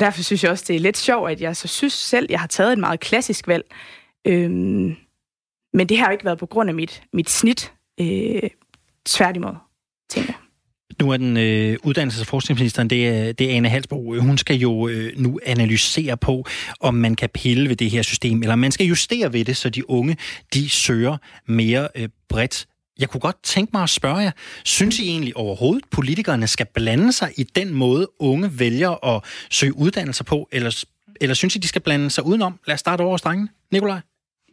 Derfor 0.00 0.22
synes 0.22 0.44
jeg 0.44 0.50
også, 0.50 0.64
det 0.68 0.76
er 0.76 0.80
lidt 0.80 0.96
sjovt, 0.96 1.30
at 1.30 1.40
jeg 1.40 1.56
så 1.56 1.68
synes 1.68 1.92
selv, 1.92 2.26
jeg 2.30 2.40
har 2.40 2.46
taget 2.46 2.72
et 2.72 2.78
meget 2.78 3.00
klassisk 3.00 3.48
valg. 3.48 3.64
Øhm, 4.26 4.96
men 5.72 5.88
det 5.88 5.98
har 5.98 6.06
jo 6.06 6.12
ikke 6.12 6.24
været 6.24 6.38
på 6.38 6.46
grund 6.46 6.68
af 6.68 6.74
mit, 6.74 7.02
mit 7.12 7.30
snit. 7.30 7.72
Øh, 8.00 8.50
tværtimod, 9.06 9.54
tænker 10.10 10.32
jeg. 10.32 10.44
Nu 11.00 11.10
er 11.10 11.16
den 11.16 11.36
øh, 11.36 11.76
uddannelses- 11.86 12.20
og 12.20 12.26
forskningsministeren, 12.26 12.90
det 12.90 13.08
er, 13.08 13.32
det 13.32 13.52
er 13.52 13.56
Anne 13.56 13.68
Halsbro. 13.68 14.20
Hun 14.20 14.38
skal 14.38 14.56
jo 14.56 14.88
øh, 14.88 15.12
nu 15.16 15.40
analysere 15.46 16.16
på, 16.16 16.44
om 16.80 16.94
man 16.94 17.14
kan 17.14 17.28
pille 17.34 17.68
ved 17.68 17.76
det 17.76 17.90
her 17.90 18.02
system, 18.02 18.42
eller 18.42 18.56
man 18.56 18.72
skal 18.72 18.86
justere 18.86 19.32
ved 19.32 19.44
det, 19.44 19.56
så 19.56 19.70
de 19.70 19.90
unge, 19.90 20.16
de 20.54 20.68
søger 20.68 21.16
mere 21.46 21.88
øh, 21.94 22.08
bredt. 22.28 22.66
Jeg 22.98 23.08
kunne 23.08 23.20
godt 23.20 23.42
tænke 23.42 23.70
mig 23.74 23.82
at 23.82 23.90
spørge 23.90 24.16
jer, 24.16 24.30
synes 24.64 24.98
I 24.98 25.08
egentlig 25.08 25.36
overhovedet, 25.36 25.84
politikerne 25.90 26.46
skal 26.46 26.66
blande 26.74 27.12
sig 27.12 27.32
i 27.36 27.42
den 27.42 27.74
måde, 27.74 28.08
unge 28.18 28.58
vælger 28.58 29.16
at 29.16 29.24
søge 29.50 29.76
uddannelser 29.76 30.24
på, 30.24 30.48
eller, 30.52 30.84
eller 31.20 31.34
synes 31.34 31.56
I, 31.56 31.58
de 31.58 31.68
skal 31.68 31.82
blande 31.82 32.10
sig 32.10 32.26
udenom? 32.26 32.60
Lad 32.66 32.74
os 32.74 32.80
starte 32.80 33.02
over 33.02 33.16
strengen. 33.16 33.48
Nikolaj? 33.72 34.00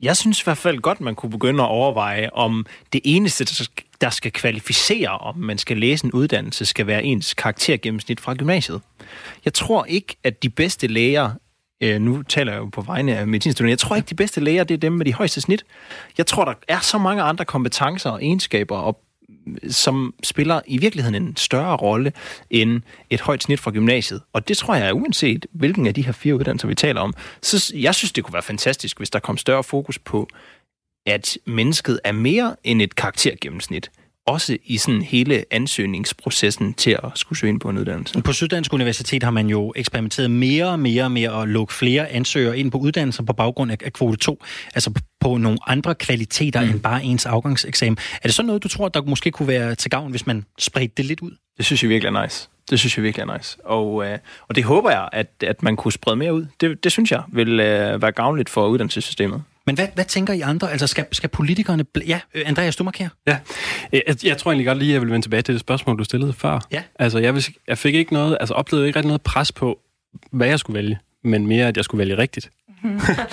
Jeg 0.01 0.17
synes 0.17 0.41
i 0.41 0.43
hvert 0.43 0.57
fald 0.57 0.79
godt, 0.79 1.01
man 1.01 1.15
kunne 1.15 1.29
begynde 1.29 1.63
at 1.63 1.69
overveje, 1.69 2.29
om 2.33 2.65
det 2.93 3.01
eneste, 3.03 3.67
der 4.01 4.09
skal 4.09 4.31
kvalificere, 4.31 5.09
om 5.09 5.37
man 5.37 5.57
skal 5.57 5.77
læse 5.77 6.05
en 6.05 6.11
uddannelse, 6.11 6.65
skal 6.65 6.87
være 6.87 7.03
ens 7.03 7.33
karaktergennemsnit 7.33 8.19
fra 8.19 8.33
gymnasiet. 8.33 8.81
Jeg 9.45 9.53
tror 9.53 9.85
ikke, 9.85 10.15
at 10.23 10.43
de 10.43 10.49
bedste 10.49 10.87
læger 10.87 11.31
øh, 11.81 12.01
nu 12.01 12.23
taler 12.23 12.51
jeg 12.51 12.59
jo 12.59 12.65
på 12.65 12.81
vegne 12.81 13.17
af 13.17 13.27
medicinstuderende, 13.27 13.71
jeg 13.71 13.79
tror 13.79 13.95
ikke, 13.95 14.09
de 14.09 14.15
bedste 14.15 14.41
læger, 14.41 14.63
det 14.63 14.73
er 14.73 14.77
dem 14.77 14.93
med 14.93 15.05
de 15.05 15.13
højeste 15.13 15.41
snit. 15.41 15.65
Jeg 16.17 16.25
tror, 16.25 16.45
der 16.45 16.53
er 16.67 16.79
så 16.79 16.97
mange 16.97 17.23
andre 17.23 17.45
kompetencer 17.45 18.09
og 18.09 18.23
egenskaber 18.23 18.77
og 18.77 18.99
som 19.69 20.13
spiller 20.23 20.61
i 20.67 20.77
virkeligheden 20.77 21.23
en 21.23 21.35
større 21.35 21.75
rolle 21.75 22.13
end 22.49 22.81
et 23.09 23.21
højt 23.21 23.43
snit 23.43 23.59
fra 23.59 23.71
gymnasiet. 23.71 24.21
Og 24.33 24.47
det 24.47 24.57
tror 24.57 24.75
jeg 24.75 24.87
er 24.87 24.91
uanset, 24.91 25.45
hvilken 25.51 25.87
af 25.87 25.93
de 25.93 26.05
her 26.05 26.11
fire 26.11 26.35
uddannelser, 26.35 26.67
vi 26.67 26.75
taler 26.75 27.01
om. 27.01 27.13
Så 27.41 27.73
jeg 27.75 27.95
synes, 27.95 28.11
det 28.11 28.23
kunne 28.23 28.33
være 28.33 28.41
fantastisk, 28.41 28.97
hvis 28.97 29.09
der 29.09 29.19
kom 29.19 29.37
større 29.37 29.63
fokus 29.63 29.99
på, 29.99 30.27
at 31.05 31.37
mennesket 31.45 31.99
er 32.03 32.11
mere 32.11 32.55
end 32.63 32.81
et 32.81 32.95
karaktergennemsnit 32.95 33.91
også 34.27 34.57
i 34.63 34.77
sådan 34.77 35.01
hele 35.01 35.45
ansøgningsprocessen 35.51 36.73
til 36.73 36.91
at 37.03 37.11
skulle 37.15 37.39
søge 37.39 37.49
ind 37.49 37.59
på 37.59 37.69
en 37.69 37.77
uddannelse. 37.77 38.21
På 38.21 38.33
Syddansk 38.33 38.73
Universitet 38.73 39.23
har 39.23 39.31
man 39.31 39.47
jo 39.47 39.73
eksperimenteret 39.75 40.31
mere 40.31 40.65
og 40.65 40.79
mere 40.79 41.09
med 41.09 41.23
at 41.23 41.47
lukke 41.47 41.73
flere 41.73 42.09
ansøgere 42.09 42.59
ind 42.59 42.71
på 42.71 42.77
uddannelser 42.77 43.23
på 43.23 43.33
baggrund 43.33 43.71
af 43.71 43.93
kvote 43.93 44.17
2, 44.17 44.43
altså 44.75 44.91
på 45.19 45.37
nogle 45.37 45.57
andre 45.67 45.95
kvaliteter 45.95 46.61
mm. 46.61 46.69
end 46.69 46.79
bare 46.79 47.03
ens 47.03 47.25
afgangseksamen. 47.25 47.97
Er 48.15 48.27
det 48.27 48.33
så 48.33 48.43
noget, 48.43 48.63
du 48.63 48.67
tror, 48.67 48.89
der 48.89 49.01
måske 49.01 49.31
kunne 49.31 49.47
være 49.47 49.75
til 49.75 49.91
gavn, 49.91 50.11
hvis 50.11 50.27
man 50.27 50.45
spredte 50.59 50.93
det 50.97 51.05
lidt 51.05 51.21
ud? 51.21 51.31
Det 51.57 51.65
synes 51.65 51.83
jeg 51.83 51.89
virkelig 51.89 52.15
er 52.15 52.23
nice. 52.23 52.49
Det 52.69 52.79
synes 52.79 52.97
jeg 52.97 53.03
virkelig 53.03 53.27
er 53.29 53.37
nice. 53.37 53.57
Og, 53.65 54.05
øh, 54.05 54.17
og 54.47 54.55
det 54.55 54.63
håber 54.63 54.91
jeg, 54.91 55.09
at, 55.11 55.27
at 55.43 55.63
man 55.63 55.75
kunne 55.75 55.91
sprede 55.91 56.15
mere 56.15 56.33
ud. 56.33 56.45
Det, 56.61 56.83
det 56.83 56.91
synes 56.91 57.11
jeg 57.11 57.23
vil 57.27 57.59
øh, 57.59 58.01
være 58.01 58.11
gavnligt 58.11 58.49
for 58.49 58.67
uddannelsessystemet. 58.67 59.43
Men 59.71 59.75
hvad, 59.75 59.87
hvad 59.93 60.05
tænker 60.05 60.33
I 60.33 60.41
andre? 60.41 60.71
Altså, 60.71 60.87
skal, 60.87 61.05
skal 61.11 61.29
politikerne... 61.29 61.85
Bl- 61.97 62.07
ja, 62.07 62.19
øh, 62.33 62.43
Andreas, 62.45 62.75
du 62.75 62.83
markerer. 62.83 63.09
Ja, 63.27 63.37
jeg, 63.91 64.01
jeg 64.23 64.37
tror 64.37 64.51
egentlig 64.51 64.67
godt 64.67 64.77
lige, 64.77 64.93
jeg 64.93 65.01
vil 65.01 65.11
vende 65.11 65.25
tilbage 65.25 65.41
til 65.41 65.53
det 65.53 65.61
spørgsmål, 65.61 65.99
du 65.99 66.03
stillede 66.03 66.33
før. 66.33 66.59
Ja. 66.71 66.83
Altså, 66.99 67.19
jeg, 67.19 67.35
vil, 67.35 67.45
jeg 67.67 67.77
fik 67.77 67.95
ikke 67.95 68.13
noget... 68.13 68.37
Altså, 68.39 68.53
oplevede 68.53 68.87
ikke 68.87 68.99
rigtig 68.99 69.07
noget 69.07 69.21
pres 69.21 69.51
på, 69.51 69.79
hvad 70.31 70.47
jeg 70.47 70.59
skulle 70.59 70.77
vælge, 70.77 70.99
men 71.23 71.47
mere, 71.47 71.67
at 71.67 71.77
jeg 71.77 71.85
skulle 71.85 71.99
vælge 71.99 72.17
rigtigt. 72.17 72.51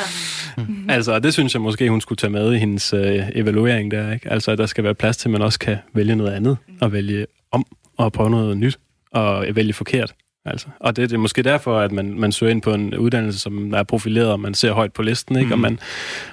altså, 0.88 1.18
det 1.18 1.32
synes 1.32 1.54
jeg 1.54 1.62
måske, 1.62 1.90
hun 1.90 2.00
skulle 2.00 2.16
tage 2.16 2.30
med 2.30 2.54
i 2.54 2.58
hendes 2.58 2.92
øh, 2.92 3.28
evaluering 3.34 3.90
der, 3.90 4.12
ikke? 4.12 4.32
Altså, 4.32 4.56
der 4.56 4.66
skal 4.66 4.84
være 4.84 4.94
plads 4.94 5.16
til, 5.16 5.28
at 5.28 5.32
man 5.32 5.42
også 5.42 5.58
kan 5.58 5.76
vælge 5.94 6.16
noget 6.16 6.32
andet, 6.32 6.56
og 6.80 6.92
vælge 6.92 7.26
om, 7.52 7.66
og 7.96 8.12
prøve 8.12 8.30
noget 8.30 8.56
nyt, 8.56 8.78
og 9.12 9.46
vælge 9.52 9.72
forkert. 9.72 10.14
Altså. 10.50 10.68
Og 10.80 10.96
det, 10.96 11.10
det 11.10 11.16
er 11.16 11.20
måske 11.20 11.42
derfor, 11.42 11.78
at 11.78 11.92
man, 11.92 12.20
man 12.20 12.32
søger 12.32 12.50
ind 12.50 12.62
på 12.62 12.74
en 12.74 12.94
uddannelse, 12.94 13.38
som 13.38 13.74
er 13.74 13.82
profileret, 13.82 14.32
og 14.32 14.40
man 14.40 14.54
ser 14.54 14.72
højt 14.72 14.92
på 14.92 15.02
listen, 15.02 15.36
ikke? 15.36 15.46
Mm. 15.46 15.52
og 15.52 15.58
man, 15.58 15.78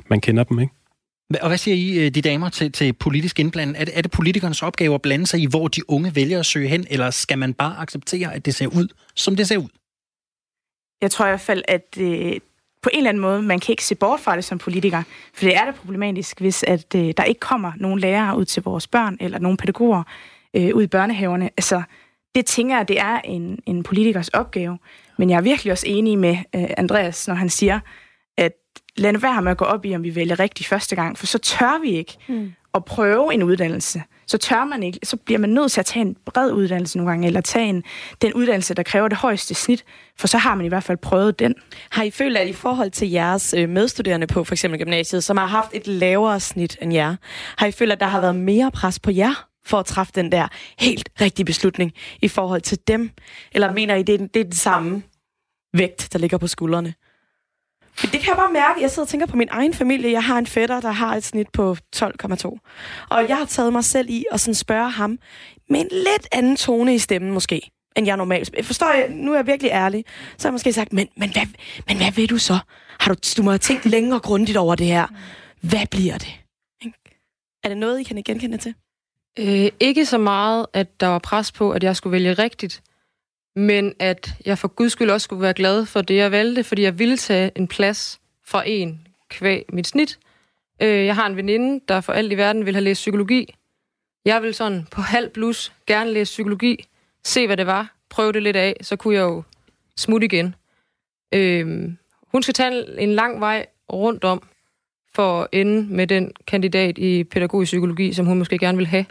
man 0.10 0.22
kender 0.22 0.44
dem. 0.44 0.60
Ikke? 0.60 0.74
Og 1.42 1.48
hvad 1.48 1.58
siger 1.58 1.76
I, 1.76 2.06
øh, 2.06 2.12
de 2.12 2.22
damer, 2.22 2.50
til, 2.50 2.72
til 2.72 2.94
politisk 2.94 3.40
indblanding? 3.40 3.78
Er 3.78 3.86
det, 3.86 3.98
er 3.98 4.02
det 4.02 4.12
politikernes 4.12 4.64
opgave 4.64 4.96
at 4.96 5.02
blande 5.02 5.28
sig 5.28 5.40
i, 5.40 5.46
hvor 5.46 5.68
de 5.68 5.90
unge 5.90 6.16
vælger 6.16 6.40
at 6.40 6.46
søge 6.46 6.68
hen, 6.68 6.86
eller 6.90 7.10
skal 7.10 7.38
man 7.38 7.54
bare 7.54 7.78
acceptere, 7.78 8.34
at 8.34 8.46
det 8.46 8.56
ser 8.56 8.68
ud, 8.68 8.88
som 9.16 9.36
det 9.36 9.48
ser 9.48 9.58
ud? 9.58 9.70
Jeg 11.02 11.12
tror 11.12 11.26
i 11.26 11.30
hvert 11.30 11.42
fald, 11.42 11.64
at 11.68 11.98
øh, 12.00 12.40
på 12.82 12.90
en 12.94 12.98
eller 12.98 13.10
anden 13.10 13.22
måde, 13.22 13.42
man 13.42 13.60
kan 13.60 13.74
ikke 13.74 13.86
se 13.86 13.96
bort 13.96 14.20
fra 14.20 14.36
det 14.36 14.44
som 14.44 14.58
politiker, 14.58 15.04
for 15.34 15.46
det 15.46 15.56
er 15.56 15.66
da 15.66 15.72
problematisk, 15.72 16.40
hvis 16.40 16.64
at 16.64 16.96
øh, 16.96 17.14
der 17.18 17.24
ikke 17.24 17.40
kommer 17.40 17.72
nogen 17.78 18.00
lærere 18.00 18.38
ud 18.38 18.46
til 18.46 18.64
vores 18.64 18.88
børn, 18.88 19.18
eller 19.20 19.40
nogen 19.40 19.58
pædagoger 19.58 20.04
øh, 20.54 20.76
ud 20.76 20.84
i 20.84 20.88
børnehaverne. 20.88 21.50
Altså, 21.58 21.84
det 22.36 22.46
tænker 22.46 22.78
jeg, 22.78 22.88
det 22.88 23.00
er 23.00 23.20
en, 23.24 23.60
en 23.66 23.84
politikers 23.84 24.30
opgave. 24.30 24.78
Men 25.18 25.30
jeg 25.30 25.38
er 25.38 25.42
virkelig 25.42 25.72
også 25.72 25.88
enig 25.88 26.20
med 26.20 26.38
øh, 26.56 26.70
Andreas, 26.78 27.28
når 27.28 27.36
han 27.36 27.50
siger, 27.50 27.80
at 28.38 28.52
lad 28.98 29.18
være 29.18 29.42
med 29.42 29.52
at 29.52 29.58
gå 29.58 29.66
op 29.66 29.86
i, 29.86 29.96
om 29.96 30.04
vi 30.04 30.16
vælger 30.16 30.40
rigtigt 30.40 30.70
første 30.70 30.96
gang, 30.96 31.18
for 31.18 31.26
så 31.26 31.38
tør 31.38 31.82
vi 31.82 31.90
ikke 31.90 32.18
mm. 32.28 32.54
at 32.74 32.86
prøve 32.86 33.34
en 33.34 33.44
uddannelse. 33.44 34.04
Så 34.28 34.38
tør 34.38 34.66
man 34.66 34.84
ikke, 34.84 35.00
så 35.04 35.18
bliver 35.18 35.40
man 35.40 35.50
nødt 35.50 35.72
til 35.72 35.80
at 35.80 35.86
tage 35.86 36.06
en 36.06 36.16
bred 36.26 36.52
uddannelse 36.52 36.98
nogle 36.98 37.12
gange, 37.12 37.28
eller 37.28 37.42
tage 37.42 37.70
en, 37.70 37.84
den 38.22 38.34
uddannelse, 38.34 38.74
der 38.74 38.84
kræver 38.84 39.08
det 39.08 39.18
højeste 39.18 39.54
snit, 39.54 39.86
for 40.20 40.28
så 40.28 40.38
har 40.38 40.56
man 40.56 40.66
i 40.66 40.70
hvert 40.70 40.84
fald 40.84 40.98
prøvet 40.98 41.40
den. 41.40 41.56
Har 41.90 42.04
I 42.04 42.12
følt, 42.12 42.38
at 42.38 42.48
i 42.48 42.54
forhold 42.54 42.92
til 42.92 43.10
jeres 43.10 43.54
øh, 43.58 43.70
medstuderende 43.70 44.28
på 44.28 44.44
for 44.44 44.54
eksempel 44.54 44.80
gymnasiet, 44.80 45.24
som 45.24 45.38
har 45.38 45.46
haft 45.46 45.70
et 45.74 45.88
lavere 45.88 46.40
snit 46.40 46.78
end 46.82 46.94
jer, 46.94 47.16
har 47.58 47.68
I 47.68 47.72
følt, 47.72 47.92
at 47.92 48.00
der 48.00 48.06
har 48.06 48.22
været 48.22 48.36
mere 48.36 48.72
pres 48.72 49.00
på 49.00 49.12
jer 49.12 49.48
for 49.66 49.80
at 49.80 49.86
træffe 49.86 50.14
den 50.16 50.32
der 50.32 50.48
helt 50.80 51.10
rigtige 51.22 51.46
beslutning 51.46 51.92
i 52.22 52.28
forhold 52.28 52.62
til 52.62 52.80
dem? 52.88 53.10
Eller 53.52 53.74
mener 53.74 53.96
I, 53.96 54.04
det 54.04 54.22
er, 54.22 54.28
det 54.28 54.40
er 54.40 54.44
den 54.44 54.52
samme 54.52 55.04
vægt, 55.74 56.14
der 56.14 56.20
ligger 56.20 56.38
på 56.38 56.48
skuldrene? 56.48 56.94
For 57.98 58.08
det 58.08 58.20
kan 58.20 58.30
jeg 58.30 58.38
bare 58.38 58.54
mærke. 58.54 58.82
Jeg 58.82 58.92
sidder 58.92 59.06
og 59.06 59.10
tænker 59.10 59.28
på 59.28 59.38
min 59.38 59.48
egen 59.52 59.74
familie. 59.74 60.12
Jeg 60.12 60.24
har 60.24 60.38
en 60.38 60.48
fætter, 60.48 60.82
der 60.82 60.92
har 60.92 61.16
et 61.16 61.24
snit 61.24 61.48
på 61.54 61.78
12,2. 61.96 62.58
Og 63.10 63.30
jeg 63.30 63.38
har 63.38 63.46
taget 63.46 63.74
mig 63.74 63.84
selv 63.84 64.10
i 64.10 64.26
at 64.32 64.40
sådan 64.40 64.56
spørge 64.56 64.90
ham 64.90 65.20
med 65.70 65.80
en 65.80 65.88
lidt 65.92 66.28
anden 66.32 66.56
tone 66.56 66.96
i 66.96 67.00
stemmen 67.00 67.32
måske, 67.32 67.72
end 67.96 68.08
jeg 68.08 68.18
normalt. 68.18 68.66
Forstår 68.66 68.94
jeg? 68.94 69.10
Nu 69.10 69.32
er 69.32 69.36
jeg 69.36 69.48
virkelig 69.48 69.72
ærlig. 69.72 70.06
Så 70.38 70.48
har 70.48 70.50
jeg 70.50 70.54
måske 70.54 70.74
sagt, 70.74 70.94
men, 70.94 71.08
men, 71.18 71.32
hvad, 71.32 71.46
men 71.88 71.98
hvad 71.98 72.12
vil 72.12 72.30
du 72.30 72.38
så? 72.38 72.58
Har 73.00 73.14
du, 73.14 73.20
du 73.38 73.44
må 73.44 73.52
have 73.52 73.58
tænkt 73.58 73.86
længere 73.86 74.20
grundigt 74.20 74.58
over 74.58 74.76
det 74.76 74.88
her. 74.88 75.08
Hvad 75.62 75.88
bliver 75.92 76.18
det? 76.18 76.42
Er 77.64 77.70
det 77.70 77.78
noget, 77.78 78.00
I 78.00 78.04
kan 78.04 78.24
genkende 78.26 78.58
til? 78.58 78.76
Øh, 79.40 79.70
ikke 79.80 80.06
så 80.06 80.18
meget, 80.18 80.66
at 80.74 81.00
der 81.00 81.08
var 81.08 81.20
pres 81.20 81.52
på, 81.52 81.72
at 81.72 81.84
jeg 81.84 81.96
skulle 81.96 82.12
vælge 82.12 82.34
rigtigt, 82.34 82.84
men 83.56 83.94
at 84.00 84.34
jeg 84.46 84.58
for 84.58 84.68
guds 84.68 84.92
skyld 84.92 85.10
også 85.10 85.26
skulle 85.26 85.42
være 85.42 85.54
glad 85.54 85.86
for 85.86 86.02
det, 86.02 86.16
jeg 86.16 86.32
valgte, 86.32 86.64
fordi 86.64 86.82
jeg 86.82 87.00
ville 87.00 87.18
tage 87.18 87.52
en 87.56 87.68
plads 87.68 88.20
fra 88.44 88.64
en 88.66 89.08
kvæg 89.30 89.66
mit 89.70 89.88
snit. 89.88 90.20
Øh, 90.82 91.06
jeg 91.06 91.16
har 91.16 91.28
en 91.28 91.36
veninde, 91.36 91.82
der 91.88 92.02
for 92.02 92.14
alt 92.14 92.32
i 92.32 92.38
verden 92.38 92.66
vil 92.66 92.74
have 92.76 92.84
læst 92.84 93.00
psykologi. 93.00 93.56
Jeg 94.26 94.42
vil 94.42 94.54
sådan 94.54 94.88
på 94.92 95.02
halv 95.02 95.30
blus 95.30 95.74
gerne 95.88 96.14
læse 96.14 96.32
psykologi, 96.32 96.88
se 97.24 97.48
hvad 97.48 97.58
det 97.58 97.68
var, 97.68 97.96
prøve 98.10 98.32
det 98.34 98.44
lidt 98.44 98.56
af, 98.56 98.76
så 98.82 98.96
kunne 98.96 99.16
jeg 99.16 99.22
jo 99.22 99.44
smutte 99.98 100.26
igen. 100.26 100.56
Øh, 101.32 101.92
hun 102.28 102.44
skal 102.44 102.54
tage 102.54 103.02
en 103.02 103.14
lang 103.14 103.40
vej 103.40 103.66
rundt 103.94 104.24
om 104.24 104.44
for 105.14 105.42
at 105.42 105.48
ende 105.52 105.96
med 105.96 106.08
den 106.08 106.32
kandidat 106.48 106.98
i 106.98 107.24
pædagogisk 107.24 107.70
psykologi, 107.70 108.14
som 108.14 108.26
hun 108.26 108.38
måske 108.38 108.58
gerne 108.58 108.78
vil 108.78 108.88
have 108.88 109.06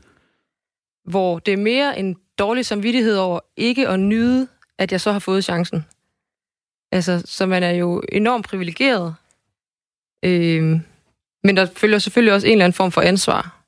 hvor 1.05 1.39
det 1.39 1.53
er 1.53 1.59
mere 1.59 1.99
en 1.99 2.17
dårlig 2.39 2.67
samvittighed 2.67 3.17
over 3.17 3.41
ikke 3.57 3.89
at 3.89 4.01
nyde, 4.01 4.49
at 4.79 4.93
jeg 4.93 5.01
så 5.01 5.13
har 5.13 5.19
fået 5.19 5.45
chancen. 5.45 5.85
Altså, 6.93 7.23
så 7.25 7.47
man 7.47 7.63
er 7.63 7.71
jo 7.71 8.03
enormt 8.13 8.47
privilegeret. 8.47 9.15
Øh, 10.25 10.81
men 11.45 11.57
der 11.57 11.67
følger 11.77 11.99
selvfølgelig 11.99 12.35
også 12.35 12.47
en 12.47 12.53
eller 12.53 12.65
anden 12.65 12.77
form 12.77 12.93
for 12.93 13.01
ansvar. 13.01 13.65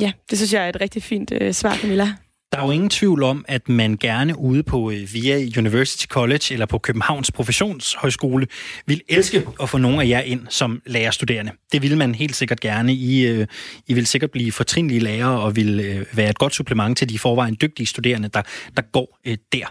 Ja, 0.00 0.12
det 0.30 0.38
synes 0.38 0.52
jeg 0.52 0.64
er 0.64 0.68
et 0.68 0.80
rigtig 0.80 1.02
fint 1.02 1.32
øh, 1.32 1.52
svar, 1.52 1.76
Camilla. 1.76 2.16
Der 2.54 2.60
er 2.60 2.64
jo 2.64 2.70
ingen 2.70 2.90
tvivl 2.90 3.22
om, 3.22 3.44
at 3.48 3.68
man 3.68 3.96
gerne 3.96 4.38
ude 4.38 4.62
på 4.62 4.90
øh, 4.90 5.14
VIA 5.14 5.46
University 5.58 6.06
College 6.06 6.44
eller 6.50 6.66
på 6.66 6.78
Københavns 6.78 7.30
Professionshøjskole 7.30 8.46
vil 8.86 9.00
elske 9.08 9.46
at 9.62 9.68
få 9.68 9.78
nogle 9.78 10.02
af 10.02 10.08
jer 10.08 10.20
ind 10.20 10.46
som 10.50 10.82
lærerstuderende. 10.86 11.52
Det 11.72 11.82
vil 11.82 11.96
man 11.96 12.14
helt 12.14 12.36
sikkert 12.36 12.60
gerne. 12.60 12.94
I, 12.94 13.26
øh, 13.26 13.46
I 13.86 13.94
vil 13.94 14.06
sikkert 14.06 14.30
blive 14.30 14.52
fortrinlige 14.52 15.00
lærere 15.00 15.40
og 15.40 15.56
vil 15.56 15.80
øh, 15.80 16.06
være 16.12 16.30
et 16.30 16.38
godt 16.38 16.54
supplement 16.54 16.98
til 16.98 17.08
de 17.08 17.18
forvejen 17.18 17.56
dygtige 17.62 17.86
studerende, 17.86 18.28
der, 18.28 18.42
der 18.76 18.82
går 18.82 19.18
der. 19.52 19.66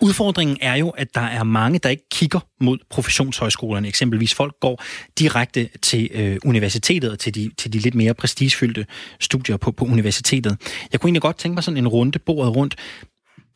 Udfordringen 0.00 0.58
er 0.60 0.76
jo, 0.76 0.88
at 0.88 1.14
der 1.14 1.20
er 1.20 1.42
mange, 1.42 1.78
der 1.78 1.88
ikke 1.88 2.08
kigger 2.10 2.40
mod 2.60 2.78
professionshøjskolerne. 2.90 3.88
Eksempelvis 3.88 4.34
folk 4.34 4.54
går 4.60 4.82
direkte 5.18 5.68
til 5.82 6.08
øh, 6.14 6.36
universitetet 6.44 7.10
og 7.10 7.18
til 7.18 7.34
de, 7.34 7.50
til 7.58 7.72
de 7.72 7.78
lidt 7.78 7.94
mere 7.94 8.14
prestigefyldte 8.14 8.86
studier 9.20 9.56
på, 9.56 9.72
på 9.72 9.84
universitetet. 9.84 10.56
Jeg 10.92 11.00
kunne 11.00 11.08
egentlig 11.08 11.22
godt 11.22 11.38
tænke 11.38 11.54
mig 11.54 11.64
sådan 11.64 11.78
en 11.78 11.88
runde 11.88 12.18
bordet 12.28 12.56
rundt. 12.56 12.76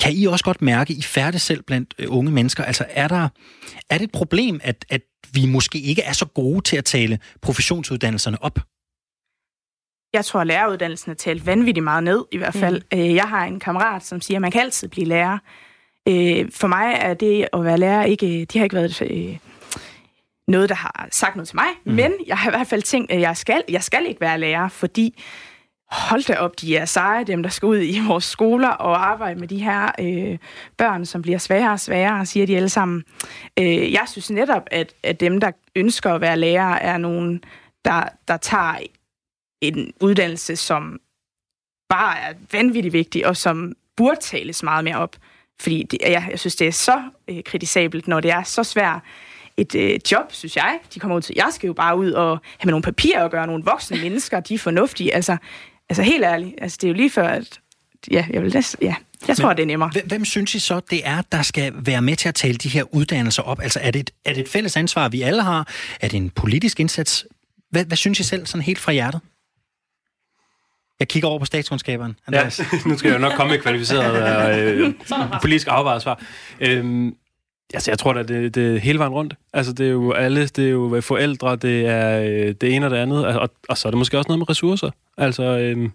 Kan 0.00 0.12
I 0.12 0.26
også 0.26 0.44
godt 0.44 0.62
mærke, 0.62 0.92
I 0.92 1.02
færde 1.02 1.38
selv 1.38 1.62
blandt 1.62 1.94
øh, 1.98 2.06
unge 2.11 2.30
mennesker? 2.30 2.64
Altså 2.64 2.85
er, 2.88 3.08
der, 3.08 3.28
er 3.90 3.98
det 3.98 4.04
et 4.04 4.12
problem, 4.12 4.61
at, 4.62 4.85
at 4.88 5.02
vi 5.35 5.46
måske 5.46 5.78
ikke 5.80 6.02
er 6.02 6.12
så 6.12 6.26
gode 6.26 6.61
til 6.61 6.76
at 6.76 6.85
tale 6.85 7.18
professionsuddannelserne 7.42 8.42
op? 8.42 8.58
Jeg 10.12 10.24
tror, 10.24 10.40
at 10.40 10.46
læreruddannelsen 10.46 11.11
er 11.11 11.14
talt 11.14 11.46
vanvittigt 11.46 11.85
meget 11.85 12.04
ned, 12.04 12.24
i 12.32 12.37
hvert 12.37 12.54
fald. 12.54 12.82
Mm. 12.92 12.98
Jeg 12.98 13.28
har 13.28 13.44
en 13.44 13.61
kammerat, 13.61 14.04
som 14.04 14.20
siger, 14.20 14.38
at 14.38 14.42
man 14.42 14.50
kan 14.50 14.61
altid 14.61 14.88
blive 14.88 15.06
lærer. 15.06 15.38
Øh, 16.08 16.50
for 16.50 16.66
mig 16.66 16.96
er 17.00 17.14
det 17.14 17.48
at 17.52 17.64
være 17.64 17.78
lærer 17.78 18.04
ikke, 18.04 18.26
det 18.26 18.54
har 18.54 18.64
ikke 18.64 18.76
været 18.76 19.40
noget, 20.48 20.68
der 20.68 20.74
har 20.74 21.08
sagt 21.12 21.37
noget 21.37 21.48
til 21.48 21.56
mig, 21.56 21.68
mm. 21.85 21.92
men 21.92 22.12
jeg 22.26 22.38
har 22.38 22.50
i 22.50 22.54
hvert 22.56 22.66
fald 22.66 22.82
tænkt, 22.82 23.11
at 23.12 23.20
jeg 23.20 23.37
skal, 23.37 23.62
jeg 23.68 23.82
skal 23.82 24.06
ikke 24.08 24.20
være 24.20 24.38
lærer, 24.38 24.68
fordi 24.68 25.22
hold 25.92 26.22
da 26.22 26.35
op, 26.35 26.61
de 26.61 26.76
er 26.76 26.85
seje, 26.85 27.24
dem 27.24 27.42
der 27.42 27.50
skal 27.50 27.66
ud 27.66 27.78
i 27.83 28.00
vores 28.09 28.24
skoler 28.24 28.68
og 28.68 29.07
arbejde 29.11 29.40
med 29.40 29.48
de 29.48 29.64
her 29.64 29.90
øh, 30.00 30.38
børn, 30.76 31.07
som 31.07 31.22
bliver 31.22 31.38
sværere 31.38 31.72
og 31.72 31.81
sværere, 31.81 32.26
siger 32.26 32.46
de 32.46 32.57
alle 32.57 32.68
sammen. 32.68 33.05
Øh, 33.59 33.92
jeg 33.92 34.05
synes 34.07 34.31
netop, 34.31 34.62
at, 34.70 34.94
at 35.02 35.20
dem, 35.20 35.40
der 35.40 35.50
ønsker 35.76 36.12
at 36.12 36.20
være 36.20 36.37
lærer, 36.37 36.74
er 36.74 36.98
nogen, 36.98 37.44
der, 37.85 38.05
der 38.28 38.37
tager 38.37 38.74
en 39.61 39.92
uddannelse, 40.00 40.57
som 40.57 41.00
bare 41.88 42.18
er 42.18 42.35
vanvittigt 42.52 42.92
vigtig, 42.92 43.26
og 43.26 43.37
som 43.37 43.72
burde 43.96 44.20
tales 44.20 44.62
meget 44.62 44.85
mere 44.85 44.96
op. 44.96 45.16
Fordi 45.61 45.83
det, 45.83 45.98
jeg, 46.02 46.26
jeg 46.31 46.38
synes, 46.38 46.57
det 46.57 46.66
er 46.66 46.72
så 46.72 47.02
øh, 47.28 47.42
kritisabelt, 47.44 48.09
når 48.09 48.20
det 48.20 48.31
er 48.31 48.42
så 48.42 48.64
svært 48.64 49.00
et 49.56 49.75
øh, 49.75 50.00
job, 50.12 50.33
synes 50.33 50.56
jeg. 50.56 50.79
De 50.94 51.00
kommer 51.00 51.17
ud 51.17 51.23
til, 51.23 51.35
jeg 51.37 51.48
skal 51.50 51.67
jo 51.67 51.73
bare 51.73 51.96
ud 51.96 52.10
og 52.12 52.40
have 52.58 52.67
med 52.67 52.73
nogle 52.73 52.83
papirer 52.83 53.23
og 53.23 53.31
gøre 53.31 53.46
nogle 53.46 53.64
voksne 53.64 54.00
mennesker, 54.02 54.40
de 54.40 54.54
er 54.54 54.58
fornuftige. 54.58 55.14
Altså, 55.14 55.37
altså 55.93 56.03
helt 56.13 56.25
ærligt, 56.25 56.55
altså, 56.59 56.79
det 56.81 56.87
er 56.87 56.88
jo 56.88 56.95
lige 56.95 57.11
før, 57.11 57.29
at 57.29 57.61
ja, 58.11 58.27
jeg 58.31 58.43
vil 58.43 58.55
næsten, 58.55 58.79
ja, 58.83 58.95
jeg 59.29 59.37
tror, 59.37 59.49
Men, 59.49 59.57
det 59.57 59.63
er 59.63 59.67
nemmere. 59.67 59.90
Hvem, 59.93 60.07
hvem 60.07 60.25
synes 60.25 60.55
I 60.55 60.59
så, 60.59 60.81
det 60.90 61.01
er, 61.05 61.23
der 61.33 61.43
skal 61.43 61.73
være 61.77 62.03
med 62.03 62.17
til 62.17 62.29
at 62.29 62.35
tale 62.35 62.55
de 62.55 62.69
her 62.69 62.95
uddannelser 62.95 63.43
op? 63.43 63.61
Altså 63.61 63.81
er 63.83 63.90
det, 63.90 64.01
et, 64.01 64.11
er 64.25 64.35
det 64.35 64.40
et 64.40 64.49
fælles 64.49 64.77
ansvar, 64.77 65.09
vi 65.09 65.23
alle 65.23 65.43
har? 65.43 65.69
Er 66.01 66.09
det 66.09 66.17
en 66.17 66.31
politisk 66.31 66.81
indsats? 66.81 67.27
Hvad, 67.71 67.85
hvad 67.85 67.97
synes 67.97 68.21
I 68.21 68.23
selv, 68.23 68.47
sådan 68.47 68.63
helt 68.63 68.79
fra 68.79 68.93
hjertet? 68.93 69.21
Jeg 71.01 71.09
kigger 71.09 71.29
over 71.29 71.38
på 71.38 71.45
statskundskaberen. 71.45 72.17
Ja, 72.33 72.45
nu 72.87 72.99
skal 72.99 73.09
jeg 73.09 73.15
jo 73.15 73.19
nok 73.19 73.33
komme 73.33 73.53
med 73.53 73.63
kvalificeret 73.63 74.59
øh, 74.59 74.95
politisk 75.40 75.67
afvejet 75.71 76.03
svar. 76.03 76.23
Øhm, 76.61 77.15
altså, 77.75 77.90
jeg 77.90 77.98
tror 77.98 78.13
da, 78.13 78.23
det, 78.23 78.54
det 78.54 78.75
er 78.75 78.79
hele 78.81 78.98
vejen 78.98 79.13
rundt. 79.13 79.35
Altså, 79.52 79.73
det 79.73 79.87
er 79.87 79.90
jo 79.90 80.13
alle, 80.13 80.46
det 80.46 80.67
er 80.67 80.71
jo 80.71 81.00
forældre, 81.00 81.56
det 81.56 81.87
er 81.87 82.21
øh, 82.21 82.54
det 82.60 82.75
ene 82.75 82.87
og 82.87 82.90
det 82.90 82.96
andet, 82.96 83.27
og, 83.27 83.50
og 83.69 83.79
så 83.79 83.88
er 83.88 83.90
det 83.90 83.98
måske 83.98 84.19
også 84.19 84.29
noget 84.29 84.38
med 84.38 84.50
ressourcer. 84.50 84.90
Altså, 85.19 85.42
øhm, 85.58 85.92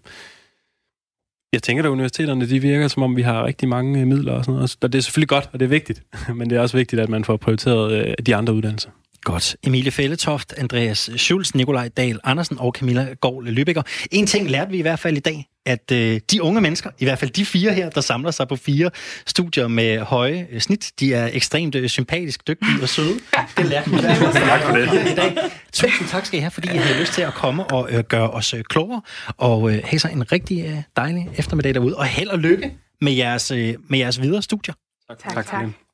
Jeg 1.52 1.62
tænker, 1.62 1.84
at 1.84 1.88
universiteterne 1.88 2.48
de 2.48 2.60
virker, 2.60 2.88
som 2.88 3.02
om 3.02 3.16
vi 3.16 3.22
har 3.22 3.44
rigtig 3.44 3.68
mange 3.68 4.00
øh, 4.00 4.06
midler 4.06 4.32
og 4.32 4.44
sådan 4.44 4.54
noget. 4.54 4.76
Og 4.82 4.92
det 4.92 4.98
er 4.98 5.02
selvfølgelig 5.02 5.28
godt, 5.28 5.50
og 5.52 5.60
det 5.60 5.64
er 5.66 5.70
vigtigt. 5.70 6.02
Men 6.36 6.50
det 6.50 6.58
er 6.58 6.62
også 6.62 6.76
vigtigt, 6.76 7.02
at 7.02 7.08
man 7.08 7.24
får 7.24 7.36
prioriteret 7.36 7.92
øh, 7.92 8.14
de 8.26 8.36
andre 8.36 8.54
uddannelser. 8.54 8.90
Godt. 9.28 9.56
Emilie 9.66 9.90
Fælletoft, 9.90 10.54
Andreas 10.56 11.10
Schulz, 11.16 11.54
Nikolaj 11.54 11.88
Dahl 11.88 12.20
Andersen 12.24 12.58
og 12.58 12.72
Camilla 12.72 13.14
Gård 13.20 13.44
Lybækker. 13.44 13.82
En 14.10 14.26
ting 14.26 14.50
lærte 14.50 14.70
vi 14.70 14.78
i 14.78 14.82
hvert 14.82 14.98
fald 14.98 15.16
i 15.16 15.20
dag, 15.20 15.46
at 15.66 15.92
øh, 15.92 16.20
de 16.30 16.42
unge 16.42 16.60
mennesker, 16.60 16.90
i 16.98 17.04
hvert 17.04 17.18
fald 17.18 17.30
de 17.30 17.44
fire 17.44 17.72
her, 17.72 17.90
der 17.90 18.00
samler 18.00 18.30
sig 18.30 18.48
på 18.48 18.56
fire 18.56 18.90
studier 19.26 19.68
med 19.68 19.98
høje 19.98 20.46
øh, 20.50 20.60
snit, 20.60 20.92
de 21.00 21.14
er 21.14 21.30
ekstremt 21.32 21.74
øh, 21.74 21.88
sympatisk 21.88 22.46
dygtige 22.48 22.82
og 22.82 22.88
søde. 22.88 23.14
Det 23.56 23.66
lærte 23.66 23.90
vi 23.90 23.96
i 23.96 24.00
hvert 24.00 24.16
fald 24.16 24.32
Tak 24.48 24.62
for 24.62 24.76
det. 24.76 25.12
i 25.12 25.14
dag. 25.14 25.36
Tusind 25.72 26.08
tak 26.08 26.26
skal 26.26 26.38
I 26.38 26.40
have, 26.40 26.50
fordi 26.50 26.68
I 26.68 26.76
havde 26.76 27.00
lyst 27.00 27.12
til 27.12 27.22
at 27.22 27.34
komme 27.34 27.64
og 27.64 27.88
øh, 27.90 28.04
gøre 28.04 28.30
os 28.30 28.54
øh, 28.54 28.64
klogere. 28.64 29.02
Og 29.36 29.72
øh, 29.72 29.80
have 29.84 29.98
så 29.98 30.08
en 30.08 30.32
rigtig 30.32 30.64
øh, 30.64 30.82
dejlig 30.96 31.28
eftermiddag 31.36 31.74
derude. 31.74 31.96
Og 31.96 32.04
held 32.04 32.28
og 32.28 32.38
lykke 32.38 32.72
med 33.00 33.12
jeres, 33.12 33.50
øh, 33.50 33.74
med 33.88 33.98
jeres 33.98 34.20
videre 34.20 34.42
studier. 34.42 34.74
Tak, 35.08 35.34
tak. 35.34 35.46
tak. 35.46 35.87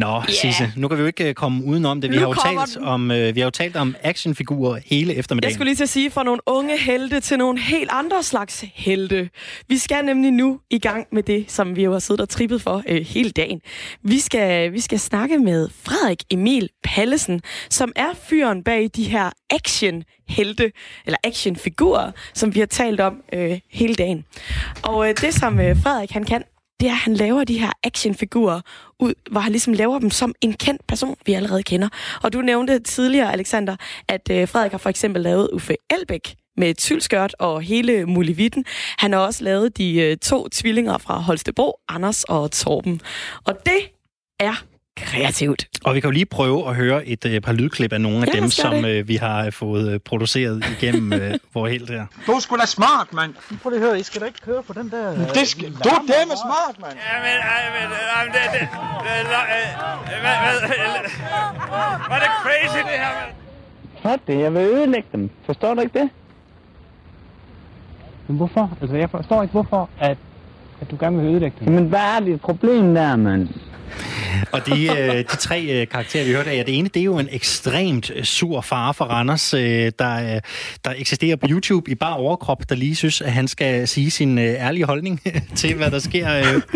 Nå, 0.00 0.06
yeah. 0.16 0.28
Sisse, 0.28 0.72
nu 0.76 0.88
kan 0.88 0.96
vi 0.96 1.00
jo 1.00 1.06
ikke 1.06 1.28
øh, 1.28 1.34
komme 1.34 1.64
udenom 1.64 2.00
det. 2.00 2.10
Vi 2.10 2.16
Nu 2.16 2.20
har 2.20 2.28
jo 2.28 2.34
talt 2.34 2.74
den. 2.74 2.84
om, 2.84 3.10
øh, 3.10 3.34
vi 3.34 3.40
har 3.40 3.46
jo 3.46 3.50
talt 3.50 3.76
om 3.76 3.96
actionfigurer 4.02 4.80
hele 4.86 5.12
Jeg 5.12 5.18
eftermiddagen. 5.18 5.54
skulle 5.54 5.68
lige 5.68 5.76
til 5.76 5.82
at 5.82 5.88
sige, 5.88 6.10
fra 6.10 6.22
nogle 6.22 6.40
unge 6.46 6.78
helte 6.78 7.20
til 7.20 7.38
nogle 7.38 7.60
helt 7.60 7.90
andre 7.92 8.22
slags 8.22 8.64
helte. 8.74 9.30
Vi 9.68 9.78
skal 9.78 10.04
nemlig 10.04 10.30
nu 10.30 10.60
i 10.70 10.78
gang 10.78 11.06
med 11.12 11.22
det, 11.22 11.44
som 11.48 11.76
vi 11.76 11.84
jo 11.84 11.92
har 11.92 11.98
siddet 11.98 12.20
og 12.20 12.28
trippet 12.28 12.62
for 12.62 12.82
øh, 12.88 13.06
hele 13.06 13.30
dagen. 13.30 13.60
Vi 14.02 14.18
skal, 14.18 14.72
vi 14.72 14.80
skal 14.80 14.98
snakke 14.98 15.38
med 15.38 15.68
Frederik 15.84 16.22
Emil 16.30 16.68
Pallesen, 16.84 17.40
som 17.70 17.92
er 17.96 18.08
fyren 18.28 18.62
bag 18.64 18.90
de 18.96 19.04
her 19.04 19.30
action-helte, 19.50 20.72
eller 21.06 21.18
actionfigurer, 21.24 22.10
som 22.34 22.54
vi 22.54 22.58
har 22.58 22.66
talt 22.66 23.00
om 23.00 23.16
øh, 23.32 23.58
hele 23.70 23.94
dagen. 23.94 24.24
Og 24.82 25.08
øh, 25.08 25.14
det, 25.20 25.34
som 25.34 25.60
øh, 25.60 25.82
Frederik 25.82 26.10
han 26.10 26.24
kan, 26.24 26.42
det 26.80 26.88
er, 26.88 26.92
at 26.92 26.98
han 26.98 27.14
laver 27.14 27.44
de 27.44 27.58
her 27.58 27.72
actionfigurer, 27.82 28.60
ud, 28.98 29.14
hvor 29.30 29.40
han 29.40 29.52
ligesom 29.52 29.72
laver 29.72 29.98
dem 29.98 30.10
som 30.10 30.34
en 30.40 30.52
kendt 30.52 30.86
person, 30.86 31.16
vi 31.26 31.32
allerede 31.32 31.62
kender. 31.62 31.88
Og 32.22 32.32
du 32.32 32.40
nævnte 32.40 32.78
tidligere, 32.78 33.32
Alexander, 33.32 33.76
at 34.08 34.30
øh, 34.30 34.48
Frederik 34.48 34.70
har 34.70 34.78
for 34.78 34.90
eksempel 34.90 35.22
lavet 35.22 35.48
Uffe 35.52 35.76
Elbæk 35.90 36.34
med 36.56 36.74
tylskørt 36.74 37.34
og 37.38 37.62
hele 37.62 38.06
mulivitten. 38.06 38.64
Han 38.98 39.12
har 39.12 39.20
også 39.20 39.44
lavet 39.44 39.76
de 39.76 40.00
øh, 40.00 40.16
to 40.16 40.48
tvillinger 40.48 40.98
fra 40.98 41.18
Holstebro, 41.18 41.78
Anders 41.88 42.24
og 42.24 42.50
Torben. 42.50 43.00
Og 43.44 43.54
det 43.66 43.80
er 44.40 44.64
kreativt. 45.04 45.68
Og 45.84 45.94
vi 45.94 46.00
kan 46.00 46.08
jo 46.08 46.12
lige 46.12 46.26
prøve 46.26 46.68
at 46.68 46.76
høre 46.76 47.06
et 47.06 47.26
øh, 47.26 47.40
par 47.40 47.52
lydklip 47.52 47.92
af 47.92 48.00
nogle 48.00 48.18
af 48.18 48.26
Ja, 48.34 48.40
dem, 48.40 48.50
som 48.50 48.84
øh, 48.84 49.08
vi 49.08 49.16
har 49.16 49.46
øh, 49.46 49.52
fået 49.52 49.92
øh, 49.92 50.00
produceret 50.00 50.64
igennem 50.80 51.12
øh, 51.12 51.34
vores 51.54 51.72
helt 51.72 51.90
her. 51.90 52.06
Du 52.26 52.32
er 52.32 52.40
sgu 52.40 52.56
da 52.56 52.66
smart, 52.66 53.12
mand. 53.12 53.34
Prøv 53.62 53.70
lige 53.70 53.80
at 53.82 53.86
høre, 53.88 54.00
I 54.00 54.02
skal 54.02 54.20
da 54.20 54.26
ikke 54.26 54.40
køre 54.44 54.62
på 54.62 54.72
den 54.72 54.90
der... 54.90 55.32
Det 55.34 55.48
skal, 55.48 55.72
du 55.72 55.88
er 55.88 56.02
dæmme 56.12 56.34
smart, 56.46 56.74
mand. 56.82 56.96
Jamen, 57.10 57.36
jamen, 57.56 57.90
jamen, 58.12 58.32
det, 58.36 58.42
det, 58.54 58.60
det, 59.04 59.12
det, 60.10 60.18
hvad, 60.24 60.36
hvad, 60.42 61.10
var 62.10 62.18
det 62.24 62.30
crazy, 62.42 62.78
det 62.90 62.98
her, 63.04 63.12
mand? 63.20 63.34
Er 64.04 64.16
det? 64.26 64.40
Jeg 64.40 64.54
vil 64.54 64.60
ødelægge 64.62 65.08
dem. 65.12 65.30
Forstår 65.46 65.74
du 65.74 65.80
ikke 65.80 65.98
det? 65.98 66.10
Men 68.28 68.36
hvorfor? 68.36 68.70
Altså, 68.80 68.96
jeg 68.96 69.10
forstår 69.10 69.42
ikke, 69.42 69.52
hvorfor 69.52 69.90
at, 69.98 70.18
at 70.80 70.90
du 70.90 70.96
gerne 71.00 71.18
vil 71.18 71.26
ødelægge 71.26 71.56
dem. 71.60 71.68
Jamen, 71.74 71.88
hvad 71.88 72.00
er 72.00 72.20
dit 72.20 72.40
problem 72.40 72.94
der, 72.94 73.16
mand? 73.16 73.48
Og 74.52 74.66
de, 74.66 74.86
øh, 74.86 75.14
de 75.16 75.22
tre 75.22 75.62
øh, 75.62 75.86
karakterer, 75.88 76.24
vi 76.24 76.32
hørte 76.32 76.50
af, 76.50 76.64
det 76.64 76.78
ene, 76.78 76.88
det 76.94 77.00
er 77.00 77.04
jo 77.04 77.18
en 77.18 77.28
ekstremt 77.32 78.10
øh, 78.16 78.24
sur 78.24 78.60
far 78.60 78.92
for 78.92 79.04
Randers, 79.04 79.50
der, 79.50 80.40
der 80.84 80.92
eksisterer 80.96 81.36
på 81.36 81.46
YouTube 81.50 81.90
i 81.90 81.94
bare 81.94 82.16
overkrop, 82.16 82.68
der 82.68 82.74
lige 82.74 82.96
synes, 82.96 83.20
at 83.20 83.32
han 83.32 83.48
skal 83.48 83.88
sige 83.88 84.10
sin 84.10 84.38
ærlige 84.38 84.84
holdning 84.84 85.20
til, 85.56 85.74
hvad 85.74 85.90
der 85.90 85.98
sker 85.98 86.28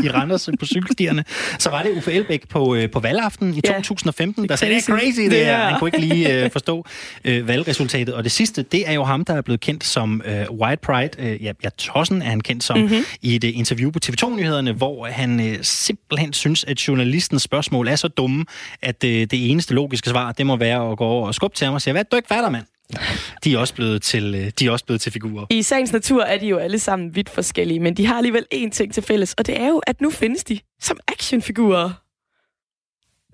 i 0.05 0.09
Randers 0.09 0.49
på 0.61 0.67
cykelstierne. 0.67 1.25
Så 1.59 1.71
var 1.71 1.83
det 1.83 1.91
Uffe 1.97 2.13
Elbæk 2.13 2.49
på, 2.49 2.77
på 2.93 3.01
valgaften 3.01 3.55
i 3.55 3.61
Ja, 3.65 3.73
2015, 3.77 4.49
der 4.49 4.57
sagde, 4.57 4.75
det 4.75 4.89
er 4.89 4.99
crazy. 4.99 5.21
det, 5.21 5.33
her. 5.33 5.53
er- 5.57 5.69
Han 5.71 5.79
kunne 5.79 5.89
ikke 5.89 6.01
lige 6.01 6.51
forstå 6.51 6.87
valgresultatet. 7.25 8.15
Og 8.15 8.25
det 8.25 8.33
sidste, 8.33 8.63
det 8.63 8.89
er 8.89 8.93
jo 8.93 9.05
ham, 9.05 9.25
der 9.25 9.35
er 9.35 9.41
blevet 9.43 9.61
kendt 9.61 9.85
som 9.85 10.23
White 10.51 10.81
Pride. 10.83 11.37
Ja, 11.43 11.53
ja, 11.65 11.69
Tossen 11.79 12.23
er 12.23 12.27
han 12.31 12.41
kendt 12.41 12.65
som 12.65 12.79
Mhm. 12.79 12.89
mm-hmm. 12.89 13.05
i 13.23 13.37
et 13.37 13.45
interview 13.45 13.91
på 13.91 13.99
TV2-nyhederne, 14.07 14.73
hvor 14.73 15.07
han 15.07 15.59
simpelthen 15.63 16.33
synes, 16.33 16.65
at 16.65 16.77
journalistens 17.05 17.43
spørgsmål 17.43 17.89
er 17.89 17.97
så 17.97 18.09
dumme, 18.09 18.45
at 18.83 19.05
øh, 19.05 19.11
det 19.11 19.51
eneste 19.51 19.75
logiske 19.75 20.09
svar, 20.09 20.33
det 20.33 20.47
må 20.47 20.57
være 20.57 20.91
at 20.91 20.99
gå 20.99 21.05
over 21.05 21.27
og 21.27 21.35
skubbe 21.35 21.57
til 21.57 21.65
ham 21.65 21.75
og 21.75 21.83
sige, 21.83 21.93
hvad 21.93 22.05
du 22.05 22.17
ikke 22.17 22.29
fatter, 22.29 22.51
mand? 22.51 22.65
De 23.45 23.55
er 23.55 23.59
også 23.59 23.75
blevet 23.75 24.03
til, 24.03 24.35
øh, 24.35 24.51
de 24.59 24.67
er 24.67 24.71
også 24.71 24.85
blevet 24.85 25.01
til 25.01 25.13
figurer. 25.13 25.47
I 25.51 25.63
sagens 25.63 25.93
natur 25.93 26.23
er 26.23 26.39
de 26.39 26.47
jo 26.47 26.57
alle 26.57 26.79
sammen 26.79 27.15
vidt 27.15 27.31
forskellige, 27.31 27.81
men 27.81 27.95
de 27.95 28.07
har 28.07 28.17
alligevel 28.17 28.47
én 28.55 28.71
ting 28.71 28.95
til 28.95 29.03
fælles, 29.03 29.35
og 29.35 29.47
det 29.47 29.61
er 29.61 29.69
jo, 29.69 29.79
at 29.87 30.01
nu 30.01 30.11
findes 30.11 30.45
de 30.45 30.59
som 30.81 30.99
actionfigurer. 31.09 31.91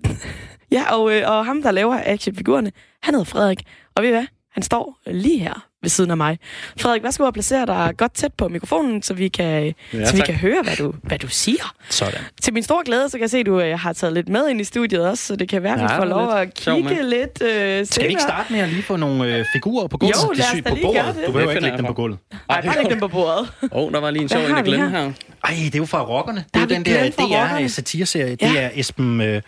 ja, 0.75 0.95
og, 0.95 1.15
øh, 1.15 1.29
og 1.31 1.45
ham, 1.45 1.61
der 1.61 1.71
laver 1.71 2.01
actionfigurerne, 2.05 2.71
han 3.03 3.13
hedder 3.13 3.25
Frederik. 3.25 3.59
Og 3.95 4.03
ved 4.03 4.09
I 4.09 4.11
hvad? 4.11 4.25
Han 4.51 4.63
står 4.63 4.99
lige 5.07 5.39
her 5.39 5.70
ved 5.81 5.89
siden 5.89 6.11
af 6.11 6.17
mig. 6.17 6.39
Frederik, 6.79 7.03
værsgo 7.03 7.27
at 7.27 7.33
placere 7.33 7.65
dig 7.65 7.93
godt 7.97 8.13
tæt 8.13 8.33
på 8.37 8.47
mikrofonen, 8.47 9.01
så 9.03 9.13
vi 9.13 9.27
kan, 9.27 9.73
Ja, 9.93 10.05
så 10.05 10.11
vi 10.13 10.17
tak. 10.17 10.25
kan 10.25 10.35
høre, 10.35 10.63
hvad 10.63 10.75
du, 10.75 10.93
hvad 11.03 11.19
du 11.19 11.27
siger. 11.27 11.73
Sådan. 11.89 12.19
Til 12.41 12.53
min 12.53 12.63
store 12.63 12.83
glæde, 12.85 13.09
så 13.09 13.17
kan 13.17 13.21
jeg 13.21 13.29
se, 13.29 13.37
at 13.37 13.45
du 13.45 13.59
øh, 13.61 13.79
har 13.79 13.93
taget 13.93 14.13
lidt 14.13 14.29
med 14.29 14.49
ind 14.49 14.61
i 14.61 14.63
studiet 14.63 15.07
også, 15.09 15.25
så 15.27 15.35
det 15.35 15.49
kan 15.49 15.63
være, 15.63 15.73
at 15.73 15.81
vi 15.81 15.87
får 15.95 16.05
lov 16.05 16.21
lidt 16.21 16.31
at 16.49 16.59
sjov 16.59 16.75
kigge 16.75 16.89
med. 16.95 17.03
lidt 17.09 17.41
øh, 17.43 17.85
Skal 17.85 18.03
vi 18.03 18.07
ikke 18.09 18.21
starte 18.21 18.53
med 18.53 18.59
at 18.59 18.69
lige 18.69 18.83
få 18.83 18.95
nogle 18.95 19.35
øh, 19.37 19.45
figurer 19.53 19.87
på 19.87 19.97
gulvet? 19.97 20.15
Jo, 20.23 20.29
Det 20.29 20.37
lad 20.37 20.45
er 20.45 20.49
os 20.57 20.63
da 20.63 20.69
på 20.69 20.75
lige 20.75 20.93
gøre 20.93 21.07
det. 21.07 21.15
Du 21.27 21.31
behøver 21.31 21.51
ikke 21.51 21.61
lægge 21.63 21.77
dem 21.77 21.85
jeg 21.85 21.89
på 21.89 21.93
gulvet. 22.01 22.19
Nej, 22.49 22.61
bare 22.65 22.75
læg 22.83 22.89
dem 22.91 22.99
på 22.99 23.07
bordet. 23.07 23.51
Åh, 23.63 23.67
oh, 23.71 23.91
der 23.91 23.99
var 23.99 24.11
lige 24.11 24.23
en 24.23 24.29
sjov 24.29 24.41
en, 24.41 24.55
jeg 24.55 24.63
glemte 24.63 24.89
her? 24.89 25.11
Ej, 25.43 25.53
det 25.65 25.75
er 25.75 25.79
jo 25.79 25.85
fra 25.85 26.03
rockerne. 26.05 26.37
Det 26.39 26.53
Der 26.53 26.61
er 26.61 26.65
den 26.65 26.85
der 26.85 26.99
glemt 27.01 27.15
fra 27.15 27.23
rockerne. 27.23 27.63
DR 27.65 27.67
satireserie. 27.67 28.37
Ja. 28.41 28.47
Det 28.49 28.59
er 28.59 28.69
Esben... 28.73 29.21
Øh, 29.21 29.41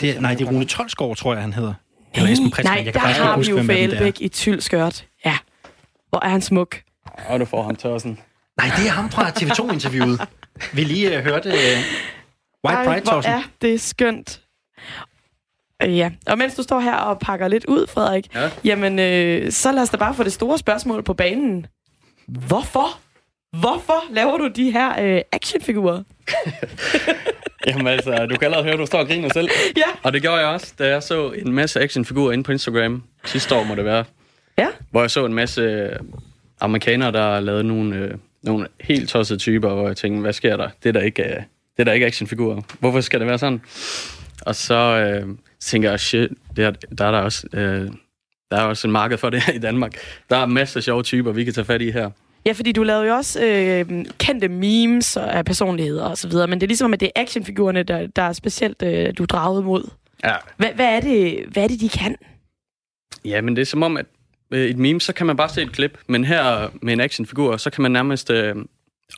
det 0.00 0.10
er, 0.16 0.20
nej, 0.20 0.34
det 0.34 0.46
er 0.46 0.50
Rune 0.50 0.64
Tolsgaard, 0.64 1.16
tror 1.16 1.32
jeg, 1.32 1.42
han 1.42 1.52
hedder. 1.52 1.74
Eller 2.14 2.30
Esben 2.30 2.50
Pressmann. 2.50 2.76
Nej, 2.78 2.84
jeg 2.86 2.94
der 2.94 3.00
kan 3.00 3.10
ikke 3.10 3.20
har 3.22 3.30
vi 3.32 3.36
huske, 3.36 3.52
jo. 3.56 3.62
Fælbæk 3.62 4.20
i 4.20 4.28
tyldskørt. 4.28 5.04
Ja. 6.14 6.18
Hvor 6.18 6.24
er 6.26 6.30
han 6.30 6.42
smuk. 6.42 6.80
Og 7.28 7.40
du 7.40 7.44
får 7.44 7.62
ham 7.62 7.76
tørsen. 7.76 8.18
Nej, 8.58 8.70
det 8.76 8.86
er 8.86 8.90
ham 8.90 9.10
fra 9.10 9.28
TV2-interviewet. 9.28 10.20
Vi 10.72 10.84
lige 10.84 11.18
uh, 11.18 11.24
hørte 11.24 11.48
uh, 11.48 11.54
White 11.54 12.78
Ej, 12.78 12.84
Pride 12.86 13.06
Torsen. 13.06 13.32
er 13.32 13.42
det 13.62 13.80
skønt. 13.80 14.40
Øh, 15.82 15.96
Ja, 15.98 16.10
og 16.26 16.38
mens 16.38 16.54
du 16.54 16.62
står 16.62 16.80
her 16.80 16.94
og 16.96 17.18
pakker 17.18 17.48
lidt 17.48 17.64
ud, 17.64 17.86
Frederik, 17.86 18.34
Ja. 18.34 18.50
jamen, 18.64 18.98
øh, 18.98 19.52
så 19.52 19.72
lad 19.72 19.82
os 19.82 19.90
da 19.90 19.96
bare 19.96 20.14
få 20.14 20.22
det 20.22 20.32
store 20.32 20.58
spørgsmål 20.58 21.02
på 21.02 21.14
banen. 21.14 21.66
Hvorfor? 22.28 22.98
Hvorfor 23.60 24.04
laver 24.14 24.36
du 24.38 24.48
de 24.48 24.70
her 24.70 25.02
øh, 25.02 25.20
actionfigurer? 25.32 26.02
Jamen 27.66 27.86
altså, 27.86 28.26
du 28.30 28.36
kan 28.36 28.44
allerede 28.44 28.64
høre, 28.64 28.72
at 28.72 28.78
du 28.78 28.86
står 28.86 28.98
og 28.98 29.06
griner 29.06 29.28
selv. 29.32 29.48
Ja. 29.76 29.82
Og 30.02 30.12
det 30.12 30.22
gjorde 30.22 30.38
jeg 30.38 30.46
også, 30.48 30.72
da 30.78 30.88
jeg 30.88 31.02
så 31.02 31.30
en 31.30 31.52
masse 31.52 31.80
actionfigurer 31.80 32.32
inde 32.32 32.44
på 32.44 32.52
Instagram. 32.52 33.02
Sidste 33.24 33.54
år 33.54 33.64
må 33.64 33.74
det 33.74 33.84
være. 33.84 34.04
Ja. 34.58 34.68
Hvor 34.90 35.00
jeg 35.00 35.10
så 35.10 35.24
en 35.26 35.34
masse 35.34 35.60
øh, 35.60 35.96
amerikanere, 36.60 37.12
der 37.12 37.40
lavede 37.40 37.64
nogle, 37.64 37.96
øh, 37.96 38.14
nogle 38.42 38.66
helt 38.80 39.08
tossede 39.08 39.38
typer, 39.38 39.74
hvor 39.74 39.86
jeg 39.86 39.96
tænkte, 39.96 40.20
hvad 40.20 40.32
sker 40.32 40.56
der? 40.56 40.68
Det 40.82 40.88
er 40.88 40.92
da 40.92 40.98
ikke, 40.98 41.22
øh, 41.22 41.36
det 41.76 41.78
er 41.78 41.84
da 41.84 41.92
ikke 41.92 42.06
actionfigurer. 42.06 42.62
Hvorfor 42.80 43.00
skal 43.00 43.20
det 43.20 43.28
være 43.28 43.38
sådan? 43.38 43.60
Og 44.42 44.54
så 44.54 44.74
øh, 44.74 45.28
tænker 45.60 45.90
jeg, 45.90 46.00
shit, 46.00 46.30
det 46.56 46.64
er, 46.64 46.70
der 46.70 47.04
er 47.04 47.10
der 47.10 47.18
også... 47.18 47.46
Øh, 47.52 47.90
der 48.50 48.60
er 48.60 48.64
også 48.64 48.86
en 48.86 48.92
marked 48.92 49.18
for 49.18 49.30
det 49.30 49.42
her 49.42 49.52
i 49.52 49.58
Danmark. 49.58 49.94
Der 50.30 50.36
er 50.36 50.46
masser 50.46 50.80
af 50.80 50.84
sjove 50.84 51.02
typer, 51.02 51.32
vi 51.32 51.44
kan 51.44 51.54
tage 51.54 51.64
fat 51.64 51.82
i 51.82 51.90
her. 51.90 52.10
Ja, 52.46 52.52
fordi 52.52 52.72
du 52.72 52.82
lavede 52.82 53.06
jo 53.06 53.14
også 53.14 53.44
øh, 53.44 54.04
kendte 54.18 54.48
memes 54.48 55.16
af 55.16 55.44
personligheder 55.44 56.04
og 56.04 56.18
så 56.18 56.28
videre, 56.28 56.46
men 56.46 56.60
det 56.60 56.66
er 56.66 56.68
ligesom, 56.68 56.92
at 56.92 57.00
det 57.00 57.10
er 57.14 57.20
actionfigurerne, 57.22 57.82
der, 57.82 58.06
der 58.06 58.22
er 58.22 58.32
specielt, 58.32 58.82
øh, 58.82 59.12
du 59.18 59.22
er 59.22 59.26
draget 59.26 59.64
mod. 59.64 59.90
Ja. 60.24 60.34
Hvad, 60.56 60.68
hvad, 60.74 60.86
er 60.86 61.00
det, 61.00 61.44
hvad 61.52 61.64
er 61.64 61.68
det, 61.68 61.80
de 61.80 61.88
kan? 61.88 62.16
Ja, 63.24 63.40
men 63.40 63.56
det 63.56 63.62
er 63.62 63.66
som 63.66 63.82
om, 63.82 63.96
at 63.96 64.06
øh, 64.06 64.13
Øh, 64.54 64.70
et 64.70 64.78
meme, 64.78 65.00
så 65.00 65.12
kan 65.12 65.26
man 65.26 65.36
bare 65.36 65.48
se 65.48 65.62
et 65.62 65.72
klip, 65.72 65.98
men 66.06 66.24
her 66.24 66.68
med 66.82 66.92
en 66.92 67.00
actionfigur, 67.00 67.56
så 67.56 67.70
kan 67.70 67.82
man 67.82 67.90
nærmest 67.90 68.30
øh, 68.30 68.56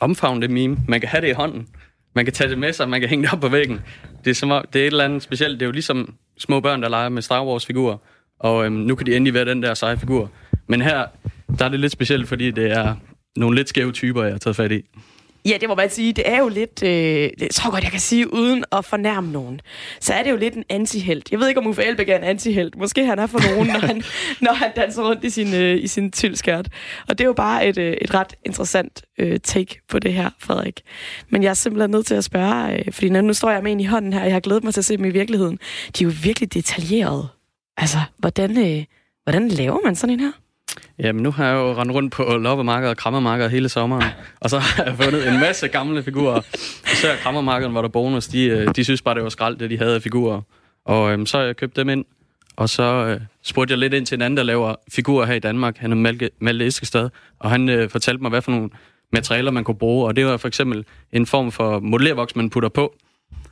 omfavne 0.01 0.41
det 0.41 0.49
meme. 0.49 0.77
Man 0.87 0.99
kan 0.99 1.09
have 1.09 1.21
det 1.21 1.27
i 1.27 1.31
hånden. 1.31 1.67
Man 2.13 2.25
kan 2.25 2.33
tage 2.33 2.49
det 2.49 2.57
med 2.57 2.73
sig, 2.73 2.89
man 2.89 2.99
kan 2.99 3.09
hænge 3.09 3.23
det 3.23 3.33
op 3.33 3.39
på 3.39 3.49
væggen. 3.49 3.79
Det 4.25 4.29
er, 4.31 4.35
som 4.35 4.49
det 4.73 4.81
er 4.81 4.83
et 4.83 4.87
eller 4.87 5.03
andet 5.03 5.23
specielt. 5.23 5.59
Det 5.59 5.61
er 5.61 5.65
jo 5.65 5.71
ligesom 5.71 6.13
små 6.37 6.59
børn, 6.59 6.81
der 6.81 6.89
leger 6.89 7.09
med 7.09 7.21
Star 7.21 7.45
Wars-figurer. 7.45 7.97
Og 8.39 8.65
øhm, 8.65 8.75
nu 8.75 8.95
kan 8.95 9.05
de 9.05 9.15
endelig 9.15 9.33
være 9.33 9.45
den 9.45 9.63
der 9.63 9.73
seje 9.73 9.97
figur. 9.97 10.31
Men 10.67 10.81
her, 10.81 11.05
der 11.59 11.65
er 11.65 11.69
det 11.69 11.79
lidt 11.79 11.91
specielt, 11.91 12.27
fordi 12.27 12.51
det 12.51 12.71
er 12.71 12.95
nogle 13.35 13.55
lidt 13.55 13.69
skæve 13.69 13.91
typer, 13.91 14.23
jeg 14.23 14.33
har 14.33 14.39
taget 14.39 14.55
fat 14.55 14.71
i. 14.71 14.85
Ja, 15.47 15.57
det 15.61 15.69
må 15.69 15.75
man 15.75 15.89
sige. 15.89 16.13
Det 16.13 16.29
er 16.29 16.39
jo 16.39 16.47
lidt, 16.47 16.83
øh, 16.83 17.29
jeg 17.39 17.49
tror 17.53 17.71
godt, 17.71 17.83
jeg 17.83 17.91
kan 17.91 17.99
sige, 17.99 18.33
uden 18.33 18.63
at 18.71 18.85
fornærme 18.85 19.31
nogen, 19.31 19.61
så 19.99 20.13
er 20.13 20.23
det 20.23 20.31
jo 20.31 20.35
lidt 20.35 20.53
en 20.53 20.63
antihelt. 20.69 21.31
Jeg 21.31 21.39
ved 21.39 21.47
ikke, 21.47 21.59
om 21.59 21.67
Uffe 21.67 21.83
Elbæk 21.83 22.09
er 22.09 22.17
en 22.17 22.23
antihelt. 22.23 22.77
Måske 22.77 23.05
han 23.05 23.19
er 23.19 23.27
for 23.27 23.51
nogen, 23.51 23.67
når 23.67 23.79
han, 23.79 24.03
når 24.41 24.53
han 24.53 24.71
danser 24.75 25.03
rundt 25.03 25.23
i 25.23 25.29
sin, 25.29 25.53
øh, 25.53 25.83
i 25.83 25.87
sin 25.87 26.11
tylskært. 26.11 26.69
Og 27.07 27.17
det 27.17 27.23
er 27.23 27.27
jo 27.27 27.33
bare 27.33 27.67
et, 27.67 27.77
øh, 27.77 27.97
et 28.01 28.13
ret 28.13 28.35
interessant 28.45 29.01
øh, 29.19 29.39
take 29.39 29.79
på 29.89 29.99
det 29.99 30.13
her, 30.13 30.29
Frederik. 30.39 30.81
Men 31.29 31.43
jeg 31.43 31.49
er 31.49 31.53
simpelthen 31.53 31.91
nødt 31.91 32.05
til 32.05 32.15
at 32.15 32.23
spørge, 32.23 32.73
øh, 32.73 32.93
fordi 32.93 33.09
nu, 33.09 33.33
står 33.33 33.51
jeg 33.51 33.63
med 33.63 33.71
en 33.71 33.79
i 33.79 33.85
hånden 33.85 34.13
her, 34.13 34.19
og 34.19 34.25
jeg 34.25 34.35
har 34.35 34.39
glædet 34.39 34.63
mig 34.63 34.73
til 34.73 34.81
at 34.81 34.85
se 34.85 34.97
dem 34.97 35.05
i 35.05 35.09
virkeligheden. 35.09 35.59
De 35.99 36.03
er 36.03 36.07
jo 36.07 36.13
virkelig 36.23 36.53
detaljerede. 36.53 37.27
Altså, 37.77 37.97
hvordan, 38.17 38.57
øh, 38.57 38.83
hvordan 39.23 39.47
laver 39.47 39.79
man 39.85 39.95
sådan 39.95 40.13
en 40.13 40.19
her? 40.19 40.31
Jamen, 40.99 41.23
nu 41.23 41.31
har 41.31 41.45
jeg 41.45 41.53
jo 41.55 41.73
rendt 41.73 41.91
rundt 41.93 42.13
på 42.13 42.23
loppemarkedet 42.23 42.89
og 42.89 42.97
krammermarkedet 42.97 43.51
hele 43.51 43.69
sommeren. 43.69 44.03
Og 44.39 44.49
så 44.49 44.59
har 44.59 44.83
jeg 44.83 44.95
fundet 44.95 45.27
en 45.27 45.39
masse 45.39 45.67
gamle 45.67 46.03
figurer. 46.03 46.41
Især 46.93 47.15
krammermarkedet 47.15 47.73
var 47.73 47.81
der 47.81 47.89
bonus. 47.89 48.27
De, 48.27 48.43
øh, 48.43 48.75
de 48.75 48.83
synes 48.83 49.01
bare, 49.01 49.15
det 49.15 49.23
var 49.23 49.29
skrald, 49.29 49.57
det 49.57 49.69
de 49.69 49.77
havde 49.77 49.95
af 49.95 50.01
figurer. 50.01 50.41
Og 50.85 51.11
øhm, 51.11 51.25
så 51.25 51.37
har 51.37 51.45
jeg 51.45 51.55
købt 51.55 51.75
dem 51.75 51.89
ind. 51.89 52.05
Og 52.55 52.69
så 52.69 52.83
øh, 52.83 53.21
spurgte 53.43 53.71
jeg 53.71 53.79
lidt 53.79 53.93
ind 53.93 54.05
til 54.05 54.15
en 54.15 54.21
anden, 54.21 54.37
der 54.37 54.43
laver 54.43 54.75
figurer 54.91 55.25
her 55.25 55.33
i 55.33 55.39
Danmark. 55.39 55.77
Han 55.77 55.91
er 55.91 55.95
Malte, 55.95 56.29
Malte 56.41 56.67
Eskestad, 56.67 57.09
Og 57.39 57.49
han 57.49 57.69
øh, 57.69 57.89
fortalte 57.89 58.21
mig, 58.21 58.29
hvad 58.29 58.41
for 58.41 58.51
nogle 58.51 58.69
materialer, 59.13 59.51
man 59.51 59.63
kunne 59.63 59.77
bruge. 59.77 60.07
Og 60.07 60.15
det 60.15 60.25
var 60.25 60.37
for 60.37 60.47
eksempel 60.47 60.85
en 61.11 61.25
form 61.25 61.51
for 61.51 61.79
modellervoks, 61.79 62.35
man 62.35 62.49
putter 62.49 62.69
på. 62.69 62.95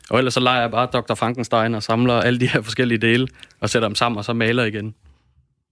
Og 0.10 0.18
ellers 0.18 0.34
så 0.34 0.40
leger 0.40 0.62
jeg 0.62 0.72
bare 0.72 0.86
Dr. 0.86 1.14
Frankenstein 1.14 1.76
og 1.76 1.84
samler 1.84 2.14
alle 2.14 2.40
de 2.40 2.48
her 2.48 2.62
forskellige 2.62 2.98
dele, 2.98 3.28
og 3.62 3.70
sætter 3.70 3.88
dem 3.88 3.96
sammen, 3.96 4.18
og 4.18 4.26
så 4.26 4.34
maler 4.34 4.64
igen. 4.64 4.96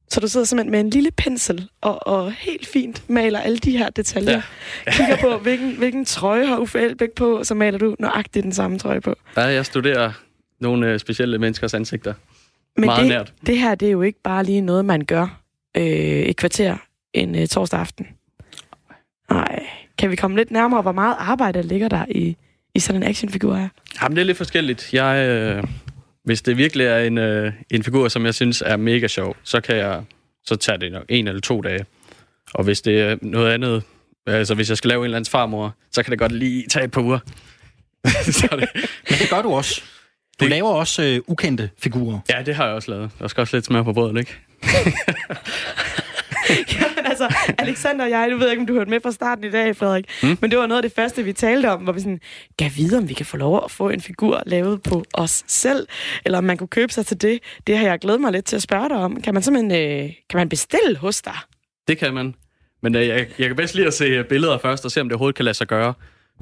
Så 0.10 0.20
du 0.20 0.28
sidder 0.28 0.46
simpelthen 0.46 0.72
med 0.72 0.80
en 0.80 0.90
lille 0.90 1.12
pensel 1.12 1.70
og, 1.82 2.08
og 2.08 2.32
helt 2.32 2.68
fint 2.68 3.10
maler 3.10 3.40
alle 3.40 3.58
de 3.58 3.78
her 3.78 3.90
detaljer. 3.90 4.42
Ja. 4.86 4.92
Kigger 4.98 5.18
på, 5.22 5.38
hvilken, 5.38 5.76
hvilken 5.78 6.06
trøje 6.06 6.46
har 6.46 6.58
Uffe 6.58 6.80
Elbæk 6.80 7.12
på, 7.12 7.38
og 7.38 7.46
så 7.46 7.54
maler 7.54 7.78
du 7.78 7.96
nøjagtigt 8.00 8.44
den 8.44 8.54
samme 8.54 8.80
trøje 8.80 9.02
på. 9.02 9.16
Ja, 9.38 9.42
jeg 9.42 9.66
studerer 9.66 10.12
nogle 10.60 10.88
øh, 10.92 11.00
specielle 11.00 11.38
menneskers 11.38 11.74
ansigter. 11.74 12.14
Men 12.78 12.86
Meget 12.86 13.02
det, 13.02 13.10
nært. 13.10 13.34
det 13.46 13.58
her, 13.60 13.76
det 13.76 13.88
er 13.88 13.92
jo 13.92 14.02
ikke 14.02 14.20
bare 14.24 14.44
lige 14.44 14.62
noget, 14.62 14.86
man 14.86 15.06
gør 15.06 15.42
øh, 15.78 15.84
et 15.84 16.38
kvarter 16.38 16.78
en 17.14 17.36
øh, 17.36 17.48
torsdag 17.48 17.80
aften. 17.80 18.08
Nej. 19.30 19.64
Kan 19.98 20.12
vi 20.12 20.16
komme 20.16 20.38
lidt 20.38 20.52
nærmere, 20.52 20.82
hvor 20.82 20.92
meget 20.92 21.16
arbejde 21.20 21.62
ligger 21.62 21.90
der 21.90 22.06
i, 22.10 22.38
i 22.76 22.80
sådan 22.80 23.04
en 23.04 23.10
actionfigur 23.10 23.56
her? 23.56 23.68
Jamen, 24.02 24.16
det 24.16 24.22
er 24.22 24.26
lidt 24.26 24.38
forskelligt. 24.38 24.94
Jeg, 24.94 25.28
øh, 25.30 25.64
hvis 26.24 26.42
det 26.42 26.58
virkelig 26.58 26.86
er 26.86 26.98
en, 26.98 27.18
øh, 27.18 27.54
en 27.72 27.84
figur, 27.84 28.08
som 28.08 28.26
jeg 28.26 28.34
synes 28.34 28.64
er 28.66 28.78
mega 28.78 29.08
sjov, 29.08 29.36
så 29.44 29.62
kan 29.62 29.76
jeg 29.76 30.04
så 30.46 30.56
tager 30.56 30.78
det 30.78 30.92
nok 30.92 31.06
en 31.10 31.28
eller 31.28 31.42
to 31.42 31.62
dage. 31.62 31.86
Og 32.54 32.64
hvis 32.64 32.82
det 32.82 33.02
er 33.02 33.18
noget 33.22 33.52
andet, 33.54 33.84
altså 34.28 34.56
hvis 34.56 34.70
jeg 34.70 34.78
skal 34.78 34.88
lave 34.88 35.00
en 35.00 35.04
eller 35.06 35.18
andens 35.18 35.30
farmor, 35.30 35.76
så 35.92 36.04
kan 36.04 36.12
det 36.12 36.20
godt 36.20 36.32
lige 36.32 36.68
tage 36.68 36.86
et 36.86 36.92
par 36.92 37.02
uger. 37.02 37.20
så 38.40 38.48
det, 38.52 38.70
Men 39.10 39.20
det 39.20 39.30
gør 39.30 39.42
du 39.42 39.54
også. 39.54 39.82
Du 40.40 40.46
det... 40.46 40.50
laver 40.50 40.70
også 40.70 41.04
øh, 41.04 41.20
ukendte 41.28 41.70
figurer. 41.80 42.20
Ja, 42.30 42.42
det 42.46 42.56
har 42.56 42.66
jeg 42.66 42.74
også 42.76 42.92
lavet. 42.92 43.12
Der 43.20 43.28
skal 43.28 43.42
også 43.42 43.58
lidt 43.58 43.66
smør 43.66 43.84
på 43.84 43.94
brødet, 43.94 44.18
ikke? 44.18 44.40
Jamen 46.74 47.06
altså, 47.06 47.36
Alexander 47.58 48.06
og 48.06 48.12
jeg, 48.12 48.28
du 48.32 48.38
ved 48.38 48.50
ikke, 48.50 48.62
om 48.62 48.68
du 48.68 48.74
hørte 48.74 48.90
med 48.90 49.00
fra 49.02 49.12
starten 49.12 49.44
i 49.44 49.50
dag, 49.52 49.76
Frederik, 49.76 50.06
mm. 50.24 50.38
men 50.42 50.52
det 50.52 50.60
var 50.60 50.68
noget 50.68 50.84
af 50.84 50.90
det 50.90 50.96
første, 50.96 51.24
vi 51.24 51.34
talte 51.34 51.72
om, 51.72 51.82
hvor 51.82 51.94
vi 51.94 52.00
sådan, 52.00 52.20
gav 52.58 52.70
videre, 52.76 53.02
om 53.02 53.10
vi 53.10 53.14
kan 53.14 53.26
få 53.26 53.38
lov 53.38 53.62
at 53.66 53.72
få 53.72 53.90
en 53.90 54.02
figur 54.02 54.44
lavet 54.46 54.82
på 54.82 55.04
os 55.14 55.44
selv, 55.48 55.88
eller 56.26 56.38
om 56.38 56.44
man 56.44 56.58
kunne 56.58 56.68
købe 56.68 56.94
sig 56.94 57.06
til 57.06 57.22
det. 57.22 57.40
Det 57.68 57.78
har 57.78 57.86
jeg 57.86 58.00
glædet 58.00 58.22
mig 58.22 58.32
lidt 58.32 58.46
til 58.46 58.56
at 58.56 58.62
spørge 58.62 58.90
dig 58.90 58.98
om. 58.98 59.22
Kan 59.22 59.34
man 59.34 59.44
simpelthen 59.44 59.72
øh, 59.72 60.10
kan 60.30 60.38
man 60.38 60.50
bestille 60.50 60.98
hos 60.98 61.22
dig? 61.22 61.38
Det 61.88 61.98
kan 61.98 62.14
man. 62.14 62.36
Men 62.84 62.96
øh, 62.96 63.08
jeg, 63.08 63.28
jeg 63.40 63.48
kan 63.48 63.56
bedst 63.56 63.76
lige 63.76 63.88
at 63.88 63.94
se 63.94 64.24
billeder 64.24 64.58
først, 64.58 64.86
og 64.86 64.92
se, 64.92 65.02
om 65.02 65.10
det 65.10 65.14
overhovedet 65.14 65.36
kan 65.36 65.46
lade 65.46 65.58
sig 65.58 65.68
gøre. 65.68 65.94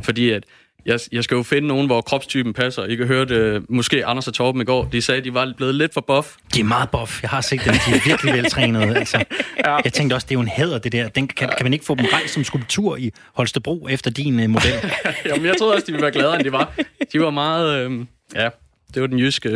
Fordi 0.01 0.29
at 0.29 0.43
jeg, 0.85 0.99
jeg 1.11 1.23
skal 1.23 1.35
jo 1.35 1.43
finde 1.43 1.67
nogen, 1.67 1.85
hvor 1.85 2.01
kropstypen 2.01 2.53
passer. 2.53 2.85
I 2.85 2.95
kan 2.95 3.07
høre 3.07 3.25
det, 3.25 3.69
måske 3.69 4.05
Anders 4.05 4.27
og 4.27 4.33
Torben 4.33 4.61
i 4.61 4.65
går, 4.65 4.89
de 4.91 5.01
sagde, 5.01 5.19
at 5.19 5.25
de 5.25 5.33
var 5.33 5.53
blevet 5.57 5.75
lidt 5.75 5.93
for 5.93 6.01
buff. 6.01 6.35
De 6.53 6.59
er 6.59 6.63
meget 6.63 6.89
buff. 6.89 7.21
Jeg 7.21 7.29
har 7.29 7.41
set 7.41 7.61
dem. 7.65 7.73
De 7.73 7.91
er 7.95 8.01
virkelig 8.05 8.33
veltrænede. 8.33 8.95
Altså. 9.01 9.23
Ja. 9.65 9.75
Jeg 9.83 9.93
tænkte 9.93 10.13
også, 10.13 10.25
det 10.25 10.31
er 10.31 10.35
jo 10.35 10.41
en 10.41 10.47
hæder, 10.47 10.77
det 10.77 10.91
der. 10.91 11.07
Den, 11.07 11.27
kan, 11.27 11.49
kan 11.57 11.65
man 11.65 11.73
ikke 11.73 11.85
få 11.85 11.95
dem 11.95 12.05
rejst 12.13 12.33
som 12.33 12.43
skulptur 12.43 12.97
i 12.97 13.11
Holstebro 13.33 13.87
efter 13.89 14.11
din 14.11 14.39
uh, 14.39 14.49
model? 14.49 14.73
Jamen, 15.25 15.45
jeg 15.45 15.57
troede 15.57 15.73
også, 15.73 15.85
de 15.85 15.91
ville 15.91 16.01
være 16.01 16.11
gladere, 16.11 16.35
end 16.35 16.43
de 16.43 16.51
var. 16.51 16.73
De 17.13 17.21
var 17.21 17.29
meget... 17.29 17.85
Øh, 17.85 18.05
ja, 18.35 18.49
det 18.93 19.01
var 19.01 19.07
den 19.07 19.19
jyske 19.19 19.49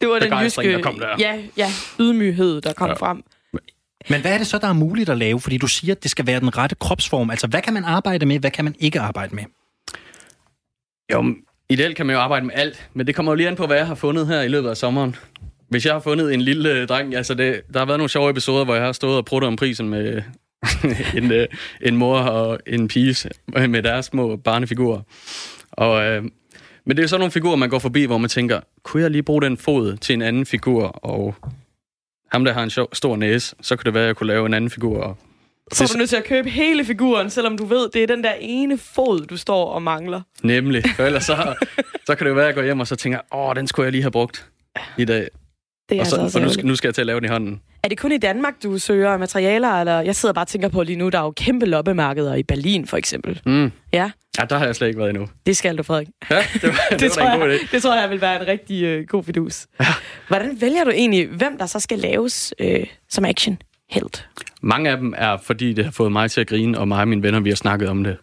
Det 0.00 0.08
var 0.08 0.18
den 0.18 0.32
jyske, 0.42 0.72
der 0.72 0.80
kom 0.82 0.98
der. 0.98 1.08
ja, 1.18 1.38
ja, 1.56 1.70
ydmyghed, 2.00 2.60
der 2.60 2.72
kom 2.72 2.88
ja. 2.88 2.94
frem. 2.94 3.22
Men 4.08 4.20
hvad 4.20 4.32
er 4.32 4.38
det 4.38 4.46
så, 4.46 4.58
der 4.58 4.68
er 4.68 4.72
muligt 4.72 5.08
at 5.08 5.18
lave? 5.18 5.40
Fordi 5.40 5.58
du 5.58 5.66
siger, 5.66 5.94
at 5.94 6.02
det 6.02 6.10
skal 6.10 6.26
være 6.26 6.40
den 6.40 6.58
rette 6.58 6.76
kropsform. 6.80 7.30
Altså, 7.30 7.46
hvad 7.46 7.62
kan 7.62 7.74
man 7.74 7.84
arbejde 7.84 8.26
med? 8.26 8.38
Hvad 8.38 8.50
kan 8.50 8.64
man 8.64 8.74
ikke 8.78 9.00
arbejde 9.00 9.34
med? 9.34 9.44
Jo, 11.12 11.34
ideelt 11.68 11.96
kan 11.96 12.06
man 12.06 12.16
jo 12.16 12.20
arbejde 12.20 12.46
med 12.46 12.54
alt, 12.54 12.90
men 12.94 13.06
det 13.06 13.14
kommer 13.14 13.32
jo 13.32 13.36
lige 13.36 13.48
an 13.48 13.56
på, 13.56 13.66
hvad 13.66 13.76
jeg 13.76 13.86
har 13.86 13.94
fundet 13.94 14.26
her 14.26 14.42
i 14.42 14.48
løbet 14.48 14.68
af 14.68 14.76
sommeren. 14.76 15.16
Hvis 15.68 15.86
jeg 15.86 15.92
har 15.92 16.00
fundet 16.00 16.34
en 16.34 16.40
lille 16.40 16.72
øh, 16.72 16.88
dreng, 16.88 17.14
altså 17.14 17.34
det, 17.34 17.62
der 17.72 17.78
har 17.78 17.86
været 17.86 17.98
nogle 17.98 18.10
sjove 18.10 18.30
episoder, 18.30 18.64
hvor 18.64 18.74
jeg 18.74 18.84
har 18.84 18.92
stået 18.92 19.16
og 19.16 19.24
pruttet 19.24 19.48
om 19.48 19.56
prisen 19.56 19.88
med 19.88 20.22
en, 21.18 21.32
øh, 21.32 21.46
en 21.80 21.96
mor 21.96 22.18
og 22.18 22.58
en 22.66 22.88
pige 22.88 23.30
med 23.68 23.82
deres 23.82 24.06
små 24.06 24.36
barnefigurer. 24.36 25.00
Og, 25.72 26.04
øh, 26.04 26.22
men 26.86 26.96
det 26.96 27.02
er 27.02 27.06
sådan 27.06 27.20
nogle 27.20 27.32
figurer, 27.32 27.56
man 27.56 27.70
går 27.70 27.78
forbi, 27.78 28.04
hvor 28.04 28.18
man 28.18 28.30
tænker, 28.30 28.60
kunne 28.82 29.02
jeg 29.02 29.10
lige 29.10 29.22
bruge 29.22 29.42
den 29.42 29.56
fod 29.56 29.96
til 29.96 30.12
en 30.12 30.22
anden 30.22 30.46
figur, 30.46 30.86
og 30.86 31.34
ham 32.32 32.44
der 32.44 32.52
har 32.52 32.62
en 32.62 32.70
sjov, 32.70 32.88
stor 32.92 33.16
næse, 33.16 33.56
så 33.60 33.76
kunne 33.76 33.84
det 33.84 33.94
være, 33.94 34.02
at 34.02 34.06
jeg 34.06 34.16
kunne 34.16 34.26
lave 34.26 34.46
en 34.46 34.54
anden 34.54 34.70
figur. 34.70 35.00
Og 35.02 35.18
så 35.72 35.84
er 35.84 35.88
du 35.88 35.98
nødt 35.98 36.08
til 36.10 36.16
at 36.16 36.24
købe 36.24 36.50
hele 36.50 36.84
figuren, 36.84 37.30
selvom 37.30 37.58
du 37.58 37.64
ved, 37.64 37.88
det 37.92 38.02
er 38.02 38.06
den 38.06 38.24
der 38.24 38.32
ene 38.40 38.78
fod, 38.78 39.26
du 39.26 39.36
står 39.36 39.64
og 39.70 39.82
mangler. 39.82 40.20
Nemlig, 40.42 40.82
for 40.96 41.02
ellers 41.02 41.24
så, 41.24 41.54
så 42.06 42.14
kan 42.14 42.24
det 42.24 42.30
jo 42.30 42.34
være, 42.34 42.44
at 42.44 42.48
jeg 42.48 42.54
går 42.54 42.62
hjem 42.62 42.80
og 42.80 42.86
så 42.86 42.96
tænker, 42.96 43.18
åh, 43.34 43.56
den 43.56 43.66
skulle 43.66 43.84
jeg 43.84 43.92
lige 43.92 44.02
have 44.02 44.10
brugt 44.10 44.48
i 44.98 45.04
dag. 45.04 45.28
Det 45.88 45.96
er 45.96 46.00
og, 46.00 46.06
så, 46.06 46.20
altså 46.20 46.38
og 46.38 46.44
nu, 46.44 46.52
skal, 46.52 46.66
nu 46.66 46.76
skal 46.76 46.88
jeg 46.88 46.94
til 46.94 47.02
at 47.02 47.06
lave 47.06 47.20
den 47.20 47.24
i 47.24 47.28
hånden. 47.28 47.60
Er 47.82 47.88
det 47.88 47.98
kun 47.98 48.12
i 48.12 48.18
Danmark, 48.18 48.54
du 48.62 48.78
søger 48.78 49.16
materialer? 49.16 49.68
Eller 49.68 50.00
jeg 50.00 50.16
sidder 50.16 50.32
bare 50.32 50.42
og 50.42 50.48
tænker 50.48 50.68
på 50.68 50.82
lige 50.82 50.96
nu, 50.96 51.08
der 51.08 51.18
er 51.18 51.22
jo 51.22 51.30
kæmpe 51.30 51.66
loppemarkeder 51.66 52.34
i 52.34 52.42
Berlin, 52.42 52.86
for 52.86 52.96
eksempel. 52.96 53.40
Mm. 53.46 53.72
Ja, 53.92 54.10
Ja, 54.38 54.44
der 54.44 54.58
har 54.58 54.66
jeg 54.66 54.76
slet 54.76 54.88
ikke 54.88 54.98
været 54.98 55.10
endnu. 55.10 55.28
det 55.46 55.56
skal 55.56 55.78
du, 55.78 55.82
Frederik. 55.82 56.08
Ja, 56.30 56.36
det 56.54 56.62
var, 56.62 56.78
det, 56.90 57.00
det, 57.00 57.02
var 57.02 57.08
tror 57.08 57.24
da 57.24 57.34
en 57.34 57.40
god 57.40 57.48
jeg, 57.48 57.58
det 57.72 57.82
tror 57.82 58.00
jeg 58.00 58.10
vil 58.10 58.20
være 58.20 58.40
en 58.40 58.46
rigtig 58.48 58.82
øh, 58.82 59.06
god 59.06 59.24
fidus. 59.24 59.66
Ja. 59.80 59.86
Hvordan 60.28 60.60
vælger 60.60 60.84
du 60.84 60.90
egentlig, 60.90 61.26
hvem 61.26 61.58
der 61.58 61.66
så 61.66 61.80
skal 61.80 61.98
laves 61.98 62.54
øh, 62.58 62.86
som 63.08 63.24
action 63.24 63.58
helt? 63.90 64.28
Mange 64.62 64.90
af 64.90 64.96
dem 64.96 65.14
er, 65.16 65.36
fordi 65.36 65.72
det 65.72 65.84
har 65.84 65.92
fået 65.92 66.12
mig 66.12 66.30
til 66.30 66.40
at 66.40 66.46
grine, 66.46 66.78
og 66.78 66.88
mig 66.88 67.00
og 67.00 67.08
mine 67.08 67.22
venner, 67.22 67.40
vi 67.40 67.48
har 67.48 67.56
snakket 67.56 67.88
om 67.88 68.04
det. 68.04 68.16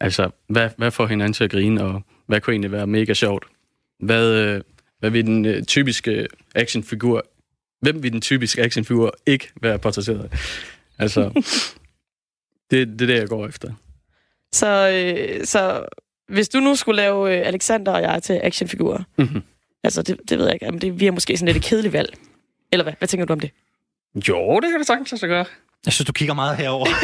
Altså, 0.00 0.30
hvad, 0.48 0.70
hvad 0.78 0.90
får 0.90 1.06
hinanden 1.06 1.32
til 1.32 1.44
at 1.44 1.50
grine, 1.50 1.84
og 1.84 2.02
hvad 2.26 2.40
kunne 2.40 2.52
egentlig 2.54 2.72
være 2.72 2.86
mega 2.86 3.14
sjovt? 3.14 3.44
Hvad, 4.00 4.32
øh, 4.32 4.60
hvad 4.98 5.10
vil 5.10 5.26
den 5.26 5.44
øh, 5.44 5.62
typiske 5.62 6.26
actionfigur, 6.54 7.26
hvem 7.80 8.02
vil 8.02 8.12
den 8.12 8.20
typiske 8.20 8.62
actionfigur 8.62 9.14
ikke 9.26 9.48
være 9.62 9.78
portrætteret 9.78 10.28
af? 10.32 10.38
Altså, 10.98 11.22
det, 12.70 12.88
det 12.88 13.00
er 13.02 13.06
det, 13.06 13.14
jeg 13.14 13.28
går 13.28 13.46
efter. 13.46 13.72
Så, 14.54 14.90
øh, 14.90 15.44
så 15.44 15.84
hvis 16.28 16.48
du 16.48 16.60
nu 16.60 16.74
skulle 16.74 16.96
lave 16.96 17.38
øh, 17.40 17.46
Alexander 17.46 17.92
og 17.92 18.02
jeg 18.02 18.22
til 18.22 18.40
actionfigurer, 18.42 19.02
Mhm. 19.18 19.42
altså 19.84 20.02
det, 20.02 20.20
det 20.28 20.38
ved 20.38 20.44
jeg 20.44 20.54
ikke, 20.54 20.68
om 20.68 20.78
det 20.78 21.00
vi 21.00 21.06
er 21.06 21.10
måske 21.12 21.36
sådan 21.36 21.54
lidt 21.54 21.64
et 21.64 21.70
kedeligt 21.70 21.92
valg. 21.92 22.14
Eller 22.72 22.82
hvad? 22.82 22.92
Hvad 22.98 23.08
tænker 23.08 23.24
du 23.26 23.32
om 23.32 23.40
det? 23.40 23.50
Jo, 24.28 24.60
det 24.60 24.70
kan 24.70 24.78
det 24.78 24.86
sagtens 24.86 25.20
sig 25.20 25.28
gøre. 25.28 25.44
Jeg 25.86 25.92
synes, 25.92 26.06
du 26.06 26.12
kigger 26.12 26.34
meget 26.34 26.56
herover. 26.56 26.86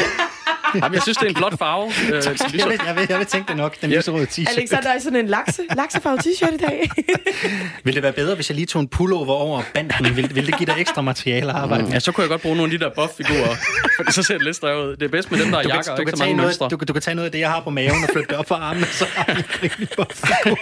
Jamen, 0.75 0.95
jeg 0.95 1.03
synes, 1.03 1.17
det 1.17 1.25
er 1.27 1.31
en 1.31 1.37
flot 1.37 1.59
farve. 1.59 1.87
Øh, 2.07 2.13
jeg, 2.15 2.69
vil, 2.69 2.81
jeg, 2.87 2.97
vil, 2.97 3.07
jeg 3.09 3.19
vil 3.19 3.27
tænke 3.27 3.49
det 3.49 3.57
nok, 3.57 3.81
den 3.81 3.91
lyserøde 3.91 4.27
t-shirt. 4.27 4.51
Alexander 4.59 4.89
er 4.91 4.99
sådan 4.99 5.19
en 5.19 5.27
lakse, 5.27 5.63
laksefarvet 5.77 6.27
t-shirt 6.27 6.55
i 6.55 6.57
dag. 6.57 6.91
Vil 7.85 7.95
det 7.95 8.03
være 8.03 8.13
bedre, 8.13 8.35
hvis 8.35 8.51
jeg 8.51 8.55
lige 8.55 8.67
tog 8.67 8.81
en 8.83 8.89
pullover 8.89 9.35
over 9.35 9.63
banden? 9.75 10.17
Vil, 10.17 10.35
vil 10.35 10.47
det 10.47 10.57
give 10.59 10.67
dig 10.67 10.75
ekstra 10.79 11.03
materiale 11.03 11.51
at 11.51 11.57
arbejde 11.57 11.83
med? 11.83 11.93
Ja, 11.93 12.01
så 12.01 12.13
kunne 12.13 12.23
jeg 12.23 12.29
godt 12.29 12.43
bruge 12.43 12.57
nogle 12.57 12.73
af 12.73 12.79
de 12.79 12.85
der 12.85 12.91
buff-figurer, 12.95 13.57
så 14.11 14.23
ser 14.23 14.35
det 14.35 14.43
lidt 14.45 14.57
større 14.57 14.87
ud. 14.87 14.97
Det 14.97 15.03
er 15.03 15.09
bedst 15.09 15.31
med 15.31 15.39
dem, 15.41 15.51
der 15.51 15.59
er 15.59 15.63
du 15.63 15.69
jakker 15.69 15.83
kan, 15.83 15.93
og 15.93 15.97
du, 15.97 16.01
ikke 16.03 16.11
kan 16.11 16.17
så 16.19 16.25
mange 16.25 16.37
noget, 16.37 16.49
mønstre. 16.49 16.69
du, 16.69 16.77
kan- 16.77 16.87
du 16.87 16.93
kan 16.93 17.03
tage 17.03 17.15
noget 17.15 17.27
af 17.27 17.33
det, 17.33 17.39
jeg 17.39 17.51
har 17.51 17.61
på 17.61 17.71
maven 17.71 18.05
og 18.05 18.09
flytte 18.13 18.29
det 18.29 18.37
op 18.39 18.47
på 18.47 18.55
armen, 18.55 18.85
så 18.85 19.05
har 19.15 19.25
vi 19.35 19.41
en 19.41 19.45
rigtig 19.63 19.89
buff-figur. 19.97 20.59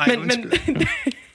Ej, 0.00 0.16
men, 0.16 0.20
men, 0.26 0.52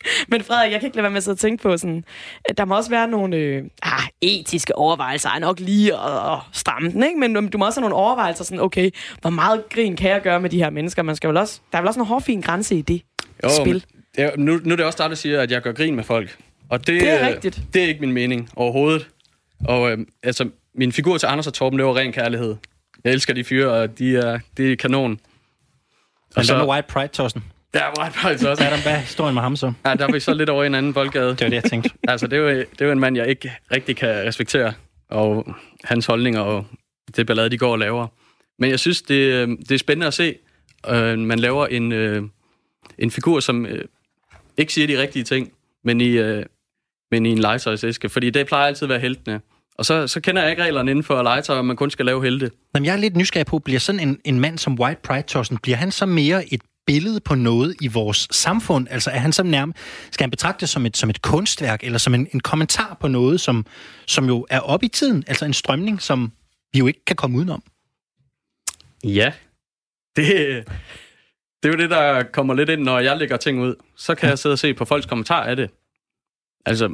men 0.32 0.44
Frederik, 0.44 0.72
jeg 0.72 0.80
kan 0.80 0.88
ikke 0.88 0.98
lade 0.98 1.04
være 1.04 1.12
med 1.12 1.18
at 1.18 1.24
sidde 1.24 1.36
og 1.36 1.40
tænke 1.40 1.64
på 1.64 1.78
sådan, 1.78 2.04
at 2.46 2.58
der 2.58 2.66
må 2.66 2.76
også 2.76 2.90
være 2.90 3.08
nogle 3.08 3.36
øh, 3.38 3.64
ah, 3.84 4.04
etiske 4.22 4.76
overvejelser, 4.78 5.30
er 5.30 5.40
nok 5.40 5.60
lige 5.60 5.94
at, 5.94 6.34
at 6.34 6.40
stramme 6.52 6.92
den, 6.92 7.04
ikke? 7.04 7.20
Men 7.20 7.50
du 7.50 7.58
må 7.58 7.66
også 7.66 7.80
have 7.80 7.90
nogle 7.90 7.96
overvejelser 8.06 8.44
sådan, 8.44 8.60
okay, 8.60 8.90
hvor 9.22 9.30
meget 9.30 9.64
grin 9.70 9.96
kan 9.96 10.10
jeg 10.12 10.22
gøre 10.22 10.40
med 10.40 10.50
de 10.50 10.58
her 10.58 10.70
mennesker? 10.70 11.02
Man 11.04 11.16
skal 11.16 11.28
vel 11.28 11.38
også, 11.38 11.60
der 11.72 11.78
er 11.78 11.82
vel 11.82 11.88
også 11.88 12.00
en 12.00 12.06
hårfin 12.06 12.42
grænse 12.42 12.76
i 12.76 12.82
det 12.82 13.02
Jo, 13.44 13.50
spil. 13.62 13.74
men 13.94 14.04
Det 14.16 14.24
er, 14.24 14.32
nu, 14.38 14.60
nu 14.64 14.72
er 14.72 14.76
det 14.76 14.86
også 14.86 14.98
dig, 15.04 15.10
der 15.10 15.16
siger, 15.16 15.42
at 15.42 15.52
jeg 15.52 15.62
gør 15.62 15.72
grin 15.72 15.96
med 15.96 16.04
folk. 16.04 16.38
Og 16.70 16.80
det, 16.88 17.02
Det 17.02 17.10
er 17.10 17.22
øh, 17.22 17.28
rigtigt. 17.36 17.62
Det 17.74 17.84
er 17.84 17.88
ikke 17.88 18.02
min 18.02 18.12
mening 18.12 18.50
overhovedet. 18.56 19.08
Og 19.66 19.92
øh, 19.92 19.98
altså, 20.24 20.50
min 20.76 20.92
figur 20.92 21.18
til 21.18 21.28
Anders 21.28 21.48
og 21.48 21.54
Torben, 21.54 21.80
det 21.80 21.86
var 21.88 21.96
ren 21.98 22.14
kærlighed. 22.14 22.56
Jeg 23.04 23.14
elsker 23.14 23.34
de 23.34 23.44
fyre, 23.44 23.72
og 23.72 24.00
de 24.00 24.18
er, 24.18 24.40
de 24.58 24.72
er 24.72 24.76
kanon. 24.76 25.10
Men 26.36 26.46
hvad 26.46 26.58
med 26.58 26.66
White 26.66 26.88
Pride, 26.88 27.08
Ja, 27.74 28.02
White 28.02 28.18
Pride 28.18 28.50
også. 28.50 28.64
Hvad 28.64 28.72
er 28.72 28.76
der 28.76 28.84
hvad 28.84 28.94
er 28.94 28.98
historien 28.98 29.34
med 29.34 29.42
ham 29.42 29.56
så? 29.56 29.74
Ja, 29.86 29.94
der 29.94 30.08
er 30.08 30.12
vi 30.12 30.20
så 30.20 30.34
lidt 30.34 30.50
over 30.50 30.64
i 30.64 30.68
en 30.68 30.76
anden 30.76 30.94
boldgade. 30.94 31.30
Det 31.30 31.42
var 31.42 31.50
det, 31.50 31.56
jeg 31.56 31.64
tænkte. 31.64 31.90
altså, 32.08 32.28
det 32.28 32.38
er, 32.38 32.42
jo, 32.42 32.50
det 32.50 32.82
er 32.82 32.86
jo 32.86 32.92
en 32.92 33.00
mand, 33.00 33.18
jeg 33.18 33.28
ikke 33.28 33.52
rigtig 33.72 33.96
kan 33.96 34.10
respektere. 34.10 34.74
Og 35.10 35.56
hans 35.84 36.06
holdninger 36.06 36.42
og 36.42 36.66
det 37.16 37.28
ballade, 37.28 37.50
de 37.50 37.58
går 37.58 37.72
og 37.72 37.80
laver. 37.80 38.08
Men 38.60 38.70
jeg 38.70 38.80
synes, 38.80 39.02
det, 39.02 39.16
øh, 39.16 39.48
det 39.48 39.72
er 39.72 39.78
spændende 39.78 40.08
at 40.08 40.14
se. 40.14 40.36
Øh, 40.90 41.20
man 41.20 41.40
laver 41.40 41.68
en, 41.68 41.92
øh, 41.92 42.24
en 42.98 43.12
figur, 43.12 43.40
som 43.40 43.66
øh, 43.66 43.86
ikke 44.58 44.74
siger 44.74 44.88
de 44.88 45.02
rigtige 45.02 45.24
ting, 45.24 45.52
men 45.84 46.02
i, 46.02 46.10
øh, 46.10 46.46
men 47.12 47.26
i 47.26 47.30
en 47.30 47.38
legetøjsæske. 47.38 48.10
Fordi 48.10 48.30
det 48.30 48.48
plejer 48.48 48.68
altid 48.68 48.86
at 48.86 48.90
være 48.90 49.00
heltene. 49.00 49.42
Og 49.78 49.86
så, 49.86 50.08
så 50.08 50.22
kender 50.22 50.42
jeg 50.42 50.52
ikke 50.52 50.64
reglerne 50.64 50.92
inden 50.92 51.04
for 51.04 51.24
legetøj, 51.24 51.58
om 51.58 51.66
man 51.66 51.76
kun 51.76 51.92
skal 51.92 52.06
lave 52.06 52.24
helte. 52.24 52.52
Jamen, 52.76 52.86
jeg 52.86 52.94
er 52.94 52.98
lidt 52.98 53.16
nysgerrig 53.16 53.46
på, 53.46 53.60
bliver 53.60 53.80
sådan 53.80 54.00
en, 54.00 54.20
en 54.26 54.40
mand 54.40 54.58
som 54.58 54.80
White 54.80 55.02
Pride, 55.04 55.24
Thorsten, 55.28 55.58
bliver 55.58 55.78
han 55.78 55.92
så 55.92 56.06
mere 56.06 56.54
et 56.54 56.62
billede 56.88 57.20
på 57.20 57.36
noget 57.36 57.76
i 57.82 57.88
vores 57.88 58.28
samfund? 58.32 58.88
Altså 58.90 59.12
er 59.12 59.18
han 59.18 59.34
som 59.34 59.46
nærmest, 59.46 59.80
skal 60.12 60.24
han 60.24 60.32
betragtes 60.32 60.70
som 60.70 60.86
et, 60.86 60.98
som 60.98 61.10
et 61.10 61.22
kunstværk, 61.22 61.84
eller 61.84 62.00
som 62.00 62.14
en, 62.14 62.28
en 62.34 62.40
kommentar 62.40 62.98
på 63.02 63.08
noget, 63.08 63.42
som, 63.42 63.66
som 64.08 64.26
jo 64.26 64.46
er 64.50 64.60
op 64.60 64.84
i 64.84 64.88
tiden? 64.88 65.24
Altså 65.28 65.46
en 65.46 65.54
strømning, 65.54 66.02
som 66.02 66.32
vi 66.74 66.80
jo 66.80 66.88
ikke 66.88 67.06
kan 67.06 67.16
komme 67.16 67.38
udenom? 67.38 67.64
Ja, 69.04 69.34
det, 70.16 70.28
det 71.64 71.70
er 71.70 71.74
jo 71.74 71.78
det, 71.78 71.90
der 71.90 72.24
kommer 72.24 72.54
lidt 72.54 72.70
ind, 72.70 72.82
når 72.82 73.00
jeg 73.00 73.18
lægger 73.18 73.38
ting 73.38 73.62
ud. 73.62 73.76
Så 73.98 74.16
kan 74.16 74.30
jeg 74.30 74.40
sidde 74.40 74.54
og 74.54 74.60
se 74.60 74.74
på 74.74 74.86
folks 74.86 75.06
kommentarer 75.06 75.50
af 75.50 75.56
det. 75.56 75.70
Altså, 76.66 76.94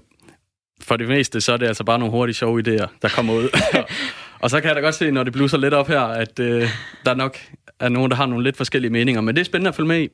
for 0.82 0.98
det 0.98 1.08
meste, 1.08 1.42
så 1.42 1.54
er 1.54 1.58
det 1.58 1.68
altså 1.68 1.84
bare 1.84 2.00
nogle 2.00 2.12
hurtige 2.12 2.36
sjove 2.36 2.60
idéer, 2.60 2.88
der 3.02 3.10
kommer 3.10 3.34
ud. 3.34 3.50
og 4.44 4.50
så 4.50 4.62
kan 4.62 4.68
jeg 4.68 4.76
da 4.76 4.82
godt 4.82 4.96
se, 4.96 5.12
når 5.12 5.24
det 5.24 5.34
bluser 5.34 5.58
lidt 5.58 5.74
op 5.74 5.88
her, 5.88 6.02
at 6.02 6.40
øh, 6.40 6.70
der 7.06 7.14
nok 7.16 7.38
er 7.80 7.90
nogen, 7.90 8.12
der 8.12 8.18
har 8.18 8.26
nogle 8.26 8.44
lidt 8.44 8.58
forskellige 8.58 8.92
meninger. 8.92 9.22
Men 9.22 9.36
det 9.36 9.42
er 9.42 9.46
spændende 9.46 9.70
at 9.70 9.76
følge 9.76 9.88
med 9.88 10.02
i. 10.02 10.10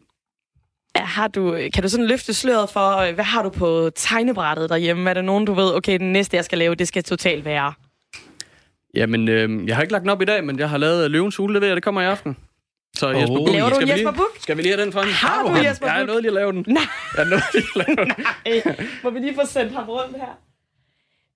Har 0.95 1.27
du, 1.27 1.57
kan 1.73 1.83
du 1.83 1.89
sådan 1.89 2.07
løfte 2.07 2.33
sløret 2.33 2.69
for, 2.69 2.97
øh, 2.97 3.15
hvad 3.15 3.25
har 3.25 3.43
du 3.43 3.49
på 3.49 3.89
tegnebrættet 3.95 4.69
derhjemme? 4.69 5.09
Er 5.09 5.13
der 5.13 5.21
nogen, 5.21 5.45
du 5.45 5.53
ved, 5.53 5.75
okay, 5.75 5.99
den 5.99 6.13
næste, 6.13 6.37
jeg 6.37 6.45
skal 6.45 6.57
lave, 6.57 6.75
det 6.75 6.87
skal 6.87 7.03
totalt 7.03 7.45
være? 7.45 7.73
Jamen, 8.95 9.27
øh, 9.27 9.67
jeg 9.67 9.75
har 9.75 9.81
ikke 9.81 9.91
lagt 9.91 10.01
den 10.01 10.09
op 10.09 10.21
i 10.21 10.25
dag, 10.25 10.43
men 10.43 10.59
jeg 10.59 10.69
har 10.69 10.77
lavet 10.77 11.11
Løvens 11.11 11.35
Hule, 11.35 11.53
det 11.53 11.61
ved 11.61 11.67
jeg, 11.67 11.75
det 11.75 11.83
kommer 11.83 12.01
i 12.01 12.05
aften. 12.05 12.37
Så 12.97 13.07
Oh. 13.09 13.15
Jesper 13.21 13.35
Buch, 13.35 13.51
Laver 13.53 13.69
du 13.69 13.75
skal, 13.75 13.83
en 13.83 13.87
vi 13.87 13.91
Jesper 13.91 14.11
lige, 14.11 14.17
Buch? 14.17 14.41
skal 14.41 14.57
vi 14.57 14.61
lige 14.61 14.73
have 14.75 14.85
den 14.85 14.93
frem? 14.93 15.07
Har 15.11 15.43
du 15.43 15.55
den? 15.55 15.65
Jesper 15.65 15.87
Jeg 15.87 16.01
er 16.01 16.05
Buch? 16.05 16.13
nødt 16.13 16.23
til 16.23 16.27
at 16.27 16.33
lave 16.33 16.51
den. 16.51 16.65
Nej. 16.67 16.83
Jeg 17.17 17.23
er 17.25 17.29
nødt 17.29 17.43
til 17.51 17.57
at 17.57 17.87
lave 17.87 17.95
den. 18.05 18.07
Nej. 18.65 18.87
Må 19.03 19.09
vi 19.09 19.19
lige 19.19 19.35
få 19.35 19.45
sendt 19.45 19.73
ham 19.73 19.89
rundt 19.89 20.15
her? 20.17 20.37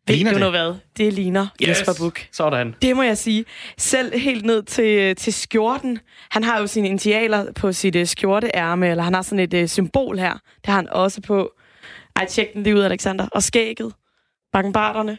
Ved 0.07 0.15
Ligner 0.15 0.31
du 0.31 0.35
det? 0.35 0.43
nu 0.45 0.49
hvad? 0.49 0.73
Det 0.97 1.13
ligner 1.13 1.47
Yes. 1.61 1.69
Jesper 1.69 1.93
Buch. 1.99 2.27
Sådan. 2.31 2.75
Det 2.81 2.95
må 2.95 3.03
jeg 3.03 3.17
sige. 3.17 3.45
Selv 3.77 4.19
helt 4.19 4.45
ned 4.45 4.63
til, 4.63 5.15
til 5.15 5.33
skjorten. 5.33 5.99
Han 6.31 6.43
har 6.43 6.59
jo 6.59 6.67
sine 6.67 6.87
initialer 6.87 7.51
på 7.51 7.71
sit 7.73 7.95
uh, 7.95 8.05
skjorteærme, 8.07 8.89
eller 8.89 9.03
han 9.03 9.13
har 9.13 9.21
sådan 9.21 9.39
et 9.39 9.53
uh, 9.53 9.65
symbol 9.67 10.17
her. 10.19 10.31
Det 10.33 10.65
har 10.67 10.75
han 10.75 10.89
også 10.89 11.21
på. 11.21 11.51
Ej, 12.15 12.25
tjek 12.25 12.53
den 12.53 12.63
lige 12.63 12.75
ud, 12.75 12.81
Alexander. 12.81 13.27
Og 13.31 13.43
skægget. 13.43 13.93
Bakkenbarterne. 14.53 15.17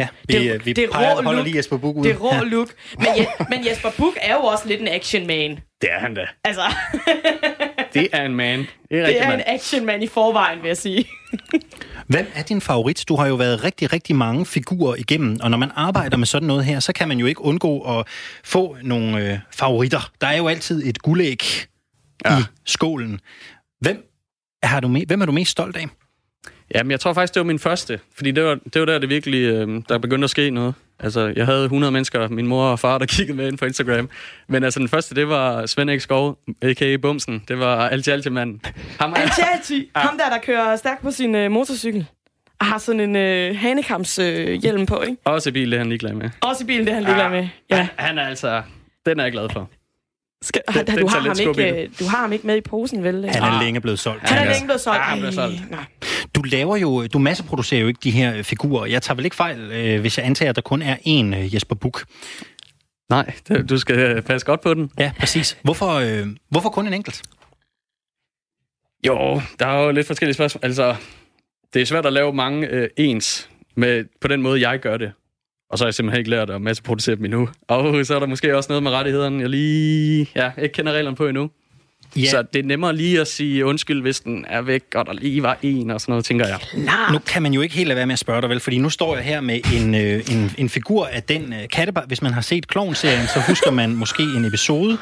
Ja, 0.00 0.08
vi, 0.28 0.34
Det- 0.34 0.52
det, 0.52 0.66
vi 0.66 0.72
det 0.72 0.84
er 0.84 0.90
peger, 0.92 1.10
rå 1.10 1.14
holder 1.14 1.32
look. 1.32 1.44
lige 1.44 1.56
Jesper 1.56 1.76
Buch 1.76 1.98
ud. 1.98 2.04
Det 2.04 2.12
er 2.12 2.16
rå 2.16 2.34
Ja. 2.34 2.40
look. 2.42 2.68
Men, 2.98 3.06
Je- 3.06 3.46
men 3.50 3.66
Jesper 3.66 3.88
Buch 3.98 4.16
er 4.20 4.34
jo 4.34 4.40
også 4.40 4.68
lidt 4.68 4.80
en 4.80 4.88
action 4.88 5.26
man. 5.26 5.58
Det 5.80 5.92
er 5.92 5.98
han 5.98 6.14
da. 6.14 6.26
Altså, 6.44 6.62
Det 7.94 8.08
er 8.12 8.24
en 8.24 8.34
man. 8.34 8.58
Det 8.58 8.98
er, 8.98 9.06
det 9.06 9.22
er 9.22 9.28
mand. 9.28 9.40
en 9.40 9.54
action 9.54 9.86
man 9.86 10.02
i 10.02 10.06
forvejen, 10.06 10.62
vil 10.62 10.68
jeg 10.68 10.76
sige. 10.76 11.04
Hvem 12.06 12.26
er 12.34 12.42
din 12.42 12.60
favorit? 12.60 13.04
Du 13.08 13.16
har 13.16 13.26
jo 13.26 13.34
været 13.34 13.64
rigtig, 13.64 13.92
rigtig 13.92 14.16
mange 14.16 14.46
figurer 14.46 14.94
igennem, 14.94 15.38
og 15.42 15.50
når 15.50 15.58
man 15.58 15.70
arbejder 15.74 16.16
med 16.16 16.26
sådan 16.26 16.46
noget 16.48 16.64
her, 16.64 16.80
så 16.80 16.92
kan 16.92 17.08
man 17.08 17.18
jo 17.18 17.26
ikke 17.26 17.40
undgå 17.42 17.98
at 17.98 18.06
få 18.44 18.76
nogle 18.82 19.32
øh, 19.32 19.38
favoritter. 19.52 20.10
Der 20.20 20.26
er 20.26 20.36
jo 20.36 20.48
altid 20.48 20.86
et 20.86 21.02
guldæg 21.02 21.42
ja. 22.24 22.38
i 22.38 22.42
skålen. 22.66 23.20
Hvem, 23.80 24.04
har 24.62 24.80
du 24.80 24.88
me- 24.88 25.06
hvem 25.06 25.20
er 25.20 25.26
du 25.26 25.32
mest 25.32 25.50
stolt 25.50 25.76
af? 25.76 25.86
Jamen, 26.74 26.90
jeg 26.90 27.00
tror 27.00 27.12
faktisk, 27.12 27.34
det 27.34 27.40
var 27.40 27.46
min 27.46 27.58
første. 27.58 28.00
Fordi 28.16 28.30
det 28.30 28.44
var, 28.44 28.58
det 28.74 28.80
var 28.80 28.86
der, 28.86 28.98
det 28.98 29.08
virkelig, 29.08 29.38
øh, 29.40 29.82
der 29.88 29.98
begyndte 29.98 30.24
at 30.24 30.30
ske 30.30 30.50
noget. 30.50 30.74
Altså, 31.00 31.32
jeg 31.36 31.46
havde 31.46 31.64
100 31.64 31.92
mennesker, 31.92 32.28
min 32.28 32.46
mor 32.46 32.64
og 32.64 32.78
far, 32.78 32.98
der 32.98 33.06
kiggede 33.16 33.36
med 33.36 33.48
ind 33.48 33.58
på 33.58 33.64
Instagram. 33.64 34.08
Men 34.48 34.64
altså, 34.64 34.80
den 34.80 34.88
første, 34.88 35.14
det 35.14 35.28
var 35.28 35.66
Svend 35.66 35.90
Erik 35.90 36.00
Skov, 36.00 36.38
a.k.a. 36.62 36.96
Bumsen. 36.96 37.44
Det 37.48 37.58
var 37.58 37.88
Alti 37.88 38.10
Alti 38.10 38.28
manden. 38.28 38.60
Ham, 39.00 39.14
altid. 39.16 39.86
Ham 39.96 40.18
der, 40.18 40.28
der 40.30 40.38
kører 40.42 40.76
stærkt 40.76 41.02
på 41.02 41.10
sin 41.10 41.34
øh, 41.34 41.50
motorcykel. 41.50 42.06
Og 42.60 42.66
har 42.66 42.78
sådan 42.78 43.00
en 43.00 43.16
øh, 43.16 43.56
hanekams 43.58 44.18
øh, 44.18 44.48
hjelm 44.62 44.86
på, 44.86 45.00
ikke? 45.02 45.16
Også 45.24 45.48
i 45.48 45.52
bil, 45.52 45.70
det 45.70 45.74
er 45.76 45.78
han 45.80 45.88
ligeglad 45.88 46.12
med. 46.12 46.30
Også 46.40 46.64
i 46.64 46.66
bilen, 46.66 46.86
det 46.86 46.90
er 46.90 46.94
han 46.94 47.04
ligeglad 47.04 47.30
med. 47.30 47.48
Ja. 47.70 47.88
Han 47.96 48.18
er 48.18 48.22
altså... 48.26 48.62
Den 49.06 49.20
er 49.20 49.24
jeg 49.24 49.32
glad 49.32 49.48
for. 49.52 49.70
Skal, 50.42 50.62
Den- 50.74 50.86
du, 50.86 50.92
den 50.96 51.08
har 51.08 51.20
ham 51.20 51.36
ikke, 51.40 51.82
øh, 51.82 51.88
du 52.00 52.04
har 52.04 52.16
ham 52.18 52.32
ikke 52.32 52.46
med 52.46 52.56
i 52.56 52.60
posen, 52.60 53.04
vel? 53.04 53.28
Han 53.28 53.42
er 53.42 53.62
længe 53.62 53.80
blevet 53.80 53.98
solgt. 53.98 54.28
Han 54.28 54.46
er 54.46 54.52
længe 54.52 54.66
blevet 54.66 54.80
solgt. 54.80 54.96
Ja, 54.98 55.02
han 55.02 55.18
blev 55.18 55.28
Ej, 55.28 55.34
solgt. 55.34 55.70
nej. 55.70 55.80
Du 56.34 56.42
laver 56.42 56.76
jo, 56.76 57.06
du 57.06 57.18
masseproducerer 57.18 57.80
jo 57.80 57.88
ikke 57.88 58.00
de 58.04 58.10
her 58.10 58.42
figurer. 58.42 58.86
Jeg 58.86 59.02
tager 59.02 59.16
vel 59.16 59.24
ikke 59.24 59.36
fejl, 59.36 59.72
øh, 59.72 60.00
hvis 60.00 60.18
jeg 60.18 60.26
antager, 60.26 60.50
at 60.50 60.56
der 60.56 60.62
kun 60.62 60.82
er 60.82 60.96
én 60.96 61.36
øh, 61.36 61.54
Jesper 61.54 61.76
Buch. 61.76 62.04
Nej, 63.10 63.32
du 63.68 63.78
skal 63.78 63.98
øh, 63.98 64.22
passe 64.22 64.46
godt 64.46 64.60
på 64.60 64.74
den. 64.74 64.90
Ja, 64.98 65.12
præcis. 65.18 65.58
Hvorfor, 65.62 65.92
øh, 65.92 66.26
hvorfor 66.50 66.68
kun 66.68 66.86
en 66.86 66.94
enkelt? 66.94 67.22
Jo, 69.06 69.40
der 69.58 69.66
er 69.66 69.82
jo 69.84 69.90
lidt 69.90 70.06
forskellige 70.06 70.34
spørgsmål. 70.34 70.60
Altså, 70.64 70.96
det 71.74 71.82
er 71.82 71.86
svært 71.86 72.06
at 72.06 72.12
lave 72.12 72.32
mange 72.32 72.66
øh, 72.66 72.88
ens 72.96 73.50
med, 73.76 74.04
på 74.20 74.28
den 74.28 74.42
måde, 74.42 74.68
jeg 74.68 74.78
gør 74.78 74.96
det. 74.96 75.12
Og 75.70 75.78
så 75.78 75.84
har 75.84 75.86
jeg 75.88 75.94
simpelthen 75.94 76.18
ikke 76.18 76.30
lært 76.30 76.50
at 76.50 76.62
masseproducere 76.62 77.16
dem 77.16 77.24
endnu. 77.24 77.48
Og 77.68 78.06
så 78.06 78.14
er 78.14 78.18
der 78.18 78.26
måske 78.26 78.56
også 78.56 78.72
noget 78.72 78.82
med 78.82 78.90
rettighederne, 78.90 79.40
jeg 79.40 79.48
lige 79.48 80.26
ja, 80.36 80.52
ikke 80.58 80.72
kender 80.72 80.92
reglerne 80.92 81.16
på 81.16 81.26
endnu. 81.26 81.50
Ja. 82.16 82.30
Så 82.30 82.42
det 82.52 82.58
er 82.58 82.62
nemmere 82.62 82.96
lige 82.96 83.20
at 83.20 83.28
sige 83.28 83.64
undskyld, 83.64 84.02
hvis 84.02 84.20
den 84.20 84.44
er 84.48 84.62
væk, 84.62 84.82
og 84.94 85.06
der 85.06 85.12
lige 85.12 85.42
var 85.42 85.58
en 85.62 85.90
og 85.90 86.00
sådan 86.00 86.12
noget, 86.12 86.24
tænker 86.24 86.46
jeg. 86.46 86.58
Nu 87.12 87.18
kan 87.18 87.42
man 87.42 87.52
jo 87.52 87.60
ikke 87.60 87.74
helt 87.74 87.88
lade 87.88 87.96
være 87.96 88.06
med 88.06 88.12
at 88.12 88.18
spørge 88.18 88.40
dig, 88.40 88.50
vel? 88.50 88.60
Fordi 88.60 88.78
nu 88.78 88.90
står 88.90 89.16
jeg 89.16 89.24
her 89.24 89.40
med 89.40 89.60
en, 89.74 89.94
øh, 89.94 90.22
en, 90.30 90.52
en 90.58 90.68
figur 90.68 91.06
af 91.06 91.22
den 91.22 91.52
øh, 91.52 91.58
kattebar. 91.72 92.04
Hvis 92.06 92.22
man 92.22 92.32
har 92.32 92.40
set 92.40 92.68
Klovn-serien, 92.68 93.26
så 93.26 93.40
husker 93.48 93.70
man 93.70 93.94
måske 93.94 94.22
en 94.22 94.44
episode, 94.44 94.98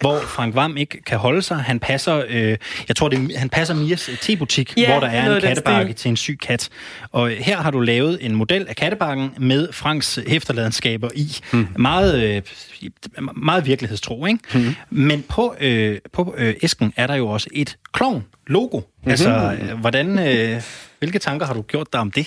hvor 0.00 0.20
Frank 0.20 0.54
Vam 0.54 0.76
ikke 0.76 1.02
kan 1.02 1.18
holde 1.18 1.42
sig. 1.42 1.56
Han 1.56 1.80
passer, 1.80 2.22
øh, 2.28 2.56
jeg 2.88 2.96
tror, 2.96 3.08
det 3.08 3.18
er, 3.34 3.38
han 3.38 3.48
passer 3.48 3.74
Mias 3.74 4.08
øh, 4.08 4.16
tebutik, 4.16 4.74
Ja, 4.76 4.90
hvor 4.90 5.00
der 5.00 5.06
er 5.06 5.34
en 5.34 5.40
kattebakke 5.40 5.92
til 5.92 6.08
en 6.08 6.16
syg 6.16 6.38
kat. 6.42 6.68
Og 7.12 7.30
øh, 7.30 7.36
her 7.38 7.56
har 7.56 7.70
du 7.70 7.80
lavet 7.80 8.18
en 8.20 8.34
model 8.34 8.66
af 8.68 8.76
kattebakken 8.76 9.30
med 9.38 9.68
Franks 9.72 10.18
efterladenskaber 10.26 11.08
i. 11.14 11.36
Mm. 11.52 11.66
Meget, 11.76 12.22
øh, 12.22 12.42
meget 13.36 13.66
virkelighedstro, 13.66 14.26
ikke? 14.26 14.38
Mm. 14.54 14.74
Men 14.90 15.24
på, 15.28 15.54
øh, 15.60 15.98
på 16.12 16.34
øh, 16.38 16.51
æsken 16.62 16.92
er 16.96 17.06
der 17.06 17.14
jo 17.14 17.28
også 17.28 17.48
et 17.52 17.76
klovn-logo. 17.92 18.78
Mm-hmm. 18.80 19.10
Altså, 19.10 19.56
øh, 19.62 19.78
hvordan, 19.80 20.18
øh, 20.18 20.62
hvilke 20.98 21.18
tanker 21.18 21.46
har 21.46 21.54
du 21.54 21.62
gjort 21.62 21.92
dig 21.92 22.00
om 22.00 22.10
det? 22.10 22.26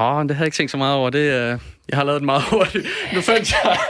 Åh, 0.00 0.16
oh, 0.16 0.22
det 0.22 0.36
har 0.36 0.44
jeg 0.44 0.46
ikke 0.46 0.56
tænkt 0.56 0.70
så 0.70 0.76
meget 0.76 0.94
over. 0.96 1.10
Det, 1.10 1.18
øh, 1.18 1.58
jeg 1.88 1.98
har 1.98 2.04
lavet 2.04 2.20
den 2.20 2.26
meget 2.26 2.42
hurtigt. 2.42 2.86
Nu 3.14 3.20
fandt 3.20 3.52
jeg... 3.52 3.76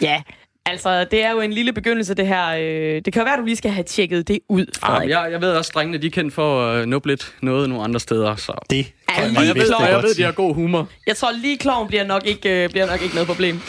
Ja, 0.00 0.22
altså, 0.66 1.04
det 1.04 1.24
er 1.24 1.30
jo 1.30 1.40
en 1.40 1.52
lille 1.52 1.72
begyndelse, 1.72 2.14
det 2.14 2.26
her. 2.26 2.46
Øh, 2.48 3.02
det 3.04 3.12
kan 3.12 3.20
jo 3.20 3.24
være, 3.24 3.32
at 3.34 3.38
du 3.38 3.44
lige 3.44 3.56
skal 3.56 3.70
have 3.70 3.84
tjekket 3.84 4.28
det 4.28 4.38
ud, 4.48 4.66
Ah, 4.66 4.74
Frederik. 4.80 5.00
men 5.00 5.10
jeg, 5.10 5.28
jeg 5.32 5.40
ved 5.40 5.52
også, 5.52 5.70
at 5.70 5.74
drengene 5.74 5.98
de 5.98 6.06
er 6.06 6.10
kendt 6.10 6.34
for 6.34 6.64
at 6.66 6.80
øh, 6.80 6.86
nuppe 6.86 7.08
lidt 7.08 7.34
noget 7.42 7.68
nogle 7.68 7.84
andre 7.84 8.00
steder. 8.00 8.36
Så. 8.36 8.52
Det 8.70 8.92
kan 9.08 9.24
og 9.24 9.32
man 9.32 9.46
jeg 9.46 9.54
ved, 9.54 9.74
jeg 9.80 10.02
ved, 10.02 10.14
de 10.14 10.22
har 10.22 10.32
god 10.32 10.54
humor. 10.54 10.88
Jeg 11.06 11.16
tror 11.16 11.30
lige, 11.42 11.58
kloven 11.58 11.88
bliver 11.88 12.04
nok 12.04 12.26
ikke, 12.26 12.64
øh, 12.64 12.70
bliver 12.70 12.86
nok 12.86 13.02
ikke 13.02 13.14
noget 13.14 13.28
problem. 13.28 13.60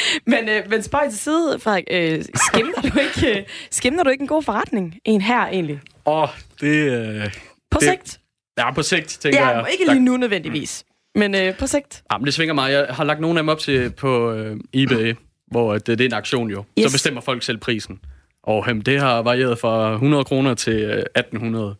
men, 0.26 0.48
øh, 0.48 0.70
men 0.70 0.82
spøj 0.82 1.08
til 1.08 1.18
side, 1.18 1.58
Frederik. 1.58 1.84
Øh, 1.90 2.24
skimter, 2.50 2.80
du 2.82 2.98
ikke, 2.98 3.38
øh, 3.40 3.44
skimter 3.70 4.04
du 4.04 4.10
ikke 4.10 4.22
en 4.22 4.28
god 4.28 4.42
forretning? 4.42 4.98
En 5.04 5.20
her, 5.20 5.46
egentlig? 5.46 5.80
Åh, 6.06 6.22
oh, 6.22 6.28
det... 6.60 6.92
Øh, 6.92 7.30
På 7.70 7.78
det, 7.80 7.88
sigt? 7.88 8.20
Ja, 8.58 8.72
på 8.72 8.82
sigt, 8.82 9.08
tænker 9.20 9.40
Ja, 9.40 9.48
jeg. 9.48 9.66
ikke 9.72 9.92
lige 9.92 10.04
nu 10.04 10.16
nødvendigvis. 10.16 10.84
Men 11.14 11.34
øh, 11.34 11.56
på 11.58 11.66
sigt. 11.66 12.02
Ja, 12.12 12.18
men 12.18 12.24
det 12.26 12.34
svinger 12.34 12.54
mig. 12.54 12.72
Jeg 12.72 12.86
har 12.90 13.04
lagt 13.04 13.20
nogle 13.20 13.38
af 13.38 13.42
dem 13.42 13.48
op 13.48 13.58
til 13.58 13.90
på 13.90 14.32
øh, 14.32 14.56
eBay, 14.74 15.14
hvor 15.50 15.72
det, 15.72 15.86
det 15.86 16.00
er 16.00 16.04
en 16.08 16.12
aktion 16.12 16.50
jo. 16.50 16.64
Yes. 16.78 16.86
Så 16.86 16.94
bestemmer 16.94 17.20
folk 17.20 17.42
selv 17.42 17.58
prisen. 17.58 17.98
Og 18.42 18.64
øh, 18.70 18.76
det 18.86 19.00
har 19.00 19.22
varieret 19.22 19.58
fra 19.58 19.92
100 19.92 20.24
kroner 20.24 20.54
til 20.54 20.72
øh, 20.82 20.98
1800. 20.98 21.74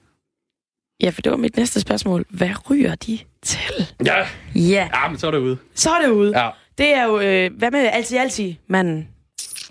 Ja, 1.03 1.11
for 1.11 1.23
det 1.23 1.31
var 1.33 1.39
mit 1.39 1.57
næste 1.57 1.81
spørgsmål. 1.81 2.25
Hvad 2.31 2.71
ryger 2.71 2.95
de 2.95 3.19
til? 3.43 3.87
Ja. 4.07 4.17
Ja. 4.55 4.89
Ja, 4.95 5.09
men 5.09 5.19
så 5.19 5.27
er 5.27 5.31
det 5.31 5.39
ude. 5.39 5.57
Så 5.75 5.91
er 5.91 6.03
det 6.03 6.09
ude. 6.09 6.39
Ja. 6.43 6.51
Det 6.79 6.95
er 6.95 7.05
jo, 7.05 7.20
øh, 7.20 7.51
hvad 7.59 7.70
med 7.70 7.91
altid, 7.93 8.18
altid, 8.18 8.55
manden? 8.68 9.09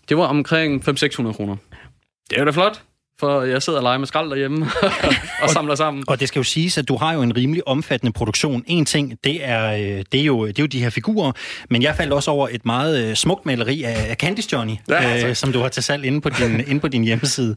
Det 0.10 0.18
var 0.18 0.26
omkring 0.26 0.90
500-600 0.90 1.34
kroner. 1.34 1.56
Det 2.30 2.36
er 2.36 2.40
jo 2.40 2.46
da 2.46 2.52
flot, 2.52 2.82
for 3.20 3.42
jeg 3.42 3.62
sidder 3.62 3.80
og 3.80 3.84
leger 3.84 3.98
med 3.98 4.08
skrald 4.08 4.30
derhjemme 4.30 4.68
og 5.44 5.50
samler 5.50 5.76
sammen. 5.76 6.04
Og 6.08 6.20
det 6.20 6.28
skal 6.28 6.40
jo 6.40 6.44
siges, 6.44 6.78
at 6.78 6.88
du 6.88 6.96
har 6.96 7.14
jo 7.14 7.22
en 7.22 7.36
rimelig 7.38 7.68
omfattende 7.68 8.14
produktion. 8.14 8.64
En 8.68 8.86
ting, 8.86 9.18
det 9.24 9.46
er, 9.46 9.72
øh, 9.74 10.04
det 10.12 10.20
er, 10.20 10.24
jo, 10.24 10.48
det 10.48 10.60
er 10.60 10.64
jo 10.64 10.68
de 10.68 10.80
her 10.80 10.90
figurer, 10.90 11.32
men 11.70 11.82
jeg 11.82 11.96
faldt 11.96 12.14
også 12.14 12.32
over 12.32 12.48
et 12.52 12.66
meget 12.66 13.10
øh, 13.10 13.16
smukt 13.16 13.46
maleri 13.46 13.84
af, 13.84 14.16
Candice 14.16 14.50
Johnny, 14.54 14.74
Ja, 14.90 15.30
øh, 15.30 15.36
som 15.36 15.52
du 15.52 15.60
har 15.60 15.70
til 15.70 15.84
salg 15.84 16.06
inde 16.06 16.22
på 16.22 16.30
din, 16.30 16.60
inde 16.70 16.80
på 16.80 16.88
din 16.88 17.04
hjemmeside 17.04 17.56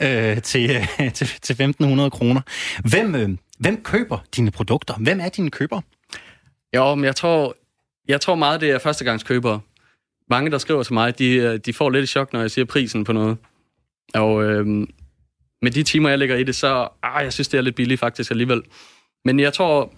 øh, 0.00 0.42
til, 0.42 0.70
øh, 1.00 1.12
til, 1.12 1.26
til 1.42 1.74
1.500 1.82 2.08
kroner. 2.08 2.40
Hvem, 2.84 3.14
øh, 3.14 3.28
hvem 3.58 3.82
køber 3.82 4.18
dine 4.36 4.50
produkter? 4.50 4.94
Hvem 4.94 5.20
er 5.20 5.28
dine 5.28 5.50
købere? 5.50 5.82
Jo, 6.76 6.94
men 6.94 7.04
jeg 7.04 7.16
tror, 7.16 7.56
jeg 8.08 8.20
tror 8.20 8.34
meget, 8.34 8.60
det 8.60 8.70
er 8.70 8.78
førstegangskøbere. 8.78 9.60
Mange, 10.30 10.50
der 10.50 10.58
skriver 10.58 10.82
til 10.82 10.94
mig, 10.94 11.18
de, 11.18 11.34
øh, 11.34 11.58
de 11.58 11.72
får 11.72 11.90
lidt 11.90 12.02
et 12.02 12.08
chok, 12.08 12.32
når 12.32 12.40
jeg 12.40 12.50
siger 12.50 12.64
prisen 12.64 13.04
på 13.04 13.12
noget. 13.12 13.36
Og 14.14 14.44
øhm, 14.44 14.88
med 15.62 15.70
de 15.70 15.82
timer, 15.82 16.08
jeg 16.08 16.18
lægger 16.18 16.36
i 16.36 16.42
det, 16.42 16.56
så 16.56 16.88
ah, 17.02 17.24
jeg 17.24 17.32
synes, 17.32 17.48
det 17.48 17.58
er 17.58 17.62
lidt 17.62 17.74
billigt 17.74 18.00
faktisk 18.00 18.30
alligevel. 18.30 18.62
Men 19.24 19.40
jeg 19.40 19.52
tror, 19.52 19.92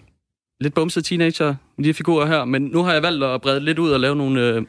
lidt 0.61 0.73
bumset 0.73 1.05
teenager, 1.05 1.55
de 1.79 1.85
her 1.85 1.93
figurer 1.93 2.25
her. 2.25 2.45
Men 2.45 2.61
nu 2.61 2.83
har 2.83 2.93
jeg 2.93 3.01
valgt 3.03 3.23
at 3.23 3.41
brede 3.41 3.59
lidt 3.59 3.79
ud 3.79 3.91
og 3.91 3.99
lave 3.99 4.15
nogle 4.15 4.41
øh, 4.47 4.61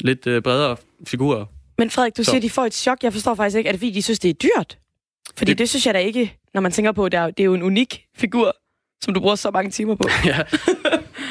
lidt 0.00 0.26
øh, 0.26 0.42
bredere 0.42 0.76
figurer. 1.06 1.44
Men 1.78 1.90
Frederik, 1.90 2.16
du 2.16 2.24
Så. 2.24 2.30
siger, 2.30 2.40
de 2.40 2.50
får 2.50 2.64
et 2.64 2.74
chok. 2.74 3.02
Jeg 3.02 3.12
forstår 3.12 3.34
faktisk 3.34 3.56
ikke. 3.56 3.68
Er 3.68 3.72
det 3.72 3.80
fordi, 3.80 3.90
de 3.90 4.02
synes, 4.02 4.18
det 4.18 4.28
er 4.28 4.34
dyrt? 4.34 4.78
Fordi 5.36 5.50
det, 5.50 5.58
Det- 5.58 5.68
synes 5.68 5.86
jeg 5.86 5.94
da 5.94 5.98
ikke, 5.98 6.36
når 6.54 6.60
man 6.60 6.72
tænker 6.72 6.92
på, 6.92 7.08
det 7.08 7.18
er, 7.18 7.26
det 7.26 7.40
er 7.40 7.44
jo 7.44 7.54
en 7.54 7.62
unik 7.62 8.04
figur, 8.16 8.56
som 9.04 9.14
du 9.14 9.20
bruger 9.20 9.34
så 9.34 9.50
mange 9.50 9.70
timer 9.70 9.94
på. 9.94 10.08
ja, 10.24 10.38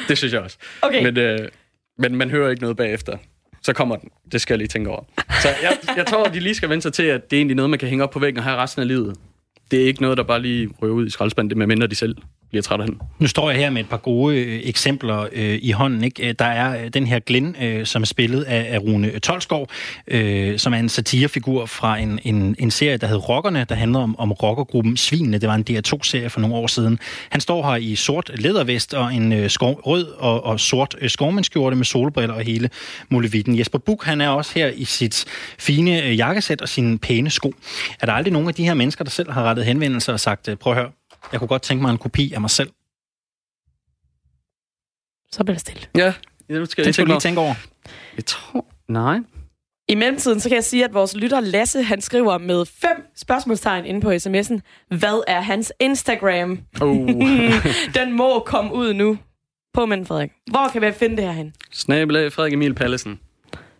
det 0.08 0.18
synes 0.18 0.32
jeg 0.32 0.40
også. 0.40 0.56
Okay. 0.82 1.02
Men, 1.02 1.18
øh, 1.18 1.48
men 1.98 2.16
man 2.16 2.30
hører 2.30 2.50
ikke 2.50 2.62
noget 2.62 2.76
bagefter. 2.76 3.16
så 3.62 3.72
kommer 3.72 3.96
den. 3.96 4.08
Det 4.32 4.40
skal 4.40 4.54
jeg 4.54 4.58
lige 4.58 4.68
tænke 4.68 4.90
over. 4.90 5.04
Så 5.42 5.48
jeg, 5.62 5.78
jeg 5.96 6.06
tror, 6.06 6.24
at 6.24 6.34
de 6.34 6.40
lige 6.40 6.54
skal 6.54 6.68
vente 6.68 6.82
sig 6.82 6.92
til, 6.92 7.02
at 7.02 7.30
det 7.30 7.36
er 7.36 7.40
egentlig 7.40 7.56
noget, 7.56 7.70
man 7.70 7.78
kan 7.78 7.88
hænge 7.88 8.04
op 8.04 8.10
på 8.10 8.18
væggen 8.18 8.38
og 8.38 8.44
have 8.44 8.56
resten 8.56 8.82
af 8.82 8.88
livet. 8.88 9.16
Det 9.70 9.82
er 9.82 9.86
ikke 9.86 10.02
noget, 10.02 10.16
der 10.16 10.24
bare 10.24 10.42
lige 10.42 10.70
røver 10.82 10.94
ud 10.94 11.06
i 11.06 11.10
skraldespanden, 11.10 11.50
det 11.50 11.58
med 11.58 11.66
mindre 11.66 11.86
de 11.86 11.94
selv 11.94 12.16
bliver 12.52 12.62
træt 12.62 12.80
af 12.80 12.86
den. 12.86 12.98
Nu 13.18 13.26
står 13.26 13.50
jeg 13.50 13.58
her 13.58 13.70
med 13.70 13.80
et 13.80 13.88
par 13.88 13.96
gode 13.96 14.36
øh, 14.36 14.60
eksempler 14.64 15.26
øh, 15.32 15.58
i 15.62 15.70
hånden. 15.70 16.04
Ikke? 16.04 16.28
Øh, 16.28 16.34
der 16.38 16.44
er 16.44 16.84
øh, 16.84 16.88
den 16.88 17.06
her 17.06 17.18
Glenn, 17.18 17.56
øh, 17.62 17.86
som 17.86 18.02
er 18.02 18.06
spillet 18.06 18.42
af, 18.42 18.66
af 18.74 18.78
Rune 18.78 19.08
øh, 19.08 19.20
Tolskov, 19.20 19.68
øh, 20.08 20.58
som 20.58 20.74
er 20.74 20.78
en 20.78 20.88
satirefigur 20.88 21.66
fra 21.66 21.98
en, 21.98 22.20
en, 22.24 22.56
en 22.58 22.70
serie, 22.70 22.96
der 22.96 23.06
hedder 23.06 23.22
Rockerne, 23.22 23.66
der 23.68 23.74
handler 23.74 23.98
om, 23.98 24.18
om 24.18 24.32
rockergruppen 24.32 24.96
Svinene. 24.96 25.38
Det 25.38 25.48
var 25.48 25.54
en 25.54 25.64
DR2-serie 25.70 26.30
for 26.30 26.40
nogle 26.40 26.56
år 26.56 26.66
siden. 26.66 26.98
Han 27.30 27.40
står 27.40 27.70
her 27.70 27.76
i 27.76 27.94
sort 27.94 28.30
lædervest 28.34 28.94
og 28.94 29.14
en 29.14 29.32
øh, 29.32 29.50
skov, 29.50 29.80
rød 29.86 30.06
og, 30.18 30.44
og 30.44 30.60
sort 30.60 30.96
øh, 31.00 31.10
skovmandskjorte 31.10 31.76
med 31.76 31.84
solbriller 31.84 32.34
og 32.34 32.42
hele 32.42 32.70
muligheden. 33.08 33.58
Jesper 33.58 33.78
Buk, 33.78 34.04
han 34.04 34.20
er 34.20 34.28
også 34.28 34.52
her 34.54 34.68
i 34.68 34.84
sit 34.84 35.24
fine 35.58 36.02
øh, 36.02 36.18
jakkesæt 36.18 36.60
og 36.60 36.68
sine 36.68 36.98
pæne 36.98 37.30
sko. 37.30 37.54
Er 38.00 38.06
der 38.06 38.12
aldrig 38.12 38.32
nogen 38.32 38.48
af 38.48 38.54
de 38.54 38.64
her 38.64 38.74
mennesker, 38.74 39.04
der 39.04 39.10
selv 39.10 39.32
har 39.32 39.42
rettet 39.42 39.64
henvendelser 39.64 40.12
og 40.12 40.20
sagt, 40.20 40.48
prøv 40.60 40.72
at 40.72 40.78
høre, 40.78 40.90
jeg 41.32 41.40
kunne 41.40 41.48
godt 41.48 41.62
tænke 41.62 41.82
mig 41.82 41.90
en 41.90 41.98
kopi 41.98 42.32
af 42.32 42.40
mig 42.40 42.50
selv. 42.50 42.70
Så 45.32 45.44
bliver 45.44 45.54
det 45.54 45.60
stille. 45.60 45.82
Ja, 45.96 46.14
nu 46.48 46.64
skal 46.66 46.82
Det 46.84 46.86
jeg 46.86 46.94
skal 46.94 47.04
du 47.04 47.06
lige 47.06 47.14
over. 47.14 47.20
tænke 47.20 47.40
over. 47.40 47.54
Jeg 48.16 48.26
tror... 48.26 48.66
Nej. 48.88 49.18
I 49.88 49.94
mellemtiden, 49.94 50.40
så 50.40 50.48
kan 50.48 50.56
jeg 50.56 50.64
sige, 50.64 50.84
at 50.84 50.94
vores 50.94 51.16
lytter 51.16 51.40
Lasse, 51.40 51.82
han 51.82 52.00
skriver 52.00 52.38
med 52.38 52.66
fem 52.66 53.06
spørgsmålstegn 53.16 53.84
inde 53.86 54.00
på 54.00 54.10
sms'en. 54.10 54.60
Hvad 54.88 55.24
er 55.28 55.40
hans 55.40 55.72
Instagram? 55.80 56.50
Uh. 56.82 57.08
Den 57.98 58.12
må 58.12 58.40
komme 58.46 58.74
ud 58.74 58.94
nu. 58.94 59.18
På 59.74 59.86
mænd, 59.86 60.06
Frederik. 60.06 60.30
Hvor 60.50 60.68
kan 60.72 60.82
vi 60.82 60.92
finde 60.92 61.16
det 61.16 61.24
her 61.24 61.32
hen? 61.32 61.54
Snabelag 61.72 62.32
Frederik 62.32 62.52
Emil 62.52 62.74
Pallesen. 62.74 63.20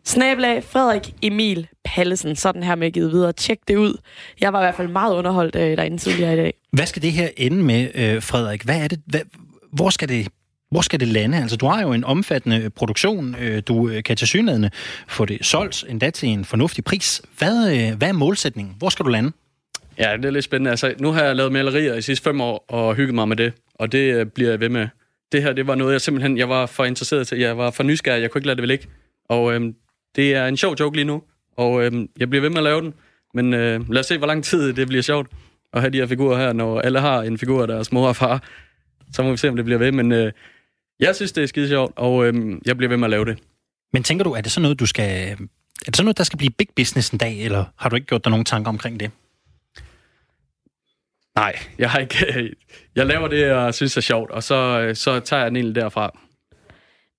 Snabelag 0.05 0.65
Frederik 0.65 1.15
Emil 1.23 1.69
Pallesen. 1.85 2.37
Sådan 2.37 2.63
her 2.63 2.75
med 2.75 2.91
givet 2.91 3.13
videre. 3.13 3.33
Tjek 3.33 3.59
det 3.69 3.77
ud. 3.77 3.95
Jeg 4.41 4.53
var 4.53 4.61
i 4.61 4.63
hvert 4.63 4.75
fald 4.75 4.89
meget 4.89 5.15
underholdt 5.15 5.57
øh, 5.57 5.77
derinde 5.77 5.99
tidligere 5.99 6.33
i 6.33 6.37
dag. 6.37 6.55
Hvad 6.73 6.87
skal 6.87 7.03
det 7.03 7.13
her 7.13 7.29
ende 7.37 7.63
med, 7.63 7.89
øh, 7.95 8.23
Frederik? 8.23 8.63
Hvad 8.63 8.77
er 8.85 8.89
det, 8.89 9.01
hvad, 9.07 9.21
hvor, 9.73 9.91
skal 9.91 10.09
det, 10.09 10.29
hvor 10.71 10.81
skal 10.81 11.01
det 11.01 11.09
lande? 11.09 11.39
Altså, 11.39 11.57
du 11.57 11.67
har 11.67 11.83
jo 11.83 11.93
en 11.93 12.05
omfattende 12.05 12.71
produktion. 12.71 13.37
Øh, 13.41 13.63
du 13.69 13.89
øh, 13.89 14.03
kan 14.03 14.17
til 14.17 14.29
synligheden 14.29 14.71
få 15.09 15.25
det 15.25 15.45
solgt 15.45 15.85
endda 15.89 16.11
til 16.11 16.29
en 16.29 16.45
fornuftig 16.45 16.85
pris. 16.85 17.23
Hvad, 17.39 17.73
øh, 17.77 17.97
hvad 17.99 18.09
er 18.09 18.13
målsætningen? 18.13 18.75
Hvor 18.79 18.89
skal 18.89 19.05
du 19.05 19.11
lande? 19.11 19.33
Ja, 19.99 20.17
det 20.17 20.25
er 20.25 20.31
lidt 20.31 20.45
spændende. 20.45 20.71
Altså, 20.71 20.95
nu 20.99 21.13
har 21.13 21.23
jeg 21.25 21.37
lavet 21.37 21.53
malerier 21.53 21.95
i 21.95 22.03
sidste 22.03 22.25
fem 22.25 22.41
år 22.41 22.65
og 22.69 22.95
hygget 22.95 23.15
mig 23.15 23.29
med 23.29 23.37
det, 23.37 23.53
og 23.75 23.93
det 23.93 24.15
øh, 24.15 24.27
bliver 24.27 24.51
jeg 24.51 24.61
ved 24.61 24.69
med. 24.69 24.89
Det 25.33 25.43
her, 25.43 25.53
det 25.53 25.67
var 25.67 25.75
noget, 25.75 25.93
jeg 25.93 26.01
simpelthen 26.01 26.39
jeg 26.39 26.49
var 26.49 26.67
for 26.67 26.85
interesseret 26.85 27.27
til. 27.27 27.39
Jeg 27.39 27.59
var 27.59 27.71
for 27.71 27.83
nysgerrig, 27.83 28.23
jeg 28.23 28.31
kunne 28.31 28.39
ikke 28.39 28.47
lade 28.47 28.57
det 28.57 28.63
vel 28.63 28.71
ikke. 28.71 28.89
Og 29.29 29.55
øhm, 29.55 29.75
det 30.17 30.35
er 30.35 30.47
en 30.47 30.57
sjov 30.57 30.77
joke 30.81 30.97
lige 30.97 31.05
nu, 31.05 31.23
og 31.57 31.85
øhm, 31.85 32.09
jeg 32.19 32.31
bliver 32.31 32.41
ved 32.41 32.51
med 32.51 32.59
at 32.59 32.65
lave 32.65 32.81
den. 32.81 32.95
Men 33.35 33.55
øh, 33.55 33.91
lad 33.91 34.01
os 34.01 34.07
se, 34.07 34.19
hvor 34.19 34.27
lang 34.27 34.45
tid 34.45 34.73
det 34.73 34.89
bliver 34.89 35.03
sjovt 35.03 35.31
at 35.73 35.81
have 35.81 35.91
de 35.91 35.99
her 35.99 36.07
figurer 36.07 36.39
her, 36.39 36.53
når 36.53 36.81
alle 36.81 37.01
har 37.01 37.23
en 37.23 37.39
figur, 37.39 37.67
der 37.67 37.77
er 37.77 37.89
mor 37.93 38.09
og 38.09 38.17
far. 38.17 38.43
Så 39.13 39.23
må 39.23 39.31
vi 39.31 39.37
se, 39.37 39.49
om 39.49 39.57
det 39.57 39.65
bliver 39.65 39.79
ved. 39.79 39.93
Men 39.93 40.13
øh, 40.13 40.33
jeg 41.01 41.17
synes, 41.17 41.33
det 41.33 41.43
er 41.43 41.47
skide 41.47 41.69
sjovt, 41.69 41.93
og 41.97 42.27
øh, 42.27 42.59
jeg 42.67 42.77
bliver 42.77 42.89
ved 42.89 42.97
med 42.97 43.07
at 43.07 43.11
lave 43.11 43.25
det. 43.25 43.39
Men 43.93 44.03
tænker 44.03 44.25
du, 44.25 44.33
er 44.33 44.41
det 44.41 44.53
sådan 44.53 44.63
noget, 44.63 44.81
du 44.81 44.87
skal... 44.87 45.33
Er 45.33 45.87
det 45.87 45.97
sådan 45.97 46.05
noget, 46.05 46.19
der 46.19 46.25
skal 46.25 46.37
blive 46.39 46.51
big 46.51 46.69
business 46.77 47.11
en 47.11 47.19
dag, 47.19 47.45
eller 47.45 47.65
har 47.77 47.89
du 47.89 47.97
ikke 47.97 48.07
gjort 48.07 48.25
dig 48.25 48.31
nogen 48.31 48.45
tanker 48.45 48.69
omkring 48.69 49.01
det? 49.01 49.11
Nej, 51.35 51.59
jeg 51.79 51.91
har 51.91 51.99
ikke... 51.99 52.17
Jeg 52.97 53.07
laver 53.07 53.29
det, 53.29 53.41
jeg 53.41 53.75
synes 53.75 53.97
er 53.97 54.01
sjovt, 54.01 54.31
og 54.31 54.43
så, 54.43 54.81
øh, 54.81 54.97
så 54.97 55.21
tager 55.21 55.43
jeg 55.43 55.51
den 55.51 55.57
egentlig 55.57 55.75
derfra. 55.75 56.19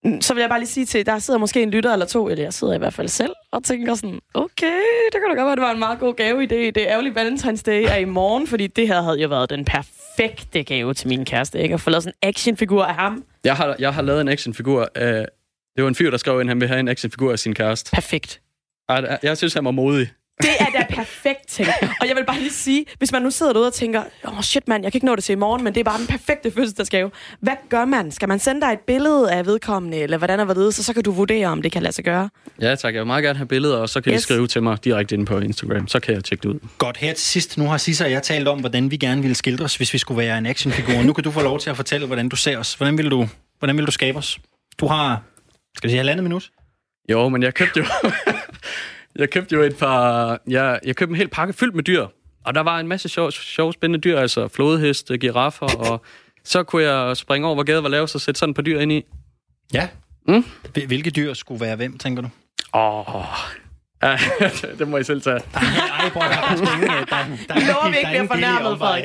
Mm, 0.05 0.21
Så 0.21 0.33
vil 0.33 0.41
jeg 0.41 0.49
bare 0.49 0.59
lige 0.59 0.69
sige 0.69 0.85
til, 0.85 1.05
der 1.05 1.19
sidder 1.19 1.39
måske 1.39 1.63
en 1.63 1.71
lytter 1.71 1.93
eller 1.93 2.05
to, 2.05 2.29
eller 2.29 2.43
jeg 2.43 2.53
sidder 2.53 2.73
i 2.73 2.77
hvert 2.77 2.93
fald 2.93 3.07
selv, 3.07 3.33
og 3.51 3.63
tænker 3.63 3.95
sådan, 3.95 4.19
okay, 4.33 4.81
det 5.11 5.13
kan 5.13 5.21
da 5.29 5.41
godt 5.41 5.45
være, 5.47 5.55
det 5.55 5.61
var 5.61 5.71
en 5.71 5.79
meget 5.79 5.99
god 5.99 6.13
gave 6.13 6.43
i 6.43 6.45
det. 6.45 6.77
Er 6.77 6.83
ærgerligt, 6.87 7.17
Valentine's 7.19 7.61
Day 7.65 7.85
er 7.89 7.95
i 7.95 8.05
morgen, 8.05 8.47
fordi 8.47 8.67
det 8.67 8.87
her 8.87 9.01
havde 9.01 9.19
jo 9.21 9.27
været 9.27 9.49
den 9.49 9.65
perfekte 9.65 10.63
gave 10.63 10.93
til 10.93 11.07
min 11.07 11.25
kæreste, 11.25 11.61
ikke? 11.61 11.73
At 11.73 11.81
få 11.81 11.89
lavet 11.89 12.03
sådan 12.03 12.13
en 12.23 12.29
actionfigur 12.29 12.83
af 12.83 12.95
ham. 12.95 13.23
Jeg 13.43 13.55
har, 13.55 13.75
jeg 13.79 13.93
har 13.93 14.01
lavet 14.01 14.21
en 14.21 14.27
actionfigur 14.27 14.87
af... 14.95 15.27
Det 15.75 15.83
var 15.83 15.87
en 15.89 15.95
fyr, 15.95 16.09
der 16.09 16.17
skrev 16.17 16.41
ind, 16.41 16.49
at 16.49 16.51
han 16.51 16.61
vil 16.61 16.67
have 16.67 16.79
en 16.79 16.87
actionfigur 16.87 17.31
af 17.31 17.39
sin 17.39 17.55
kæreste. 17.55 17.91
Perfekt. 17.91 18.41
Jeg, 18.89 19.19
jeg 19.23 19.37
synes, 19.37 19.53
han 19.53 19.65
var 19.65 19.71
modig. 19.71 20.07
Det 20.41 20.49
er 20.59 20.65
da 20.65 20.85
perfekt 20.89 21.47
ting. 21.47 21.67
Og 22.01 22.07
jeg 22.07 22.15
vil 22.15 22.25
bare 22.25 22.39
lige 22.39 22.51
sige, 22.51 22.85
hvis 22.97 23.11
man 23.11 23.21
nu 23.21 23.31
sidder 23.31 23.53
derude 23.53 23.67
og 23.67 23.73
tænker, 23.73 24.03
åh 24.27 24.37
oh, 24.37 24.43
shit 24.43 24.67
mand, 24.67 24.83
jeg 24.83 24.91
kan 24.91 24.97
ikke 24.97 25.05
nå 25.05 25.15
det 25.15 25.23
til 25.23 25.33
i 25.33 25.35
morgen, 25.35 25.63
men 25.63 25.73
det 25.73 25.79
er 25.79 25.83
bare 25.83 25.97
den 25.97 26.07
perfekte 26.07 26.51
fødselsdagsgave. 26.51 27.11
Hvad 27.39 27.53
gør 27.69 27.85
man? 27.85 28.11
Skal 28.11 28.27
man 28.27 28.39
sende 28.39 28.61
dig 28.61 28.73
et 28.73 28.79
billede 28.79 29.31
af 29.31 29.45
vedkommende, 29.45 29.97
eller 29.97 30.17
hvordan 30.17 30.39
er 30.39 30.53
det, 30.53 30.73
så, 30.73 30.83
så 30.83 30.93
kan 30.93 31.03
du 31.03 31.11
vurdere, 31.11 31.47
om 31.47 31.61
det 31.61 31.71
kan 31.71 31.83
lade 31.83 31.93
sig 31.93 32.05
gøre? 32.05 32.29
Ja, 32.61 32.75
tak. 32.75 32.93
Jeg 32.93 32.99
vil 32.99 33.07
meget 33.07 33.23
gerne 33.23 33.37
have 33.37 33.47
billeder, 33.47 33.77
og 33.77 33.89
så 33.89 34.01
kan 34.01 34.13
yes. 34.13 34.19
I 34.19 34.23
skrive 34.23 34.47
til 34.47 34.63
mig 34.63 34.83
direkte 34.83 35.15
ind 35.15 35.25
på 35.25 35.39
Instagram. 35.39 35.87
Så 35.87 35.99
kan 35.99 36.13
jeg 36.15 36.23
tjekke 36.23 36.43
det 36.43 36.49
ud. 36.49 36.59
Godt, 36.77 36.97
her 36.97 37.13
til 37.13 37.25
sidst, 37.25 37.57
nu 37.57 37.65
har 37.65 37.77
Sissa 37.77 38.05
og 38.05 38.11
jeg 38.11 38.23
talt 38.23 38.47
om, 38.47 38.59
hvordan 38.59 38.91
vi 38.91 38.97
gerne 38.97 39.21
ville 39.21 39.35
skildres, 39.35 39.75
hvis 39.75 39.93
vi 39.93 39.97
skulle 39.97 40.17
være 40.17 40.37
en 40.37 40.45
actionfigur. 40.45 41.03
Nu 41.03 41.13
kan 41.13 41.23
du 41.23 41.31
få 41.31 41.41
lov 41.41 41.59
til 41.59 41.69
at 41.69 41.75
fortælle, 41.75 42.07
hvordan 42.07 42.29
du 42.29 42.35
ser 42.35 42.57
os. 42.57 42.73
Hvordan 42.73 42.97
vil 42.97 43.11
du, 43.11 43.27
hvordan 43.59 43.77
vil 43.77 43.85
du 43.85 43.91
skabe 43.91 44.17
os? 44.17 44.39
Du 44.79 44.87
har, 44.87 45.21
skal 45.77 45.87
vi 45.87 45.91
sige, 45.91 45.97
halvandet 45.97 46.23
minut? 46.23 46.51
Jo, 47.11 47.29
men 47.29 47.43
jeg 47.43 47.53
købte 47.53 47.79
jo... 47.79 47.85
jeg 49.15 49.29
købte 49.29 49.55
jo 49.55 49.61
et 49.61 49.77
par... 49.77 50.39
Jeg, 50.47 50.79
jeg 50.85 50.95
købte 50.95 51.11
en 51.11 51.15
hel 51.17 51.27
pakke 51.27 51.53
fyldt 51.53 51.75
med 51.75 51.83
dyr. 51.83 52.07
Og 52.45 52.55
der 52.55 52.61
var 52.61 52.79
en 52.79 52.87
masse 52.87 53.09
sjove, 53.09 53.31
sjove 53.31 53.73
spændende 53.73 54.01
dyr, 54.01 54.19
altså 54.19 54.47
flodheste, 54.47 55.17
giraffer, 55.17 55.75
og 55.89 56.01
så 56.43 56.63
kunne 56.63 56.83
jeg 56.83 57.17
springe 57.17 57.47
over, 57.47 57.55
hvor 57.55 57.63
gaden 57.63 57.83
var 57.83 57.89
lavet, 57.89 58.15
og 58.15 58.21
sætte 58.21 58.39
sådan 58.39 58.49
et 58.51 58.55
par 58.55 58.63
dyr 58.63 58.79
ind 58.79 58.91
i. 58.91 59.03
Ja. 59.73 59.87
Mm? 60.27 60.45
Hvil- 60.73 60.87
Hvilke 60.87 61.09
dyr 61.09 61.33
skulle 61.33 61.61
være 61.61 61.75
hvem, 61.75 61.97
tænker 61.97 62.21
du? 62.21 62.29
Åh... 62.73 63.15
Oh. 63.15 63.25
Ja, 64.03 64.17
det 64.79 64.87
må 64.87 64.97
I 64.97 65.03
selv 65.03 65.21
tage. 65.21 65.39
Ej, 65.55 66.09
bror, 66.13 66.21
der 66.21 66.27
er 66.29 66.55
sgu 66.55 66.65
ingen, 66.65 66.89
der, 66.89 66.95
der, 66.97 67.17
der, 67.47 67.53
Vi 67.53 67.61
lover, 67.65 67.87
vi 67.89 67.91
der 67.91 67.97
ikke 67.97 68.07
er 68.07 68.11
bliver 68.11 68.27
fornærmet, 68.27 68.77
Frederik. 68.77 69.03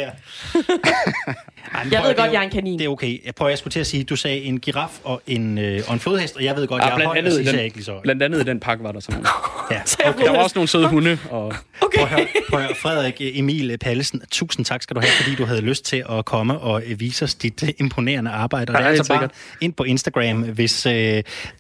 Ej, 1.75 1.87
Jeg 1.91 2.01
prøv 2.01 2.09
ved 2.09 2.17
godt, 2.17 2.33
jeg 2.33 2.39
er 2.39 2.43
en 2.43 2.51
kanin. 2.51 2.79
Det 2.79 2.85
er 2.85 2.89
okay. 2.89 3.27
Jeg 3.27 3.35
prøver, 3.35 3.49
jeg 3.49 3.59
skulle 3.59 3.73
til 3.73 3.81
at 3.81 3.87
sige, 3.87 4.05
du 4.05 4.17
sagde 4.17 4.41
en 4.43 4.61
giraf 4.61 4.91
og 5.05 5.23
en, 5.27 5.59
øh, 5.59 5.81
og 5.89 5.95
en 5.95 6.01
flodhest, 6.01 6.37
og 6.37 6.45
jeg 6.45 6.57
ved 6.57 6.67
godt, 6.67 6.83
Ja, 6.83 6.87
jeg 6.87 6.95
er 6.95 6.97
høj, 6.97 7.07
og 7.07 7.19
andet, 7.19 7.33
i 7.33 7.37
Sissa 7.37 7.51
er 7.51 7.57
den, 7.57 7.65
ikke 7.65 7.77
lige 7.77 7.85
så 7.85 8.01
blandt 8.03 8.23
andet 8.23 8.41
i 8.41 8.45
den 8.45 8.61
pakke 8.61 8.85
var 8.85 8.93
der 8.93 9.01
sådan 9.01 9.25
Ja. 9.71 9.81
Okay. 10.11 10.25
Der 10.25 10.31
var 10.31 10.39
også 10.39 10.53
nogle 10.59 10.69
søde 10.69 10.89
hunde. 10.89 11.19
Og... 11.31 11.55
Prøv 11.81 12.03
at 12.05 12.09
høre, 12.09 12.27
prøv 12.51 12.61
at 12.61 12.67
høre, 12.67 12.75
Frederik 12.77 13.15
Emil 13.21 13.79
Pallesen, 13.79 14.23
tusind 14.31 14.65
tak 14.65 14.83
skal 14.83 14.97
du 14.97 15.01
have, 15.01 15.11
fordi 15.23 15.35
du 15.35 15.45
havde 15.45 15.61
lyst 15.61 15.85
til 15.85 16.05
at 16.11 16.25
komme 16.25 16.59
og 16.59 16.83
øh, 16.87 17.01
vise 17.01 17.25
os 17.25 17.35
dit 17.35 17.63
øh, 17.63 17.69
imponerende 17.79 18.31
arbejde. 18.31 18.71
Og 18.71 18.75
det 18.79 18.81
er 18.81 18.85
Ja, 18.85 18.89
altså 18.97 19.13
bare 19.15 19.29
ind 19.61 19.73
på 19.73 19.85
Instagram, 19.85 20.43
hvis 20.43 20.87
øh, 20.87 20.93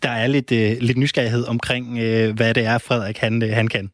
der 0.02 0.10
er 0.10 0.26
lidt, 0.26 0.52
øh, 0.52 0.76
lidt 0.80 0.98
nysgerrighed 0.98 1.44
omkring, 1.44 1.98
øh, 1.98 2.34
hvad 2.36 2.54
det 2.54 2.64
er, 2.64 2.78
Frederik 2.78 3.18
han, 3.28 3.42
øh, 3.42 3.50
han 3.50 3.68
kan. 3.68 3.90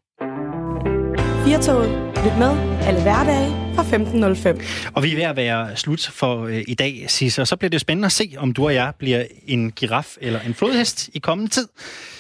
Firtoget. 1.45 1.91
Lyt 2.24 2.39
med 2.39 2.53
alle 2.82 3.03
hverdage 3.03 3.51
fra 3.74 3.82
15.05. 3.82 4.93
Og 4.95 5.03
vi 5.03 5.12
er 5.12 5.16
ved 5.16 5.22
at 5.22 5.37
være 5.37 5.76
slut 5.76 6.11
for 6.12 6.45
øh, 6.45 6.62
i 6.68 6.74
dag, 6.74 7.05
Sisse, 7.09 7.43
og 7.43 7.49
så 7.49 7.57
bliver 7.57 7.70
det 7.70 7.80
spændende 7.80 8.07
at 8.07 8.12
se, 8.12 8.35
om 8.37 8.53
du 8.53 8.64
og 8.64 8.74
jeg 8.74 8.93
bliver 8.99 9.24
en 9.47 9.72
giraf 9.72 10.16
eller 10.20 10.41
en 10.41 10.55
flodhest 10.55 11.11
i 11.14 11.18
kommende 11.18 11.51
tid. 11.53 11.68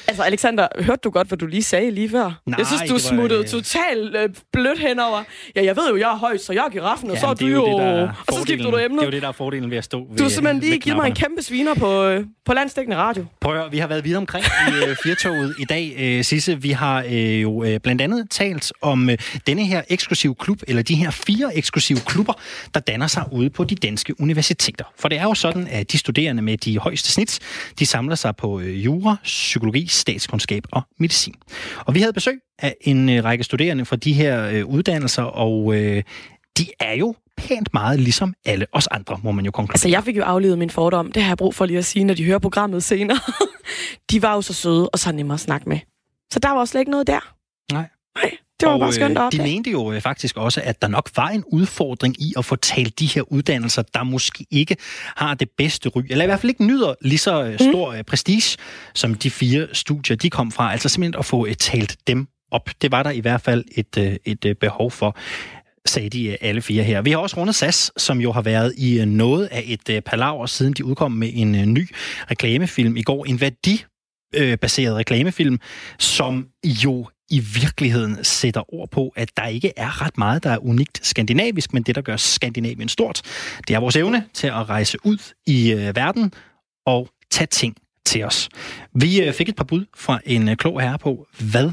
Altså, 0.08 0.22
Alexander, 0.22 0.68
hørte 0.80 1.00
du 1.04 1.10
godt, 1.10 1.28
hvad 1.28 1.38
du 1.38 1.46
lige 1.46 1.62
sagde 1.62 1.90
lige 1.90 2.10
før? 2.10 2.40
Nej, 2.46 2.58
jeg 2.58 2.66
synes, 2.66 2.82
du 2.88 2.92
var, 2.92 2.98
smuttede 2.98 3.40
øh, 3.40 3.46
totalt 3.48 4.16
øh, 4.16 4.28
blødt 4.52 4.78
henover. 4.78 5.22
Ja, 5.56 5.64
jeg 5.64 5.76
ved 5.76 5.88
jo, 5.90 5.96
jeg 5.96 6.10
er 6.12 6.16
højt, 6.16 6.40
så 6.40 6.52
jeg 6.52 6.64
er 6.66 6.70
giraffen, 6.70 7.10
og 7.10 7.18
så 7.18 7.26
er 7.26 7.34
du 7.34 7.46
jo... 7.46 7.66
det, 7.66 7.72
der 7.76 7.84
er 7.84 8.08
og 8.26 8.34
så 8.34 8.42
skifter 8.42 8.64
du 8.64 8.70
fordelen- 8.70 8.84
emne. 8.84 8.96
Det 8.96 9.02
er 9.02 9.06
jo 9.06 9.10
det, 9.10 9.22
der 9.22 9.28
er 9.28 9.32
fordelen 9.32 9.70
ved 9.70 9.78
at 9.78 9.84
stå 9.84 10.06
ved, 10.10 10.16
Du 10.18 10.22
har 10.22 10.30
simpelthen 10.30 10.60
lige 10.62 10.78
givet 10.78 10.96
mig 10.96 11.06
en 11.06 11.14
kæmpe 11.14 11.42
sviner 11.42 11.74
på, 11.74 12.04
øh, 12.04 12.24
på 12.46 12.52
landstækkende 12.52 12.96
radio. 12.96 13.24
Prøv 13.40 13.54
at 13.54 13.60
høre, 13.60 13.70
vi 13.70 13.78
har 13.78 13.86
været 13.86 14.04
videre 14.04 14.18
omkring 14.18 14.44
i 14.44 14.88
øh, 14.88 14.96
Firtoget 15.02 15.54
i 15.60 15.64
dag, 15.64 15.94
øh, 15.98 16.24
Sisse. 16.24 16.62
Vi 16.62 16.70
har 16.70 17.04
øh, 17.10 17.42
jo 17.42 17.64
øh, 17.64 17.80
blandt 17.80 18.02
andet 18.02 18.26
talt 18.30 18.72
om 18.82 19.10
øh, 19.10 19.18
denne 19.46 19.66
her 19.66 19.82
eksklusive 19.88 20.34
klub, 20.34 20.58
eller 20.68 20.82
de 20.82 20.94
her 20.94 21.10
fire 21.10 21.56
eksklusive 21.56 21.98
klubber, 22.06 22.32
der 22.74 22.80
danner 22.80 23.06
sig 23.06 23.24
ude 23.32 23.50
på 23.50 23.64
de 23.64 23.74
danske 23.74 24.20
universiteter. 24.20 24.84
For 24.98 25.08
det 25.08 25.18
er 25.18 25.22
jo 25.22 25.34
sådan, 25.34 25.68
at 25.70 25.92
de 25.92 25.98
studerende 25.98 26.42
med 26.42 26.56
de 26.58 26.78
højeste 26.78 27.12
snit, 27.12 27.38
de 27.78 27.86
samler 27.86 28.14
sig 28.16 28.36
på 28.36 28.60
øh, 28.60 28.84
jura, 28.84 29.16
psykologi, 29.24 29.88
statskundskab 29.94 30.64
og 30.72 30.82
medicin. 30.98 31.34
Og 31.78 31.94
vi 31.94 32.00
havde 32.00 32.12
besøg 32.12 32.40
af 32.58 32.76
en 32.80 33.08
øh, 33.08 33.24
række 33.24 33.44
studerende 33.44 33.84
fra 33.84 33.96
de 33.96 34.12
her 34.12 34.48
øh, 34.48 34.66
uddannelser, 34.66 35.22
og 35.22 35.74
øh, 35.74 36.02
de 36.58 36.66
er 36.80 36.94
jo 36.94 37.14
pænt 37.36 37.74
meget 37.74 38.00
ligesom 38.00 38.34
alle 38.44 38.66
os 38.72 38.86
andre, 38.86 39.20
må 39.22 39.32
man 39.32 39.44
jo 39.44 39.50
konkludere. 39.50 39.74
Altså, 39.74 39.88
jeg 39.88 40.04
fik 40.04 40.16
jo 40.16 40.22
aflevet 40.22 40.58
min 40.58 40.70
fordom. 40.70 41.12
Det 41.12 41.22
har 41.22 41.30
jeg 41.30 41.36
brug 41.36 41.54
for 41.54 41.66
lige 41.66 41.78
at 41.78 41.84
sige, 41.84 42.04
når 42.04 42.14
de 42.14 42.24
hører 42.24 42.38
programmet 42.38 42.84
senere. 42.84 43.18
de 44.10 44.22
var 44.22 44.34
jo 44.34 44.42
så 44.42 44.52
søde, 44.52 44.88
og 44.88 44.98
så 44.98 45.12
nemmere 45.12 45.34
at 45.34 45.40
snakke 45.40 45.68
med. 45.68 45.78
Så 46.32 46.38
der 46.38 46.50
var 46.50 46.64
slet 46.64 46.80
ikke 46.80 46.90
noget 46.90 47.06
der. 47.06 47.34
Nej. 47.72 47.88
Nej, 48.16 48.36
det 48.60 48.68
var 48.68 48.74
og, 48.74 48.80
bare 48.80 48.92
skønt 48.92 49.18
øh, 49.18 49.24
op. 49.24 49.32
De 49.32 49.38
mente 49.38 49.70
jo 49.70 49.92
øh, 49.92 50.00
faktisk 50.00 50.36
også, 50.36 50.60
at 50.64 50.82
der 50.82 50.88
nok 50.88 51.10
var 51.16 51.28
en 51.28 51.44
udfordring 51.46 52.22
i 52.22 52.34
at 52.36 52.44
få 52.44 52.56
talt 52.56 52.98
de 52.98 53.06
her 53.06 53.32
uddannelser, 53.32 53.82
der 53.82 54.02
måske 54.02 54.46
ikke 54.50 54.76
har 55.16 55.34
det 55.34 55.48
bedste 55.58 55.88
ry, 55.88 56.02
eller 56.10 56.24
i 56.24 56.26
hvert 56.26 56.40
fald 56.40 56.50
ikke 56.50 56.64
nyder 56.64 56.94
lige 57.00 57.18
så 57.18 57.44
øh, 57.44 57.58
stor 57.58 57.96
mm. 57.96 58.04
prestige, 58.04 58.56
som 58.94 59.14
de 59.14 59.30
fire 59.30 59.68
studier, 59.72 60.16
de 60.16 60.30
kom 60.30 60.50
fra. 60.52 60.72
Altså 60.72 60.88
simpelthen 60.88 61.18
at 61.18 61.24
få 61.24 61.46
øh, 61.46 61.54
talt 61.54 61.96
dem 62.06 62.28
op. 62.50 62.70
Det 62.82 62.92
var 62.92 63.02
der 63.02 63.10
i 63.10 63.20
hvert 63.20 63.40
fald 63.40 63.64
et, 63.76 63.98
øh, 63.98 64.16
et 64.24 64.44
øh, 64.44 64.54
behov 64.54 64.90
for 64.90 65.16
sagde 65.86 66.08
de 66.08 66.26
øh, 66.26 66.36
alle 66.40 66.62
fire 66.62 66.82
her. 66.82 67.02
Vi 67.02 67.10
har 67.10 67.18
også 67.18 67.36
rundet 67.36 67.54
SAS, 67.54 67.92
som 67.96 68.20
jo 68.20 68.32
har 68.32 68.42
været 68.42 68.74
i 68.76 69.00
øh, 69.00 69.06
noget 69.06 69.46
af 69.46 69.64
et 69.66 69.90
øh, 69.90 70.02
palaver, 70.02 70.46
siden 70.46 70.72
de 70.72 70.84
udkom 70.84 71.12
med 71.12 71.30
en 71.34 71.54
øh, 71.54 71.64
ny 71.64 71.88
reklamefilm 72.30 72.96
i 72.96 73.02
går. 73.02 73.24
En 73.24 73.40
værdi 73.40 73.84
øh, 74.34 74.58
baseret 74.58 74.96
reklamefilm, 74.96 75.58
som 75.98 76.46
jo 76.64 77.06
i 77.30 77.40
virkeligheden 77.40 78.24
sætter 78.24 78.74
ord 78.74 78.90
på, 78.90 79.12
at 79.16 79.30
der 79.36 79.46
ikke 79.46 79.72
er 79.76 80.02
ret 80.02 80.18
meget, 80.18 80.42
der 80.42 80.50
er 80.50 80.58
unikt 80.58 81.06
skandinavisk, 81.06 81.72
men 81.72 81.82
det, 81.82 81.94
der 81.94 82.00
gør 82.00 82.16
Skandinavien 82.16 82.88
stort, 82.88 83.22
det 83.68 83.74
er 83.74 83.80
vores 83.80 83.96
evne 83.96 84.24
til 84.34 84.46
at 84.46 84.68
rejse 84.68 84.98
ud 85.04 85.32
i 85.46 85.72
øh, 85.72 85.96
verden 85.96 86.32
og 86.86 87.08
tage 87.30 87.46
ting 87.46 87.76
til 88.06 88.24
os. 88.24 88.48
Vi 88.94 89.20
øh, 89.20 89.32
fik 89.32 89.48
et 89.48 89.56
par 89.56 89.64
bud 89.64 89.84
fra 89.96 90.20
en 90.24 90.48
øh, 90.48 90.56
klog 90.56 90.80
herre 90.80 90.98
på, 90.98 91.26
hvad 91.52 91.70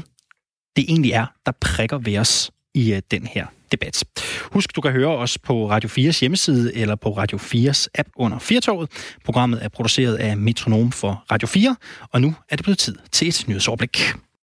det 0.76 0.84
egentlig 0.88 1.12
er, 1.12 1.26
der 1.46 1.52
prikker 1.60 1.98
ved 1.98 2.18
os 2.18 2.50
i 2.74 2.92
øh, 2.92 3.02
den 3.10 3.26
her 3.26 3.46
debat. 3.72 4.04
Husk, 4.42 4.76
du 4.76 4.80
kan 4.80 4.92
høre 4.92 5.16
os 5.16 5.38
på 5.38 5.70
Radio 5.70 5.88
4's 5.88 6.20
hjemmeside 6.20 6.76
eller 6.76 6.94
på 6.94 7.16
Radio 7.16 7.38
4's 7.38 7.86
app 7.94 8.08
under 8.16 8.38
Firtoget. 8.38 8.90
Programmet 9.24 9.64
er 9.64 9.68
produceret 9.68 10.14
af 10.14 10.36
Metronom 10.36 10.92
for 10.92 11.24
Radio 11.32 11.48
4, 11.48 11.76
og 12.10 12.20
nu 12.20 12.34
er 12.48 12.56
det 12.56 12.64
blevet 12.64 12.78
tid 12.78 12.96
til 13.12 13.28
et 13.28 13.44
nyhedsoverblik. 13.48 14.14